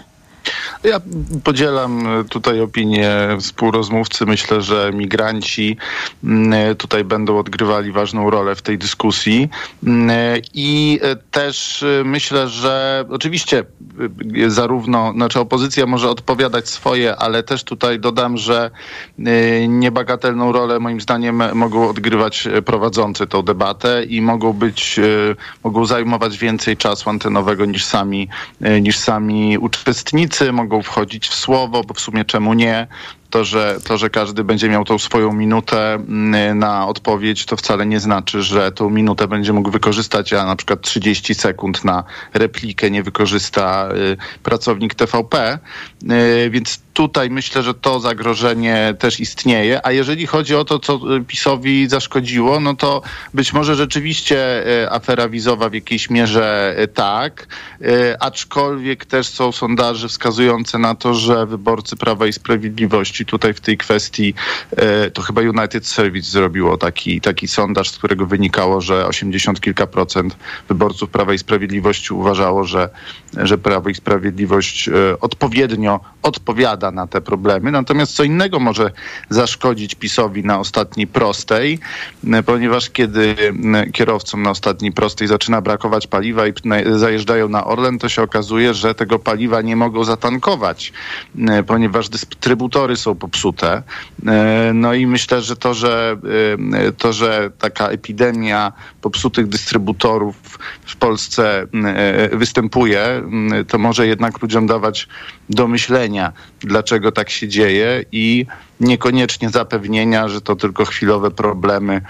Ja 0.84 1.01
podzielam 1.45 2.24
tutaj 2.30 2.61
opinię 2.61 3.11
współrozmówcy. 3.40 4.26
Myślę, 4.26 4.62
że 4.62 4.90
migranci 4.95 5.76
mm, 6.24 6.76
tutaj 6.76 7.05
będą 7.05 7.38
odgrywali 7.38 7.92
ważną 7.92 8.30
rolę 8.30 8.55
w 8.55 8.62
tej 8.62 8.78
dyskusji. 8.78 9.49
Mm, 9.86 10.40
I 10.55 11.01
też 11.30 11.84
myślę, 12.05 12.49
że 12.49 13.05
oczywiście 13.11 13.64
zarówno, 14.47 15.12
znaczy 15.12 15.40
opozycja 15.40 15.86
może 15.86 16.09
odpowiadać 16.09 16.68
swoje, 16.68 17.16
ale 17.16 17.42
też 17.42 17.64
tutaj 17.64 18.01
dodam, 18.01 18.36
że 18.36 18.70
y, 19.18 19.68
niebagatelną 19.68 20.53
rolę 20.53 20.80
moim 20.80 21.01
zdaniem 21.01 21.42
mogą 21.55 21.88
odgrywać 21.88 22.49
prowadzący 22.64 23.26
tą 23.26 23.42
debatę 23.42 24.05
i 24.05 24.22
mogą 24.22 24.53
być, 24.53 24.99
y, 24.99 25.36
mogą 25.64 25.84
zajmować 25.86 26.38
więcej 26.38 26.76
czasu 26.76 27.11
antenowego 27.11 27.64
niż 27.64 27.84
sami, 27.84 28.28
y, 28.66 28.80
niż 28.80 28.99
sami 28.99 29.59
uczestnicy, 29.59 30.34
mogą 30.53 30.82
wchodzić 30.82 31.28
w 31.28 31.35
słowo, 31.35 31.85
bo 31.85 31.95
w 31.95 32.01
sumie 32.01 32.24
czemu 32.24 32.55
nie? 32.55 32.87
To, 33.35 33.45
że, 33.45 33.78
to, 33.85 33.99
że 33.99 34.11
każdy 34.11 34.45
będzie 34.45 34.68
miał 34.68 34.85
tą 34.85 34.99
swoją 34.99 35.32
minutę 35.32 35.95
mm, 35.95 36.59
na 36.59 36.87
odpowiedź, 36.87 37.47
to 37.47 37.57
wcale 37.57 37.87
nie 37.87 38.01
znaczy, 38.01 38.43
że 38.43 38.72
tą 38.72 38.91
minutę 38.91 39.28
będzie 39.28 39.53
mógł 39.53 39.70
wykorzystać, 39.70 40.32
a 40.32 40.45
na 40.45 40.57
przykład 40.57 40.80
30 40.80 41.35
sekund 41.35 41.85
na 41.85 42.05
replikę 42.35 42.91
nie 42.91 43.03
wykorzysta 43.03 43.89
y, 43.97 44.16
pracownik 44.43 44.95
TVP. 44.95 45.59
Y, 46.47 46.51
więc 46.51 46.80
tutaj 46.93 47.30
myślę, 47.30 47.62
że 47.62 47.74
to 47.74 48.01
zagrożenie 48.01 48.95
też 48.99 49.20
istnieje. 49.20 49.87
A 49.87 49.93
jeżeli 49.93 50.26
chodzi 50.26 50.55
o 50.55 50.64
to, 50.64 50.78
co 50.78 51.01
PiSowi 51.26 51.89
zaszkodziło, 51.89 52.61
no 52.61 52.74
to 52.74 53.03
być 53.35 53.53
może 53.53 53.74
rzeczywiście 53.74 54.66
y, 54.82 54.91
afera 54.91 55.28
wizowa 55.28 55.68
w 55.68 55.74
jakiejś 55.74 56.11
mierze 56.11 56.76
tak, 56.95 57.47
aczkolwiek 58.20 59.05
też 59.05 59.28
są 59.28 59.53
sondaże 59.53 60.09
wskazujące 60.09 60.78
na 60.78 60.95
to, 60.95 61.14
że 61.14 61.47
wyborcy 61.47 61.97
Prawa 61.97 62.26
i 62.26 62.32
Sprawiedliwości 62.32 63.24
tutaj 63.25 63.55
w 63.55 63.61
tej 63.61 63.79
kwestii 63.79 64.35
e, 64.77 65.11
to 65.11 65.22
chyba 65.22 65.41
United 65.41 65.87
Service 65.87 66.31
zrobiło 66.31 66.77
taki, 66.77 67.20
taki 67.20 67.49
sondaż, 67.49 67.91
z 67.91 67.99
którego 67.99 68.27
wynikało, 68.27 68.81
że 68.81 69.07
80 69.07 69.61
kilka 69.61 69.87
procent 69.87 70.37
wyborców 70.68 71.11
Prawa 71.11 71.35
i 71.35 71.39
Sprawiedliwości 71.39 72.14
uważało, 72.14 72.64
że, 72.64 72.89
że 73.37 73.59
Prawo 73.59 73.89
i 73.89 73.95
Sprawiedliwość 73.95 74.89
e, 74.89 74.93
odpowiednio 75.20 76.01
odpowiada 76.22 76.91
na 76.91 77.07
te 77.07 77.20
problemy. 77.20 77.72
Natomiast 77.72 78.12
co 78.12 78.25
innego 78.25 78.61
może 78.61 78.91
zaszkodzić 79.31 79.95
PiSowi 79.95 80.45
na 80.45 80.59
ostatniej 80.59 81.07
prostej, 81.07 81.79
e, 82.33 82.43
ponieważ 82.43 82.91
kiedy 82.91 83.37
kierowcom 83.93 84.43
na 84.43 84.51
ostatniej 84.51 84.93
prostej 84.93 85.29
zaczyna 85.29 85.61
brakować 85.61 86.07
paliwa 86.07 86.47
i 86.47 86.53
zajeżdżają 86.97 87.49
na 87.49 87.64
Orlen, 87.64 87.99
to 87.99 88.09
się 88.09 88.22
okazuje, 88.22 88.75
że 88.75 88.95
tego 88.95 89.18
paliwa 89.18 89.62
nie 89.62 89.77
mogą 89.77 90.05
zatankować, 90.05 90.93
ponieważ 91.66 92.09
dystrybutory 92.09 92.97
są 93.05 93.15
popsute. 93.15 93.83
E, 94.27 94.73
No 94.75 94.95
i 94.95 95.07
myślę, 95.07 95.43
że 95.43 95.57
to, 95.57 95.75
że 95.75 96.17
e, 96.73 96.93
to, 96.93 97.13
że 97.13 97.51
taka 97.59 97.89
epidemia 97.89 98.73
popsutych 99.01 99.47
dystrybutorów 99.47 100.59
w 100.85 100.97
Polsce 100.97 101.67
e, 101.85 102.37
występuje, 102.37 103.23
to 103.69 103.79
może 103.79 104.07
jednak 104.07 104.43
ludziom 104.43 104.67
dawać 104.67 105.09
do 105.51 105.69
myślenia, 105.69 106.33
dlaczego 106.61 107.13
tak 107.13 107.31
się 107.31 107.49
dzieje 107.49 108.05
i 108.13 108.47
niekoniecznie 108.81 109.51
zapewnienia, 109.51 110.29
że 110.29 110.41
to 110.41 110.57
tylko 110.57 110.85
chwilowe 110.85 111.31
problemy 111.31 112.01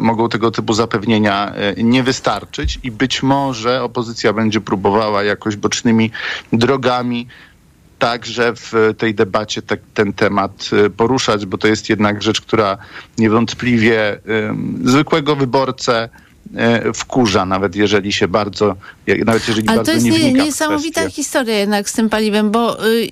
mogą 0.00 0.28
tego 0.28 0.50
typu 0.50 0.74
zapewnienia 0.74 1.52
nie 1.76 2.02
wystarczyć 2.02 2.78
i 2.82 2.90
być 2.90 3.22
może 3.22 3.82
opozycja 3.82 4.32
będzie 4.32 4.60
próbowała 4.60 5.22
jakoś 5.22 5.56
bocznymi 5.56 6.10
drogami 6.52 7.26
także 7.98 8.52
w 8.56 8.94
tej 8.98 9.14
debacie 9.14 9.62
te, 9.62 9.76
ten 9.94 10.12
temat 10.12 10.70
y, 10.86 10.90
poruszać, 10.90 11.46
bo 11.46 11.58
to 11.58 11.68
jest 11.68 11.88
jednak 11.88 12.22
rzecz, 12.22 12.40
która 12.40 12.78
niewątpliwie 13.18 14.20
zwykłego 14.84 15.36
wyborcę 15.36 16.08
y, 16.88 16.92
wkurza, 16.92 17.46
nawet 17.46 17.76
jeżeli 17.76 18.12
się 18.12 18.28
bardzo, 18.28 18.76
nawet 19.24 19.48
jeżeli 19.48 19.68
Ale 19.68 19.76
bardzo 19.76 19.92
to 19.92 19.94
jest 19.94 20.06
nie 20.06 20.32
niesamowita 20.32 21.00
kwestię. 21.00 21.22
historia 21.22 21.58
jednak 21.58 21.90
z 21.90 21.92
tym 21.92 22.08
paliwem, 22.08 22.50
bo 22.50 22.86
y, 22.86 23.08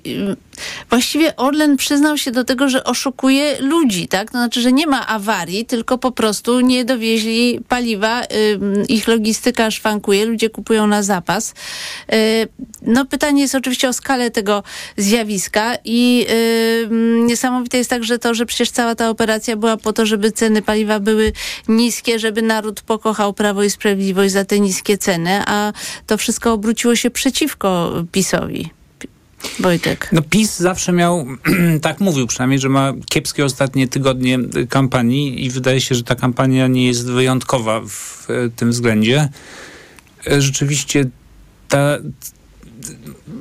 właściwie 0.89 1.35
Orlen 1.35 1.77
przyznał 1.77 2.17
się 2.17 2.31
do 2.31 2.43
tego, 2.43 2.69
że 2.69 2.83
oszukuje 2.83 3.57
ludzi, 3.59 4.07
tak? 4.07 4.31
To 4.31 4.37
znaczy, 4.37 4.61
że 4.61 4.71
nie 4.71 4.87
ma 4.87 5.07
awarii, 5.07 5.65
tylko 5.65 5.97
po 5.97 6.11
prostu 6.11 6.59
nie 6.59 6.85
dowieźli 6.85 7.59
paliwa, 7.67 8.23
ich 8.89 9.07
logistyka 9.07 9.71
szwankuje, 9.71 10.25
ludzie 10.25 10.49
kupują 10.49 10.87
na 10.87 11.03
zapas. 11.03 11.53
Y, 12.13 12.47
no 12.81 13.05
pytanie 13.05 13.41
jest 13.41 13.55
oczywiście 13.55 13.89
o 13.89 13.93
skalę 13.93 14.31
tego 14.31 14.63
zjawiska 14.97 15.77
i 15.85 16.25
niesamowite 17.25 17.77
jest 17.77 17.89
także 17.89 18.19
to, 18.19 18.33
że 18.33 18.45
przecież 18.45 18.71
cała 18.71 18.95
ta 18.95 19.09
operacja 19.09 19.55
była 19.55 19.77
po 19.77 19.93
to, 19.93 20.05
żeby 20.05 20.31
ceny 20.31 20.61
paliwa 20.61 20.99
były 20.99 21.31
niskie, 21.67 22.19
żeby 22.19 22.41
naród 22.41 22.81
pokochał 22.81 23.33
Prawo 23.33 23.63
i 23.63 23.69
Sprawiedliwość 23.69 24.33
za 24.33 24.45
te 24.45 24.59
niskie 24.59 24.97
ceny, 24.97 25.41
a 25.45 25.73
to 26.07 26.17
wszystko 26.17 26.53
obróciło 26.53 26.95
się 26.95 27.09
przeciwko 27.09 27.91
PiSowi. 28.11 28.74
Wojtek. 29.59 30.09
No 30.11 30.21
PiS 30.21 30.59
zawsze 30.59 30.91
miał, 30.91 31.25
tak 31.81 31.99
mówił 31.99 32.27
przynajmniej, 32.27 32.59
że 32.59 32.69
ma 32.69 32.93
kiepskie 33.09 33.45
ostatnie 33.45 33.87
tygodnie 33.87 34.39
y, 34.55 34.67
kampanii 34.67 35.45
i 35.45 35.49
wydaje 35.49 35.81
się, 35.81 35.95
że 35.95 36.03
ta 36.03 36.15
kampania 36.15 36.67
nie 36.67 36.87
jest 36.87 37.11
wyjątkowa 37.11 37.81
w 37.81 38.27
tym 38.55 38.71
względzie. 38.71 39.29
E, 40.27 40.41
Rzeczywiście 40.41 41.05
ta, 41.69 41.97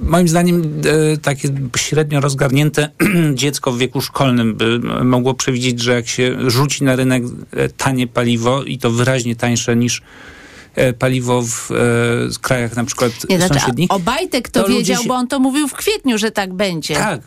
moim 0.02 0.28
zdaniem 0.28 0.62
e, 0.62 1.16
takie 1.16 1.48
średnio 1.76 2.20
rozgarnięte 2.20 2.90
dziecko 3.34 3.72
w 3.72 3.78
wieku 3.78 4.00
szkolnym 4.00 4.54
by 4.54 4.78
mogło 5.04 5.34
przewidzieć, 5.34 5.82
że 5.82 5.94
jak 5.94 6.08
się 6.08 6.50
rzuci 6.50 6.84
na 6.84 6.96
rynek 6.96 7.22
e, 7.52 7.68
tanie 7.68 8.06
paliwo 8.06 8.62
i 8.62 8.78
to 8.78 8.90
wyraźnie 8.90 9.36
tańsze 9.36 9.76
niż 9.76 10.02
paliwo 10.98 11.42
w 11.42 11.70
e, 11.70 11.74
krajach 12.40 12.76
na 12.76 12.84
przykład 12.84 13.12
Nie, 13.28 13.36
znaczy, 13.38 13.54
sąsiednich. 13.60 13.90
Obajtek 13.90 14.48
to, 14.48 14.62
to 14.62 14.68
wiedział, 14.68 15.02
się- 15.02 15.08
bo 15.08 15.14
on 15.14 15.28
to 15.28 15.40
mówił 15.40 15.68
w 15.68 15.72
kwietniu, 15.72 16.18
że 16.18 16.30
tak 16.30 16.54
będzie. 16.54 16.94
Tak. 16.94 17.20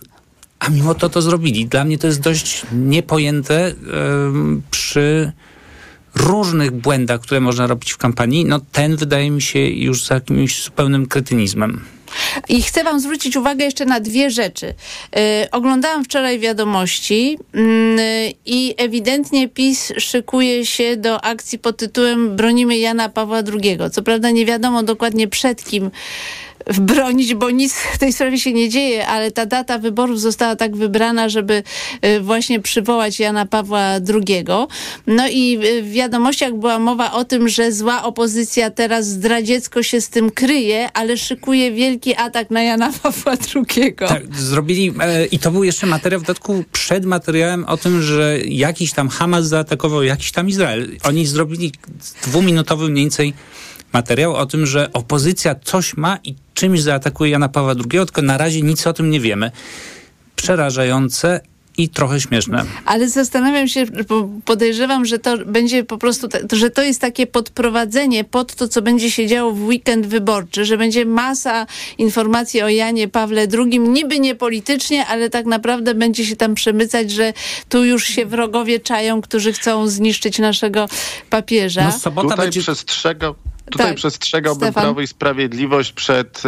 A 0.60 0.70
mimo 0.70 0.96
to 0.96 1.10
to 1.10 1.22
zrobili. 1.22 1.66
Dla 1.66 1.84
mnie 1.84 1.98
to 1.98 2.08
jest 2.08 2.20
dość 2.20 2.62
niepojęte 2.72 3.74
przy 4.72 5.32
różnych 6.16 6.72
błędach, 6.72 7.22
które 7.22 7.40
można 7.40 7.68
robić 7.68 7.92
w 7.92 7.98
kampanii. 7.98 8.46
No 8.46 8.60
ten 8.72 8.96
wydaje 8.96 9.32
mi 9.32 9.42
się 9.42 9.60
już 9.60 10.10
jakimś 10.10 10.64
zupełnym 10.64 11.06
kretynizmem. 11.06 11.82
I 12.50 12.62
chcę 12.62 12.84
Wam 12.84 13.00
zwrócić 13.00 13.36
uwagę 13.36 13.66
jeszcze 13.66 13.86
na 13.86 14.00
dwie 14.00 14.32
rzeczy. 14.32 14.74
E, 15.16 15.48
oglądałam 15.52 16.04
wczoraj 16.04 16.40
wiadomości 16.40 17.38
mm, 17.54 18.00
i 18.46 18.76
ewidentnie 18.78 19.48
PiS 19.48 19.94
szykuje 19.98 20.66
się 20.66 20.98
do 20.98 21.24
akcji 21.24 21.60
pod 21.60 21.78
tytułem 21.78 22.36
Bronimy 22.36 22.78
Jana 22.78 23.10
Pawła 23.10 23.38
II. 23.38 23.78
Co 23.92 24.02
prawda 24.02 24.32
nie 24.32 24.46
wiadomo 24.46 24.84
dokładnie 24.84 25.28
przed 25.28 25.64
kim 25.64 25.92
bronić, 26.74 27.36
bo 27.36 27.50
nic 27.50 27.74
w 27.94 27.98
tej 27.98 28.14
sprawie 28.14 28.40
się 28.40 28.54
nie 28.54 28.70
dzieje, 28.70 29.08
ale 29.08 29.32
ta 29.32 29.46
data 29.46 29.80
wyborów 29.80 30.22
została 30.22 30.56
tak 30.56 30.76
wybrana, 30.76 31.30
żeby 31.30 31.64
e, 32.02 32.20
właśnie 32.20 32.60
przywołać 32.60 33.20
Jana 33.20 33.46
Pawła 33.46 33.84
II. 33.84 34.46
No 35.08 35.28
i 35.30 35.60
e, 35.64 35.82
w 35.82 35.92
wiadomościach 35.92 36.54
była 36.54 36.80
mowa 36.80 37.12
o 37.12 37.26
tym, 37.26 37.50
że 37.50 37.72
zła 37.72 38.04
opozycja 38.04 38.72
teraz 38.72 39.08
zdradziecko 39.08 39.84
się 39.84 40.02
z 40.02 40.10
tym 40.10 40.32
kryje, 40.32 40.90
ale 40.94 41.18
szykuje 41.18 41.72
wielki 41.72 42.16
atak 42.16 42.52
na 42.52 42.64
Jana 42.64 42.94
Pawła 43.04 43.34
II. 43.56 43.94
Tak, 43.94 44.36
zrobili, 44.36 44.94
e, 45.00 45.26
i 45.26 45.40
to 45.40 45.52
był 45.52 45.64
jeszcze 45.64 45.88
materiał 45.88 46.22
w 46.22 46.24
dodatku 46.24 46.64
przed 46.72 47.06
materiałem 47.06 47.66
o 47.66 47.78
tym, 47.78 48.02
że 48.02 48.40
jakiś 48.46 48.94
tam 48.94 49.10
Hamas 49.10 49.48
zaatakował 49.48 50.04
jakiś 50.04 50.32
tam 50.32 50.50
Izrael. 50.50 50.88
Oni 51.04 51.26
zrobili 51.26 51.72
dwuminutowy 52.24 52.90
mniej 52.90 53.04
więcej 53.06 53.34
materiał 53.94 54.36
o 54.36 54.46
tym, 54.46 54.66
że 54.66 54.94
opozycja 54.94 55.56
coś 55.64 55.98
ma 55.98 56.18
i 56.24 56.36
czymś 56.54 56.82
zaatakuje 56.82 57.32
Jana 57.32 57.50
Pawła 57.50 57.72
II, 57.72 58.06
tylko 58.06 58.22
na 58.22 58.38
razie 58.38 58.62
nic 58.62 58.88
o 58.88 58.94
tym 58.94 59.10
nie 59.10 59.20
wiemy. 59.20 59.52
Przerażające 60.36 61.42
i 61.78 61.90
trochę 61.90 62.22
śmieszne. 62.22 62.66
Ale 62.86 63.10
zastanawiam 63.10 63.68
się, 63.68 63.86
bo 64.10 64.30
podejrzewam, 64.46 65.06
że 65.06 65.20
to 65.20 65.38
będzie 65.38 65.84
po 65.84 65.98
prostu, 65.98 66.28
że 66.52 66.70
to 66.70 66.82
jest 66.82 67.02
takie 67.02 67.28
podprowadzenie 67.28 68.24
pod 68.24 68.56
to, 68.56 68.68
co 68.68 68.82
będzie 68.82 69.12
się 69.12 69.28
działo 69.28 69.52
w 69.52 69.64
weekend 69.64 70.06
wyborczy, 70.06 70.66
że 70.66 70.78
będzie 70.78 71.06
masa 71.06 71.66
informacji 71.98 72.62
o 72.62 72.70
Janie 72.70 73.08
Pawle 73.08 73.48
II, 73.58 73.80
niby 73.80 74.20
nie 74.20 74.36
politycznie, 74.36 75.06
ale 75.06 75.30
tak 75.30 75.46
naprawdę 75.46 75.94
będzie 75.94 76.26
się 76.26 76.36
tam 76.36 76.56
przemycać, 76.56 77.12
że 77.12 77.34
tu 77.70 77.86
już 77.86 78.06
się 78.06 78.26
wrogowie 78.26 78.80
czają, 78.80 79.22
którzy 79.22 79.54
chcą 79.54 79.88
zniszczyć 79.88 80.40
naszego 80.40 80.90
papieża. 81.30 81.92
Tutaj 82.22 82.50
przestrzegał, 82.50 83.36
tutaj 83.72 83.88
Tak, 83.88 83.96
przestrzegałbym 83.96 84.68
Stefan. 84.68 84.84
Prawo 84.84 85.02
i 85.02 85.08
Sprawiedliwość 85.08 85.92
przed, 85.92 86.44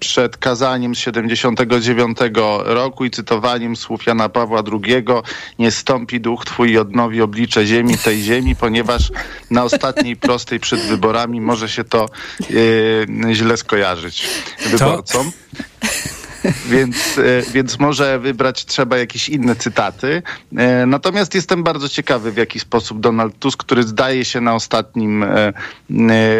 przed 0.00 0.36
kazaniem 0.36 0.94
z 0.94 0.98
79 0.98 2.18
roku 2.64 3.04
i 3.04 3.10
cytowaniem 3.10 3.76
słów 3.76 4.06
Jana 4.06 4.28
Pawła 4.28 4.62
II. 4.72 5.04
Nie 5.58 5.70
stąpi 5.70 6.20
duch 6.20 6.44
twój 6.44 6.70
i 6.70 6.78
odnowi 6.78 7.22
oblicze 7.22 7.66
ziemi, 7.66 7.98
tej 7.98 8.22
ziemi, 8.22 8.56
ponieważ 8.56 9.12
na 9.50 9.64
ostatniej 9.64 10.16
prostej 10.26 10.60
przed 10.60 10.80
wyborami 10.80 11.40
może 11.40 11.68
się 11.68 11.84
to 11.84 12.06
e, 13.28 13.34
źle 13.34 13.56
skojarzyć 13.56 14.28
wyborcom. 14.70 15.32
Więc, 16.70 17.18
e, 17.18 17.52
więc 17.52 17.78
może 17.78 18.18
wybrać 18.18 18.64
trzeba 18.64 18.98
jakieś 18.98 19.28
inne 19.28 19.56
cytaty. 19.56 20.22
E, 20.56 20.86
Natomiast 20.86 21.34
jestem 21.34 21.62
bardzo 21.62 21.88
ciekawy, 21.88 22.32
w 22.32 22.36
jaki 22.36 22.60
sposób 22.60 23.00
Donald 23.00 23.38
Tusk, 23.38 23.58
który 23.64 23.82
zdaje 23.82 24.24
się 24.24 24.40
na 24.40 24.54
ostatnim, 24.54 25.22
e, 25.22 25.52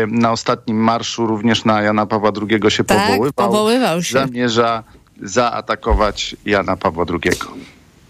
na 0.09 0.32
ostatnim 0.32 0.76
marszu 0.76 1.26
również 1.26 1.64
na 1.64 1.82
Jana 1.82 2.07
Pawła 2.07 2.32
II 2.50 2.70
się 2.70 2.84
Tak, 2.84 2.98
powoływał, 2.98 3.32
powoływał 3.32 4.02
się. 4.02 4.12
zamierza 4.12 4.82
zaatakować 5.22 6.36
Jana 6.44 6.76
Pawła 6.76 7.04
II. 7.11 7.32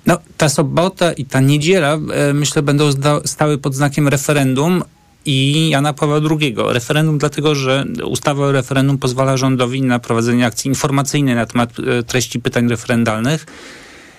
No, 0.06 0.18
ta 0.36 0.48
sobota 0.48 1.12
i 1.12 1.24
ta 1.24 1.40
niedziela, 1.40 1.98
myślę, 2.34 2.62
będą 2.62 2.90
stały 3.24 3.58
pod 3.58 3.74
znakiem 3.74 4.08
referendum 4.08 4.82
i 5.26 5.68
Jana 5.70 5.92
Pawła 5.92 6.20
II. 6.40 6.54
Referendum 6.68 7.18
dlatego, 7.18 7.54
że 7.54 7.84
ustawa 8.04 8.46
o 8.46 8.52
referendum 8.52 8.98
pozwala 8.98 9.36
rządowi 9.36 9.82
na 9.82 9.98
prowadzenie 9.98 10.46
akcji 10.46 10.68
informacyjnej 10.68 11.34
na 11.34 11.46
temat 11.46 11.70
e, 11.78 12.02
treści 12.02 12.40
pytań 12.40 12.68
referendalnych 12.68 13.46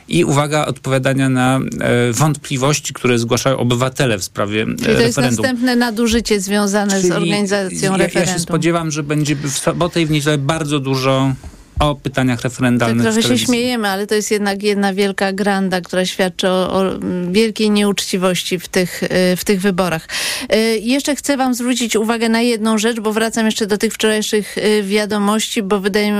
i 0.07 0.25
uwaga, 0.25 0.65
odpowiadania 0.65 1.29
na 1.29 1.59
e, 1.79 2.13
wątpliwości, 2.13 2.93
które 2.93 3.19
zgłaszają 3.19 3.57
obywatele 3.57 4.17
w 4.17 4.23
sprawie 4.23 4.61
e, 4.61 4.65
Czyli 4.65 4.77
to 4.77 4.91
jest 4.91 5.01
referendum. 5.01 5.43
następne 5.43 5.75
nadużycie 5.75 6.41
związane 6.41 6.99
z 6.99 7.01
Czyli 7.01 7.13
organizacją 7.13 7.91
ja, 7.91 7.97
referendum. 7.97 8.33
Ja 8.33 8.39
się 8.39 8.39
spodziewam, 8.39 8.91
że 8.91 9.03
będzie 9.03 9.35
w 9.35 9.49
sobotę 9.49 10.01
i 10.01 10.05
w 10.05 10.11
niedzielę 10.11 10.37
bardzo 10.37 10.79
dużo 10.79 11.33
o 11.79 11.95
pytaniach 11.95 12.37
Tak 12.37 12.43
referendalnych 12.43 13.03
trochę 13.03 13.21
w 13.21 13.25
się 13.25 13.37
śmiejemy, 13.37 13.87
ale 13.87 14.07
to 14.07 14.15
jest 14.15 14.31
jednak 14.31 14.63
jedna 14.63 14.93
wielka 14.93 15.33
granda, 15.33 15.81
która 15.81 16.05
świadczy 16.05 16.47
o, 16.49 16.73
o 16.73 16.99
wielkiej 17.31 17.71
nieuczciwości 17.71 18.59
w 18.59 18.67
tych, 18.67 19.03
y, 19.03 19.07
w 19.37 19.43
tych 19.43 19.61
wyborach. 19.61 20.07
Y, 20.53 20.79
Jeszcze 20.81 21.15
chcę 21.15 21.37
wam 21.37 21.53
zwrócić 21.53 21.95
uwagę 21.95 22.29
na 22.29 22.41
jedną 22.41 22.77
rzecz, 22.77 22.99
bo 22.99 23.13
wracam 23.13 23.45
jeszcze 23.45 23.67
do 23.67 23.77
tych 23.77 23.93
wczorajszych 23.93 24.57
y, 24.57 24.83
wiadomości, 24.83 25.63
bo 25.63 25.79
wydaje 25.79 26.11
mi, 26.11 26.17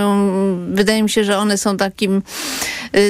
wydaje 0.75 1.03
mi 1.03 1.09
się, 1.09 1.23
że 1.23 1.37
one 1.37 1.57
są 1.57 1.77
takim 1.77 2.21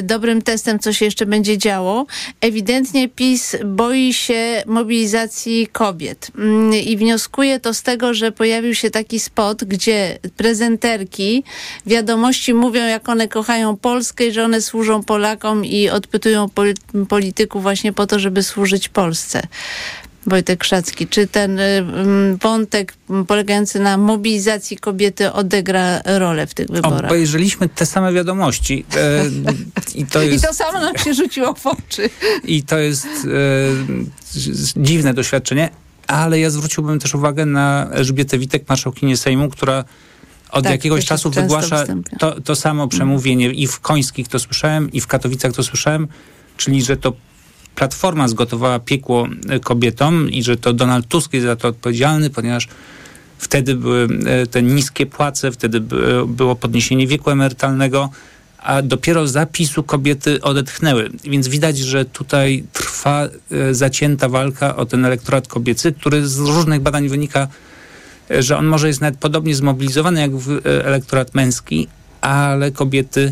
dobrym 0.04 0.42
testem, 0.42 0.80
co 0.80 0.94
się 0.94 1.06
jeszcze 1.06 1.26
będzie 1.26 1.58
działo. 1.58 2.06
Ewidentnie 2.42 3.10
PiS 3.10 3.56
boi 3.66 4.14
się 4.14 4.64
mobilizacji 4.66 5.68
kobiet 5.68 6.32
Mm, 6.38 6.74
i 6.74 6.98
wnioskuje 6.98 7.60
to 7.60 7.74
z 7.74 7.84
tego, 7.84 8.14
że 8.14 8.32
pojawił 8.32 8.76
się 8.76 8.90
taki 8.90 9.20
spot, 9.20 9.64
gdzie 9.64 10.20
prezenterki 10.38 11.44
wiadomości 11.86 12.37
mówią, 12.54 12.88
jak 12.88 13.10
one 13.10 13.28
kochają 13.28 13.78
Polskę 13.78 14.28
i 14.28 14.32
że 14.32 14.44
one 14.44 14.62
służą 14.62 15.04
Polakom 15.04 15.66
i 15.66 15.90
odpytują 15.90 16.46
poli- 16.46 17.06
polityków 17.10 17.62
właśnie 17.62 17.94
po 17.94 18.08
to, 18.08 18.20
żeby 18.20 18.44
służyć 18.44 18.90
Polsce. 18.90 19.42
Wojtek 20.28 20.60
Krzacki. 20.60 21.08
Czy 21.08 21.28
ten 21.28 21.60
y, 21.60 21.64
mm, 21.64 22.38
wątek 22.38 22.94
polegający 23.28 23.80
na 23.80 23.98
mobilizacji 23.98 24.78
kobiety 24.78 25.34
odegra 25.34 26.02
rolę 26.06 26.48
w 26.48 26.54
tych 26.54 26.68
wyborach? 26.68 27.06
Obejrzeliśmy 27.06 27.70
te 27.70 27.86
same 27.86 28.14
wiadomości. 28.14 28.86
E, 28.96 29.26
I, 29.96 30.06
to 30.06 30.22
jest, 30.22 30.44
I 30.46 30.48
to 30.48 30.54
samo 30.54 30.80
nam 30.80 30.98
się 30.98 31.14
rzuciło 31.14 31.54
w 31.54 31.68
oczy. 31.68 32.10
I 32.44 32.64
to 32.64 32.78
jest 32.78 33.08
e, 33.08 34.78
dziwne 34.78 35.14
doświadczenie, 35.14 35.70
ale 36.08 36.40
ja 36.40 36.50
zwróciłbym 36.50 37.00
też 37.00 37.16
uwagę 37.16 37.46
na 37.46 37.90
Elżbietę 37.92 38.38
Witek, 38.38 38.64
marszałkinię 38.70 39.18
Sejmu, 39.18 39.50
która 39.50 39.84
od 40.58 40.64
Tak, 40.64 40.72
jakiegoś 40.72 41.06
czasu 41.06 41.32
wygłasza 41.32 41.86
to, 42.20 42.42
to 42.42 42.56
samo 42.56 42.88
przemówienie. 42.88 43.52
I 43.52 43.68
w 43.68 43.80
Końskich 43.80 44.28
to 44.28 44.40
słyszałem, 44.40 44.92
i 44.92 45.02
w 45.02 45.08
Katowicach 45.08 45.54
to 45.54 45.64
słyszałem, 45.64 46.08
czyli 46.58 46.84
że 46.84 46.98
to 46.98 47.14
Platforma 47.76 48.28
zgotowała 48.28 48.80
piekło 48.80 49.28
e, 49.50 49.60
kobietom 49.60 50.30
i 50.30 50.44
że 50.44 50.58
to 50.58 50.74
Donald 50.74 51.08
Tusk 51.08 51.34
jest 51.34 51.46
za 51.46 51.56
to 51.56 51.68
odpowiedzialny, 51.68 52.30
ponieważ 52.30 52.68
wtedy 53.38 53.76
były 53.76 54.08
e, 54.26 54.48
te 54.48 54.64
niskie 54.64 55.06
płace, 55.06 55.52
wtedy 55.52 55.82
by- 55.82 56.24
było 56.28 56.56
podniesienie 56.56 57.08
wieku 57.08 57.30
emerytalnego, 57.32 58.10
a 58.58 58.82
dopiero 58.82 59.28
zapisu 59.28 59.84
kobiety 59.84 60.42
odetchnęły. 60.42 61.10
Więc 61.24 61.48
widać, 61.48 61.78
że 61.78 62.06
tutaj 62.06 62.64
trwa 62.74 63.30
e, 63.52 63.74
zacięta 63.74 64.30
walka 64.30 64.76
o 64.76 64.86
ten 64.86 65.06
elektorat 65.06 65.48
kobiecy, 65.48 65.92
który 65.92 66.28
z 66.28 66.38
różnych 66.38 66.82
badań 66.82 67.10
wynika, 67.10 67.40
e, 67.40 67.48
że 68.30 68.58
on 68.58 68.66
może 68.66 68.88
jest 68.88 69.02
nawet 69.02 69.20
podobnie 69.20 69.56
zmobilizowany 69.56 70.22
jak 70.22 70.32
e, 70.32 70.86
elektorat 70.86 71.36
męski, 71.36 71.88
ale 72.22 72.72
kobiety 72.72 73.32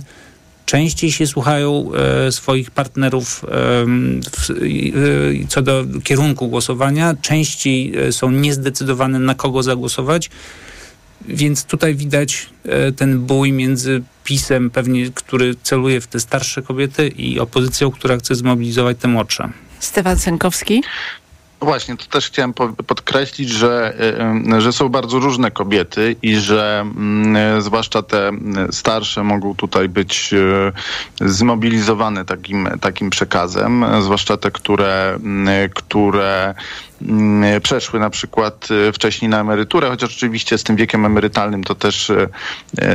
częściej 0.66 1.12
się 1.12 1.28
słuchają 1.28 1.92
e, 1.94 2.32
swoich 2.32 2.72
partnerów 2.72 3.46
e, 3.46 3.86
co 5.48 5.62
do 5.62 5.86
kierunku 6.04 6.48
głosowania, 6.48 7.16
częściej 7.22 7.94
są 8.12 8.32
niezdecydowane 8.32 9.20
na 9.20 9.36
kogo 9.36 9.64
zagłosować. 9.64 10.30
Więc 11.28 11.66
tutaj 11.66 11.96
widać 11.96 12.50
ten 12.96 13.20
bój 13.20 13.52
między 13.52 14.02
PiSem, 14.24 14.70
pewnie, 14.70 15.10
który 15.12 15.56
celuje 15.64 16.02
w 16.02 16.08
te 16.08 16.20
starsze 16.20 16.62
kobiety 16.62 17.08
i 17.08 17.40
opozycją, 17.40 17.92
która 17.92 18.18
chce 18.18 18.36
zmobilizować 18.36 18.98
te 19.00 19.08
młodsze. 19.08 19.50
Stefan 19.80 20.20
Sękowski. 20.20 20.84
Właśnie, 21.62 21.98
to 21.98 22.06
też 22.06 22.28
chciałem 22.28 22.54
po- 22.54 22.70
podkreślić, 22.70 23.50
że, 23.50 23.94
y, 24.50 24.56
y, 24.56 24.62
że 24.62 24.74
są 24.74 24.90
bardzo 24.90 25.20
różne 25.20 25.52
kobiety 25.52 26.16
i 26.22 26.36
że 26.36 26.82
mm, 26.82 27.58
y, 27.58 27.62
zwłaszcza 27.62 28.02
te 28.02 28.32
starsze 28.72 29.24
mogą 29.24 29.56
tutaj 29.56 29.90
być 29.90 30.34
zmobilizowane 31.22 32.26
takim, 32.26 32.70
takim 32.82 33.10
przekazem, 33.10 33.86
zwłaszcza 34.02 34.38
te, 34.38 34.52
które, 34.52 35.20
które 35.76 36.56
przeszły 37.62 38.00
na 38.00 38.10
przykład 38.10 38.68
y, 38.72 38.92
wcześniej 38.92 39.30
na 39.30 39.40
emeryturę, 39.40 39.90
chociaż 39.90 40.16
oczywiście 40.16 40.58
z 40.58 40.64
tym 40.64 40.76
wiekiem 40.76 41.06
emerytalnym 41.06 41.64
to 41.64 41.76
też, 41.76 42.10
y, 42.10 42.30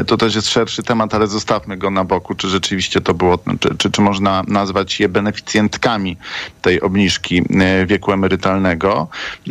to 0.06 0.16
też 0.16 0.34
jest 0.34 0.48
szerszy 0.48 0.82
temat, 0.82 1.14
ale 1.14 1.26
zostawmy 1.26 1.76
go 1.76 1.90
na 1.90 2.04
boku, 2.04 2.34
czy 2.34 2.48
rzeczywiście 2.48 3.00
to 3.00 3.14
było, 3.14 3.38
czy, 3.60 3.76
czy, 3.78 3.90
czy 3.90 4.02
można 4.02 4.42
nazwać 4.48 5.00
je 5.00 5.08
beneficjentkami 5.08 6.16
tej 6.62 6.80
obniżki 6.80 7.42
wieku 7.86 8.12
emerytalnego. 8.12 9.08
Y, 9.46 9.50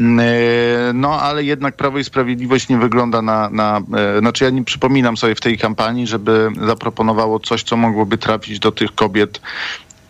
No 0.93 1.21
ale 1.21 1.43
jednak 1.43 1.75
Prawo 1.75 1.99
i 1.99 2.03
Sprawiedliwość 2.03 2.69
nie 2.69 2.77
wygląda 2.77 3.21
na, 3.21 3.49
na 3.49 3.81
znaczy 4.19 4.43
ja 4.43 4.49
nie 4.49 4.63
przypominam 4.63 5.17
sobie 5.17 5.35
w 5.35 5.41
tej 5.41 5.57
kampanii, 5.57 6.07
żeby 6.07 6.51
zaproponowało 6.67 7.39
coś, 7.39 7.63
co 7.63 7.77
mogłoby 7.77 8.17
trafić 8.17 8.59
do 8.59 8.71
tych 8.71 8.95
kobiet 8.95 9.41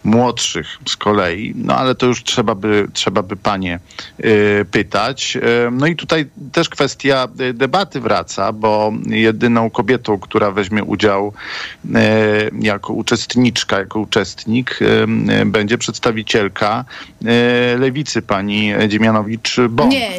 młodszych 0.03 0.77
z 0.87 0.95
kolei, 0.95 1.53
no 1.55 1.75
ale 1.75 1.95
to 1.95 2.05
już 2.05 2.23
trzeba 2.23 2.55
by, 2.55 2.87
trzeba 2.93 3.23
by 3.23 3.35
panie 3.35 3.79
y, 4.19 4.65
pytać. 4.71 5.37
Y, 5.67 5.71
no 5.71 5.87
i 5.87 5.95
tutaj 5.95 6.25
też 6.51 6.69
kwestia 6.69 7.27
y, 7.41 7.53
debaty 7.53 7.99
wraca, 7.99 8.53
bo 8.53 8.93
jedyną 9.05 9.69
kobietą, 9.69 10.19
która 10.19 10.51
weźmie 10.51 10.83
udział 10.83 11.33
y, 11.85 11.89
jako 12.59 12.93
uczestniczka, 12.93 13.79
jako 13.79 13.99
uczestnik 13.99 14.81
y, 14.81 14.85
y, 15.41 15.45
będzie 15.45 15.77
przedstawicielka 15.77 16.85
lewicy, 17.79 18.21
pani 18.21 18.73
Dziemianowicz-Bąk. 18.87 19.89
Nie, 19.89 20.11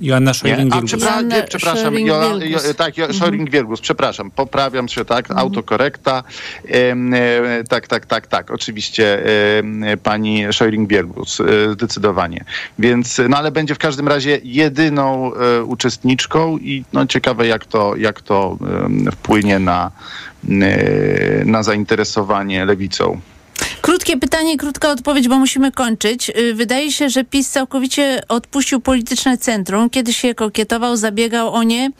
Joanna 0.00 0.32
nie, 0.44 0.50
Joanna 0.50 1.42
przepraszam. 1.48 1.98
Jola, 1.98 2.44
jo, 2.44 2.58
tak, 2.76 2.98
jo, 2.98 3.06
Scheuring-Wielgus, 3.06 3.80
przepraszam, 3.80 4.30
poprawiam 4.30 4.88
się, 4.88 5.04
tak, 5.04 5.30
autokorekta. 5.30 6.22
Em, 6.68 7.14
e, 7.14 7.20
tak, 7.68 7.88
tak, 7.88 8.06
tak, 8.06 8.26
tak, 8.26 8.50
oczywiście 8.50 9.24
em, 9.58 9.84
pani 10.02 10.46
Scheuring-Wielgus, 10.46 11.40
e, 11.40 11.72
zdecydowanie. 11.72 12.44
Więc, 12.78 13.20
no 13.28 13.36
ale 13.36 13.50
będzie 13.50 13.74
w 13.74 13.78
każdym 13.78 14.08
razie 14.08 14.40
jedyną 14.44 15.34
e, 15.34 15.62
uczestniczką 15.62 16.58
i 16.58 16.84
no 16.92 17.06
ciekawe 17.06 17.46
jak 17.46 17.66
to, 17.66 17.96
jak 17.96 18.20
to 18.20 18.58
wpłynie 19.12 19.58
na, 19.58 19.90
e, 20.50 21.44
na 21.44 21.62
zainteresowanie 21.62 22.64
lewicą. 22.64 23.20
Krótkie 24.12 24.28
pytanie, 24.28 24.56
krótka 24.56 24.90
odpowiedź, 24.90 25.28
bo 25.28 25.38
musimy 25.38 25.72
kończyć. 25.72 26.30
Y, 26.30 26.54
Wydaje 26.54 26.92
się, 26.92 27.10
że 27.10 27.24
PiS 27.24 27.50
całkowicie 27.50 28.22
odpuścił 28.28 28.80
polityczne 28.80 29.38
centrum. 29.38 29.90
Kiedyś 29.90 30.16
się 30.16 30.34
kokietował, 30.34 30.96
zabiegał 30.96 31.54
o 31.54 31.62
nie. 31.62 31.90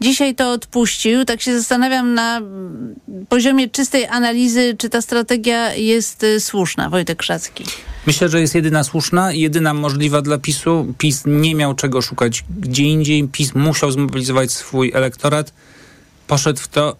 Dzisiaj 0.00 0.34
to 0.34 0.52
odpuścił. 0.52 1.24
Tak 1.24 1.40
się 1.40 1.58
zastanawiam 1.58 2.14
na 2.14 2.36
mm, 2.36 2.94
poziomie 3.28 3.68
czystej 3.68 4.06
analizy, 4.06 4.76
czy 4.78 4.88
ta 4.88 5.02
strategia 5.02 5.74
jest 5.74 6.22
y, 6.22 6.40
słuszna. 6.40 6.90
Wojtek 6.90 7.18
Krzacki. 7.18 7.64
Myślę, 8.06 8.28
że 8.28 8.40
jest 8.40 8.54
jedyna 8.54 8.84
słuszna 8.84 9.32
jedyna 9.32 9.74
możliwa 9.74 10.22
dla 10.22 10.38
PiSu. 10.38 10.94
PiS 10.98 11.22
nie 11.26 11.54
miał 11.54 11.74
czego 11.74 12.02
szukać 12.02 12.44
gdzie 12.60 12.82
indziej. 12.82 13.28
PiS 13.28 13.54
musiał 13.54 13.90
zmobilizować 13.90 14.52
swój 14.52 14.92
elektorat. 14.94 15.52
Poszedł 16.26 16.60
w 16.60 16.68
to, 16.68 16.96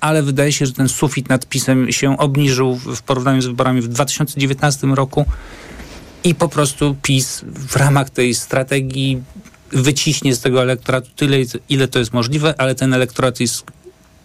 ale 0.00 0.22
wydaje 0.22 0.52
się, 0.52 0.66
że 0.66 0.72
ten 0.72 0.88
sufit 0.88 1.28
nad 1.28 1.46
PiSem 1.46 1.92
się 1.92 2.18
obniżył 2.18 2.76
w 2.76 3.02
porównaniu 3.02 3.42
z 3.42 3.46
wyborami 3.46 3.80
w 3.80 3.88
2019 3.88 4.86
roku 4.86 5.26
i 6.24 6.34
po 6.34 6.48
prostu 6.48 6.96
PiS 7.02 7.44
w 7.44 7.76
ramach 7.76 8.10
tej 8.10 8.34
strategii 8.34 9.22
wyciśnie 9.72 10.34
z 10.34 10.40
tego 10.40 10.62
elektoratu 10.62 11.08
tyle, 11.16 11.36
ile 11.68 11.88
to 11.88 11.98
jest 11.98 12.12
możliwe, 12.12 12.54
ale 12.58 12.74
ten 12.74 12.94
elektorat 12.94 13.40
jest 13.40 13.64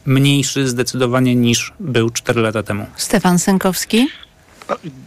mniejszy 0.05 0.67
zdecydowanie 0.67 1.35
niż 1.35 1.73
był 1.79 2.09
4 2.09 2.41
lata 2.41 2.63
temu. 2.63 2.85
Stefan 2.95 3.39
Sękowski. 3.39 4.07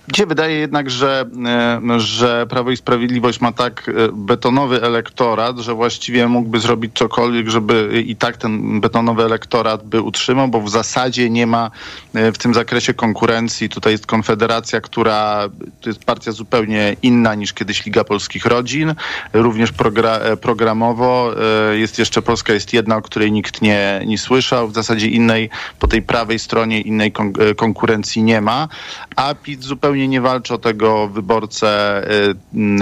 Gdzie 0.09 0.27
wydaje 0.27 0.59
jednak, 0.59 0.91
że, 0.91 1.25
e, 1.47 2.01
że 2.01 2.47
Prawo 2.47 2.71
i 2.71 2.77
Sprawiedliwość 2.77 3.41
ma 3.41 3.53
tak 3.53 3.89
e, 3.89 3.93
betonowy 4.13 4.83
elektorat, 4.83 5.59
że 5.59 5.75
właściwie 5.75 6.29
mógłby 6.29 6.61
zrobić 6.61 6.93
cokolwiek, 6.95 7.49
żeby 7.49 8.03
i 8.07 8.17
tak 8.17 8.37
ten 8.37 8.81
betonowy 8.81 9.23
elektorat 9.25 9.85
by 9.85 10.03
utrzymał, 10.03 10.49
bo 10.49 10.61
w 10.61 10.71
zasadzie 10.71 11.31
nie 11.31 11.47
ma 11.47 11.71
e, 12.15 12.33
w 12.33 12.39
tym 12.39 12.55
zakresie 12.55 12.95
konkurencji. 12.95 13.69
Tutaj 13.69 13.93
jest 13.93 14.07
Konfederacja, 14.07 14.81
która 14.81 15.49
to 15.81 15.91
jest 15.91 16.05
partia 16.05 16.33
zupełnie 16.33 16.97
inna 17.03 17.35
niż 17.35 17.53
kiedyś 17.53 17.87
Liga 17.87 18.05
Polskich 18.05 18.47
Rodzin, 18.47 18.95
również 19.33 19.73
progra, 19.73 20.21
programowo. 20.41 21.33
Jest 21.73 21.99
jeszcze 21.99 22.23
Polska 22.23 22.53
jest 22.53 22.73
jedna, 22.73 22.97
o 22.97 23.03
której 23.03 23.33
nikt 23.33 23.63
nie, 23.63 24.03
nie 24.07 24.19
słyszał. 24.19 24.69
W 24.69 24.75
zasadzie 24.75 25.07
innej, 25.07 25.51
po 25.79 25.89
tej 25.89 26.03
prawej 26.03 26.39
stronie 26.39 26.81
innej 26.81 27.13
kon, 27.13 27.33
konkurencji 27.57 28.23
nie 28.23 28.41
ma, 28.41 28.69
a 29.17 29.35
PiS 29.49 29.61
zupełnie 29.61 30.09
nie 30.09 30.21
walczy 30.21 30.55
o 30.55 30.59
tego 30.59 31.09
wyborcę 31.09 32.03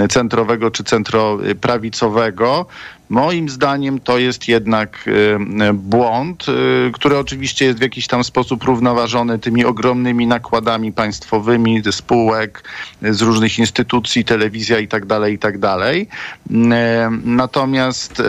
y, 0.03 0.07
centrowego 0.07 0.71
czy 0.71 0.83
centroprawicowego. 0.83 2.65
Moim 3.09 3.49
zdaniem 3.49 3.99
to 3.99 4.17
jest 4.17 4.47
jednak 4.47 5.07
y, 5.07 5.73
błąd, 5.73 6.45
y, 6.49 6.91
który 6.93 7.17
oczywiście 7.17 7.65
jest 7.65 7.79
w 7.79 7.81
jakiś 7.81 8.07
tam 8.07 8.23
sposób 8.23 8.63
równoważony 8.63 9.39
tymi 9.39 9.65
ogromnymi 9.65 10.27
nakładami 10.27 10.93
państwowymi 10.93 11.81
ze 11.83 11.91
spółek, 11.91 12.63
y, 13.03 13.13
z 13.13 13.21
różnych 13.21 13.59
instytucji, 13.59 14.25
telewizja 14.25 14.79
i 14.79 14.87
tak 14.87 15.05
dalej, 15.05 15.33
i 15.33 15.39
tak 15.39 15.57
Natomiast, 17.23 18.23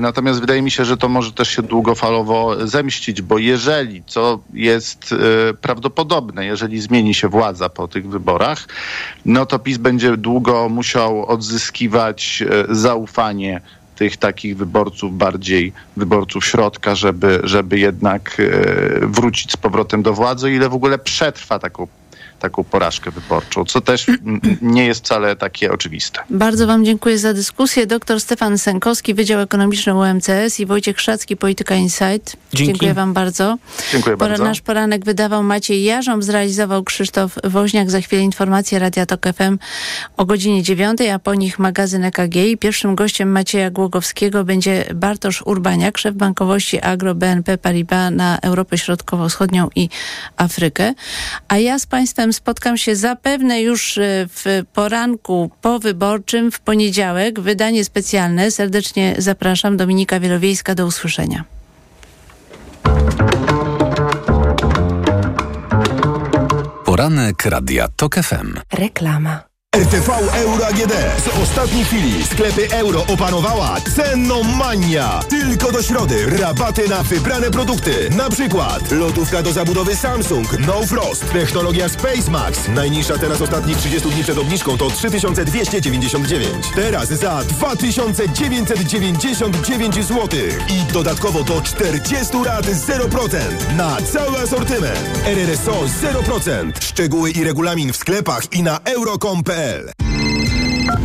natomiast 0.00 0.40
wydaje 0.40 0.62
mi 0.62 0.70
się, 0.70 0.84
że 0.84 0.96
to 0.96 1.08
może 1.08 1.32
też 1.32 1.48
się 1.48 1.62
długofalowo 1.62 2.66
zemścić, 2.66 3.22
bo 3.22 3.38
jeżeli, 3.38 4.02
co 4.06 4.40
jest 4.54 5.14
prawdopodobne, 5.60 6.46
jeżeli 6.46 6.80
zmieni 6.80 7.14
się 7.14 7.28
władza 7.28 7.68
po 7.68 7.88
tych 7.88 8.08
wyborach, 8.08 8.68
no 9.26 9.46
to 9.46 9.58
PiS 9.58 9.78
będzie 9.78 10.16
długo 10.16 10.68
musiał 10.68 11.26
odzyskiwać 11.26 12.44
zaufanie 12.68 13.60
tych 13.96 14.16
takich 14.16 14.56
wyborców, 14.56 15.16
bardziej 15.16 15.72
wyborców 15.96 16.44
środka, 16.44 16.94
żeby, 16.94 17.40
żeby 17.42 17.78
jednak 17.78 18.36
e, 18.40 19.06
wrócić 19.06 19.52
z 19.52 19.56
powrotem 19.56 20.02
do 20.02 20.14
władzy, 20.14 20.52
ile 20.52 20.68
w 20.68 20.74
ogóle 20.74 20.98
przetrwa 20.98 21.58
taką 21.58 21.86
taką 22.44 22.64
porażkę 22.64 23.10
wyborczą, 23.10 23.64
co 23.64 23.80
też 23.80 24.06
nie 24.62 24.86
jest 24.86 25.00
wcale 25.04 25.36
takie 25.36 25.72
oczywiste. 25.72 26.20
Bardzo 26.30 26.66
Wam 26.66 26.84
dziękuję 26.84 27.18
za 27.18 27.34
dyskusję. 27.34 27.86
Dr 27.86 28.20
Stefan 28.20 28.58
Sękowski, 28.58 29.14
Wydział 29.14 29.40
Ekonomiczny 29.40 29.94
UMCS 29.94 30.60
i 30.60 30.66
Wojciech 30.66 31.00
Szacki, 31.00 31.36
Polityka 31.36 31.74
Insight. 31.74 32.36
Dzięki. 32.52 32.72
Dziękuję 32.72 32.94
Wam 32.94 33.12
bardzo. 33.12 33.56
Dziękuję 33.92 34.16
Pora- 34.16 34.28
bardzo. 34.28 34.44
Nasz 34.44 34.60
poranek 34.60 35.04
wydawał 35.04 35.42
Maciej 35.42 35.84
Jarząb, 35.84 36.24
zrealizował 36.24 36.84
Krzysztof 36.84 37.34
Woźniak. 37.44 37.90
Za 37.90 38.00
chwilę 38.00 38.22
informacje 38.22 38.78
Radia 38.78 39.06
Tok 39.06 39.26
FM 39.34 39.58
o 40.16 40.24
godzinie 40.24 40.62
9, 40.62 41.00
a 41.00 41.18
po 41.18 41.34
nich 41.34 41.58
magazyn 41.58 42.04
EKG. 42.04 42.36
I 42.36 42.58
pierwszym 42.58 42.94
gościem 42.94 43.28
Macieja 43.32 43.70
Głogowskiego 43.70 44.44
będzie 44.44 44.84
Bartosz 44.94 45.42
Urbaniak, 45.42 45.98
szef 45.98 46.14
bankowości 46.14 46.80
Agro 46.80 47.14
BNP 47.14 47.58
Paribas 47.58 48.12
na 48.12 48.38
Europę 48.38 48.78
Środkowo-Wschodnią 48.78 49.68
i 49.76 49.88
Afrykę. 50.36 50.94
A 51.48 51.58
ja 51.58 51.78
z 51.78 51.86
Państwem 51.86 52.32
spotkam 52.34 52.76
się 52.76 52.96
zapewne 52.96 53.62
już 53.62 53.98
e, 53.98 54.02
w 54.28 54.62
poranku 54.72 55.50
powyborczym 55.60 56.50
w 56.50 56.60
poniedziałek. 56.60 57.40
Wydanie 57.40 57.84
specjalne. 57.84 58.50
Serdecznie 58.50 59.14
zapraszam. 59.18 59.76
Dominika 59.76 60.20
Wielowiejska. 60.20 60.74
Do 60.74 60.86
usłyszenia. 60.86 61.44
Poranek 66.84 67.44
Radia 67.44 67.88
TOK 67.96 68.14
FM. 68.14 68.60
Reklama. 68.72 69.53
RTV 69.74 70.08
Euro 70.34 70.66
AGD. 70.66 70.92
Z 71.24 71.28
ostatniej 71.42 71.84
chwili 71.84 72.24
sklepy 72.24 72.68
euro 72.70 73.06
opanowała 73.06 73.76
cenomania. 73.96 75.20
Tylko 75.28 75.72
do 75.72 75.82
środy 75.82 76.26
rabaty 76.26 76.88
na 76.88 77.02
wybrane 77.02 77.50
produkty. 77.50 78.10
Na 78.16 78.30
przykład 78.30 78.90
lodówka 78.90 79.42
do 79.42 79.52
zabudowy 79.52 79.96
Samsung 79.96 80.58
No 80.66 80.86
Frost. 80.86 81.32
Technologia 81.32 81.88
Space 81.88 82.30
Max. 82.30 82.68
Najniższa 82.68 83.18
teraz 83.18 83.40
ostatnich 83.40 83.76
30 83.76 84.10
dni 84.10 84.22
przed 84.22 84.38
obniżką 84.38 84.78
to 84.78 84.90
3299. 84.90 86.66
Teraz 86.74 87.08
za 87.08 87.44
2999 87.44 89.94
zł. 89.94 90.28
I 90.68 90.92
dodatkowo 90.92 91.44
do 91.44 91.62
40 91.62 92.36
lat 92.44 92.66
0% 92.66 93.38
na 93.76 93.96
cały 94.12 94.38
asortyment. 94.38 95.20
RRSO 95.26 95.84
0%. 96.02 96.72
Szczegóły 96.80 97.30
i 97.30 97.44
regulamin 97.44 97.92
w 97.92 97.96
sklepach 97.96 98.52
i 98.52 98.62
na 98.62 98.80
euro.com.pl 98.84 99.63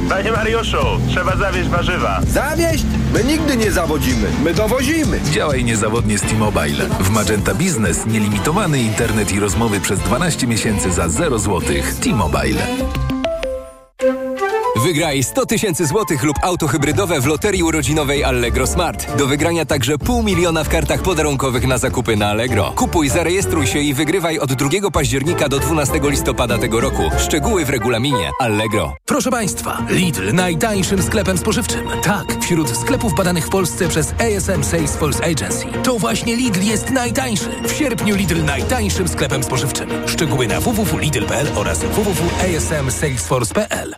Panie 0.09 0.31
Mariuszu, 0.31 0.77
trzeba 1.09 1.35
zawieźć 1.35 1.69
warzywa. 1.69 2.21
Zawieść? 2.27 2.83
My 3.13 3.23
nigdy 3.23 3.57
nie 3.57 3.71
zawodzimy, 3.71 4.27
my 4.43 4.53
dowozimy. 4.53 5.19
Działaj 5.31 5.63
niezawodnie 5.63 6.17
z 6.17 6.21
T-Mobile. 6.21 6.85
W 6.99 7.09
Magenta 7.09 7.53
Business 7.55 8.05
nielimitowany 8.05 8.79
internet 8.81 9.31
i 9.31 9.39
rozmowy 9.39 9.79
przez 9.79 9.99
12 9.99 10.47
miesięcy 10.47 10.91
za 10.91 11.09
0 11.09 11.39
zł. 11.39 11.61
T-Mobile. 12.03 12.61
Wygraj 14.83 15.23
100 15.23 15.45
tysięcy 15.45 15.85
złotych 15.85 16.23
lub 16.23 16.37
auto 16.41 16.67
hybrydowe 16.67 17.21
w 17.21 17.25
loterii 17.25 17.63
urodzinowej 17.63 18.23
Allegro 18.23 18.67
Smart. 18.67 19.17
Do 19.17 19.27
wygrania 19.27 19.65
także 19.65 19.97
pół 19.97 20.23
miliona 20.23 20.63
w 20.63 20.69
kartach 20.69 21.01
podarunkowych 21.01 21.67
na 21.67 21.77
zakupy 21.77 22.15
na 22.15 22.29
Allegro. 22.29 22.73
Kupuj, 22.75 23.09
zarejestruj 23.09 23.67
się 23.67 23.79
i 23.79 23.93
wygrywaj 23.93 24.39
od 24.39 24.53
2 24.53 24.91
października 24.91 25.49
do 25.49 25.59
12 25.59 25.99
listopada 26.03 26.57
tego 26.57 26.79
roku. 26.79 27.03
Szczegóły 27.17 27.65
w 27.65 27.69
regulaminie 27.69 28.31
Allegro. 28.39 28.95
Proszę 29.05 29.31
Państwa, 29.31 29.77
Lidl 29.89 30.33
najtańszym 30.33 31.03
sklepem 31.03 31.37
spożywczym. 31.37 31.87
Tak, 32.03 32.25
wśród 32.41 32.77
sklepów 32.77 33.15
badanych 33.15 33.45
w 33.45 33.49
Polsce 33.49 33.87
przez 33.87 34.11
ASM 34.11 34.63
Salesforce 34.63 35.25
Agency. 35.25 35.65
To 35.83 35.99
właśnie 35.99 36.35
Lidl 36.35 36.61
jest 36.61 36.89
najtańszy. 36.89 37.49
W 37.63 37.71
sierpniu 37.71 38.15
Lidl 38.15 38.43
najtańszym 38.43 39.07
sklepem 39.07 39.43
spożywczym. 39.43 39.89
Szczegóły 40.05 40.47
na 40.47 40.59
www.lidl.pl 40.59 41.47
oraz 41.55 41.79
www.asmsalesforce.pl 41.79 43.95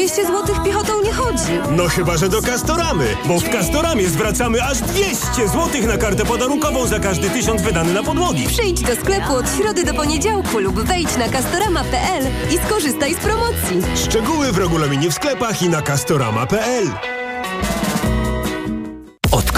200 0.00 0.26
zł 0.26 0.64
piechotą 0.64 0.92
nie 1.04 1.12
chodzi. 1.12 1.52
No 1.70 1.88
chyba, 1.88 2.16
że 2.16 2.28
do 2.28 2.42
Castoramy, 2.42 3.16
bo 3.24 3.40
w 3.40 3.48
Castoramie 3.48 4.08
zwracamy 4.08 4.62
aż 4.62 4.78
200 4.78 5.48
zł 5.48 5.86
na 5.86 5.96
kartę 5.96 6.24
podarunkową 6.24 6.86
za 6.86 7.00
każdy 7.00 7.30
tysiąc 7.30 7.62
wydany 7.62 7.94
na 7.94 8.02
podłogi. 8.02 8.46
Przyjdź 8.48 8.80
do 8.80 8.94
sklepu 8.94 9.34
od 9.34 9.56
środy 9.56 9.84
do 9.84 9.94
poniedziałku 9.94 10.58
lub 10.58 10.80
wejdź 10.80 11.16
na 11.16 11.28
castorama.pl 11.28 12.24
i 12.54 12.58
skorzystaj 12.66 13.14
z 13.14 13.18
promocji. 13.18 13.82
Szczegóły 14.04 14.52
w 14.52 14.58
regulaminie 14.58 15.10
w 15.10 15.14
sklepach 15.14 15.62
i 15.62 15.68
na 15.68 15.82
castorama.pl. 15.82 17.19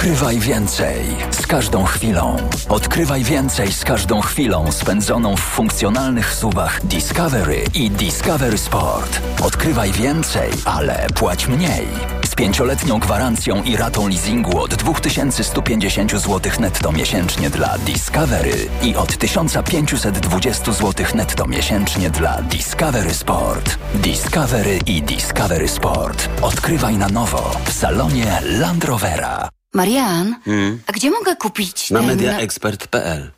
Odkrywaj 0.03 0.39
więcej 0.39 1.05
z 1.31 1.47
każdą 1.47 1.85
chwilą. 1.85 2.37
Odkrywaj 2.69 3.25
więcej 3.25 3.73
z 3.73 3.85
każdą 3.85 4.21
chwilą 4.21 4.73
spędzoną 4.73 5.37
w 5.37 5.41
funkcjonalnych 5.41 6.35
suwach 6.35 6.87
Discovery 6.87 7.65
i 7.75 7.91
Discovery 7.91 8.59
Sport. 8.59 9.21
Odkrywaj 9.43 9.93
więcej, 9.93 10.51
ale 10.65 11.07
płać 11.15 11.49
mniej. 11.49 11.87
Z 12.27 12.35
pięcioletnią 12.35 12.99
gwarancją 12.99 13.63
i 13.63 13.77
ratą 13.77 14.09
leasingu 14.09 14.61
od 14.61 14.75
2150 14.75 16.11
zł 16.11 16.53
netto 16.61 16.93
miesięcznie 16.93 17.51
dla 17.51 17.79
Discovery 17.79 18.69
i 18.83 18.97
od 18.97 19.17
1520 19.17 20.73
zł 20.73 21.07
netto 21.15 21.47
miesięcznie 21.47 22.11
dla 22.11 22.43
Discovery 22.43 23.15
Sport. 23.15 23.79
Discovery 23.95 24.79
i 24.87 25.03
Discovery 25.03 25.69
Sport. 25.69 26.29
Odkrywaj 26.43 26.97
na 26.97 27.09
nowo 27.09 27.51
w 27.65 27.73
salonie 27.73 28.39
Land 28.43 28.85
Rovera. 28.85 29.62
Marian, 29.75 30.37
Hmm? 30.45 30.79
a 30.87 30.93
gdzie 30.93 31.11
mogę 31.11 31.37
kupić 31.37 31.91
Na 31.91 31.99
ten... 31.99 32.09
mediaexpert.pl 32.09 33.31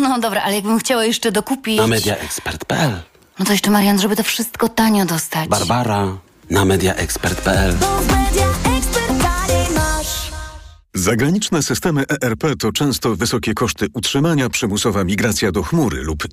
No 0.00 0.18
dobra, 0.20 0.42
ale 0.42 0.54
jakbym 0.54 0.78
chciała 0.78 1.04
jeszcze 1.04 1.32
dokupić... 1.32 1.78
Na 1.78 1.86
mediaexpert.pl 1.86 2.92
No 3.38 3.44
to 3.44 3.52
jeszcze, 3.52 3.70
Marian, 3.70 3.98
żeby 4.00 4.16
to 4.16 4.22
wszystko 4.22 4.68
tanio 4.68 5.04
dostać. 5.06 5.48
Barbara 5.48 6.06
na 6.50 6.64
mediaexpert.pl 6.64 7.74
Zagraniczne 10.94 11.62
systemy 11.62 12.04
ERP 12.22 12.44
to 12.60 12.72
często 12.72 13.16
wysokie 13.16 13.54
koszty 13.54 13.86
utrzymania, 13.94 14.48
przymusowa 14.48 15.04
migracja 15.04 15.52
do 15.52 15.62
chmury 15.62 16.02
lub 16.02 16.26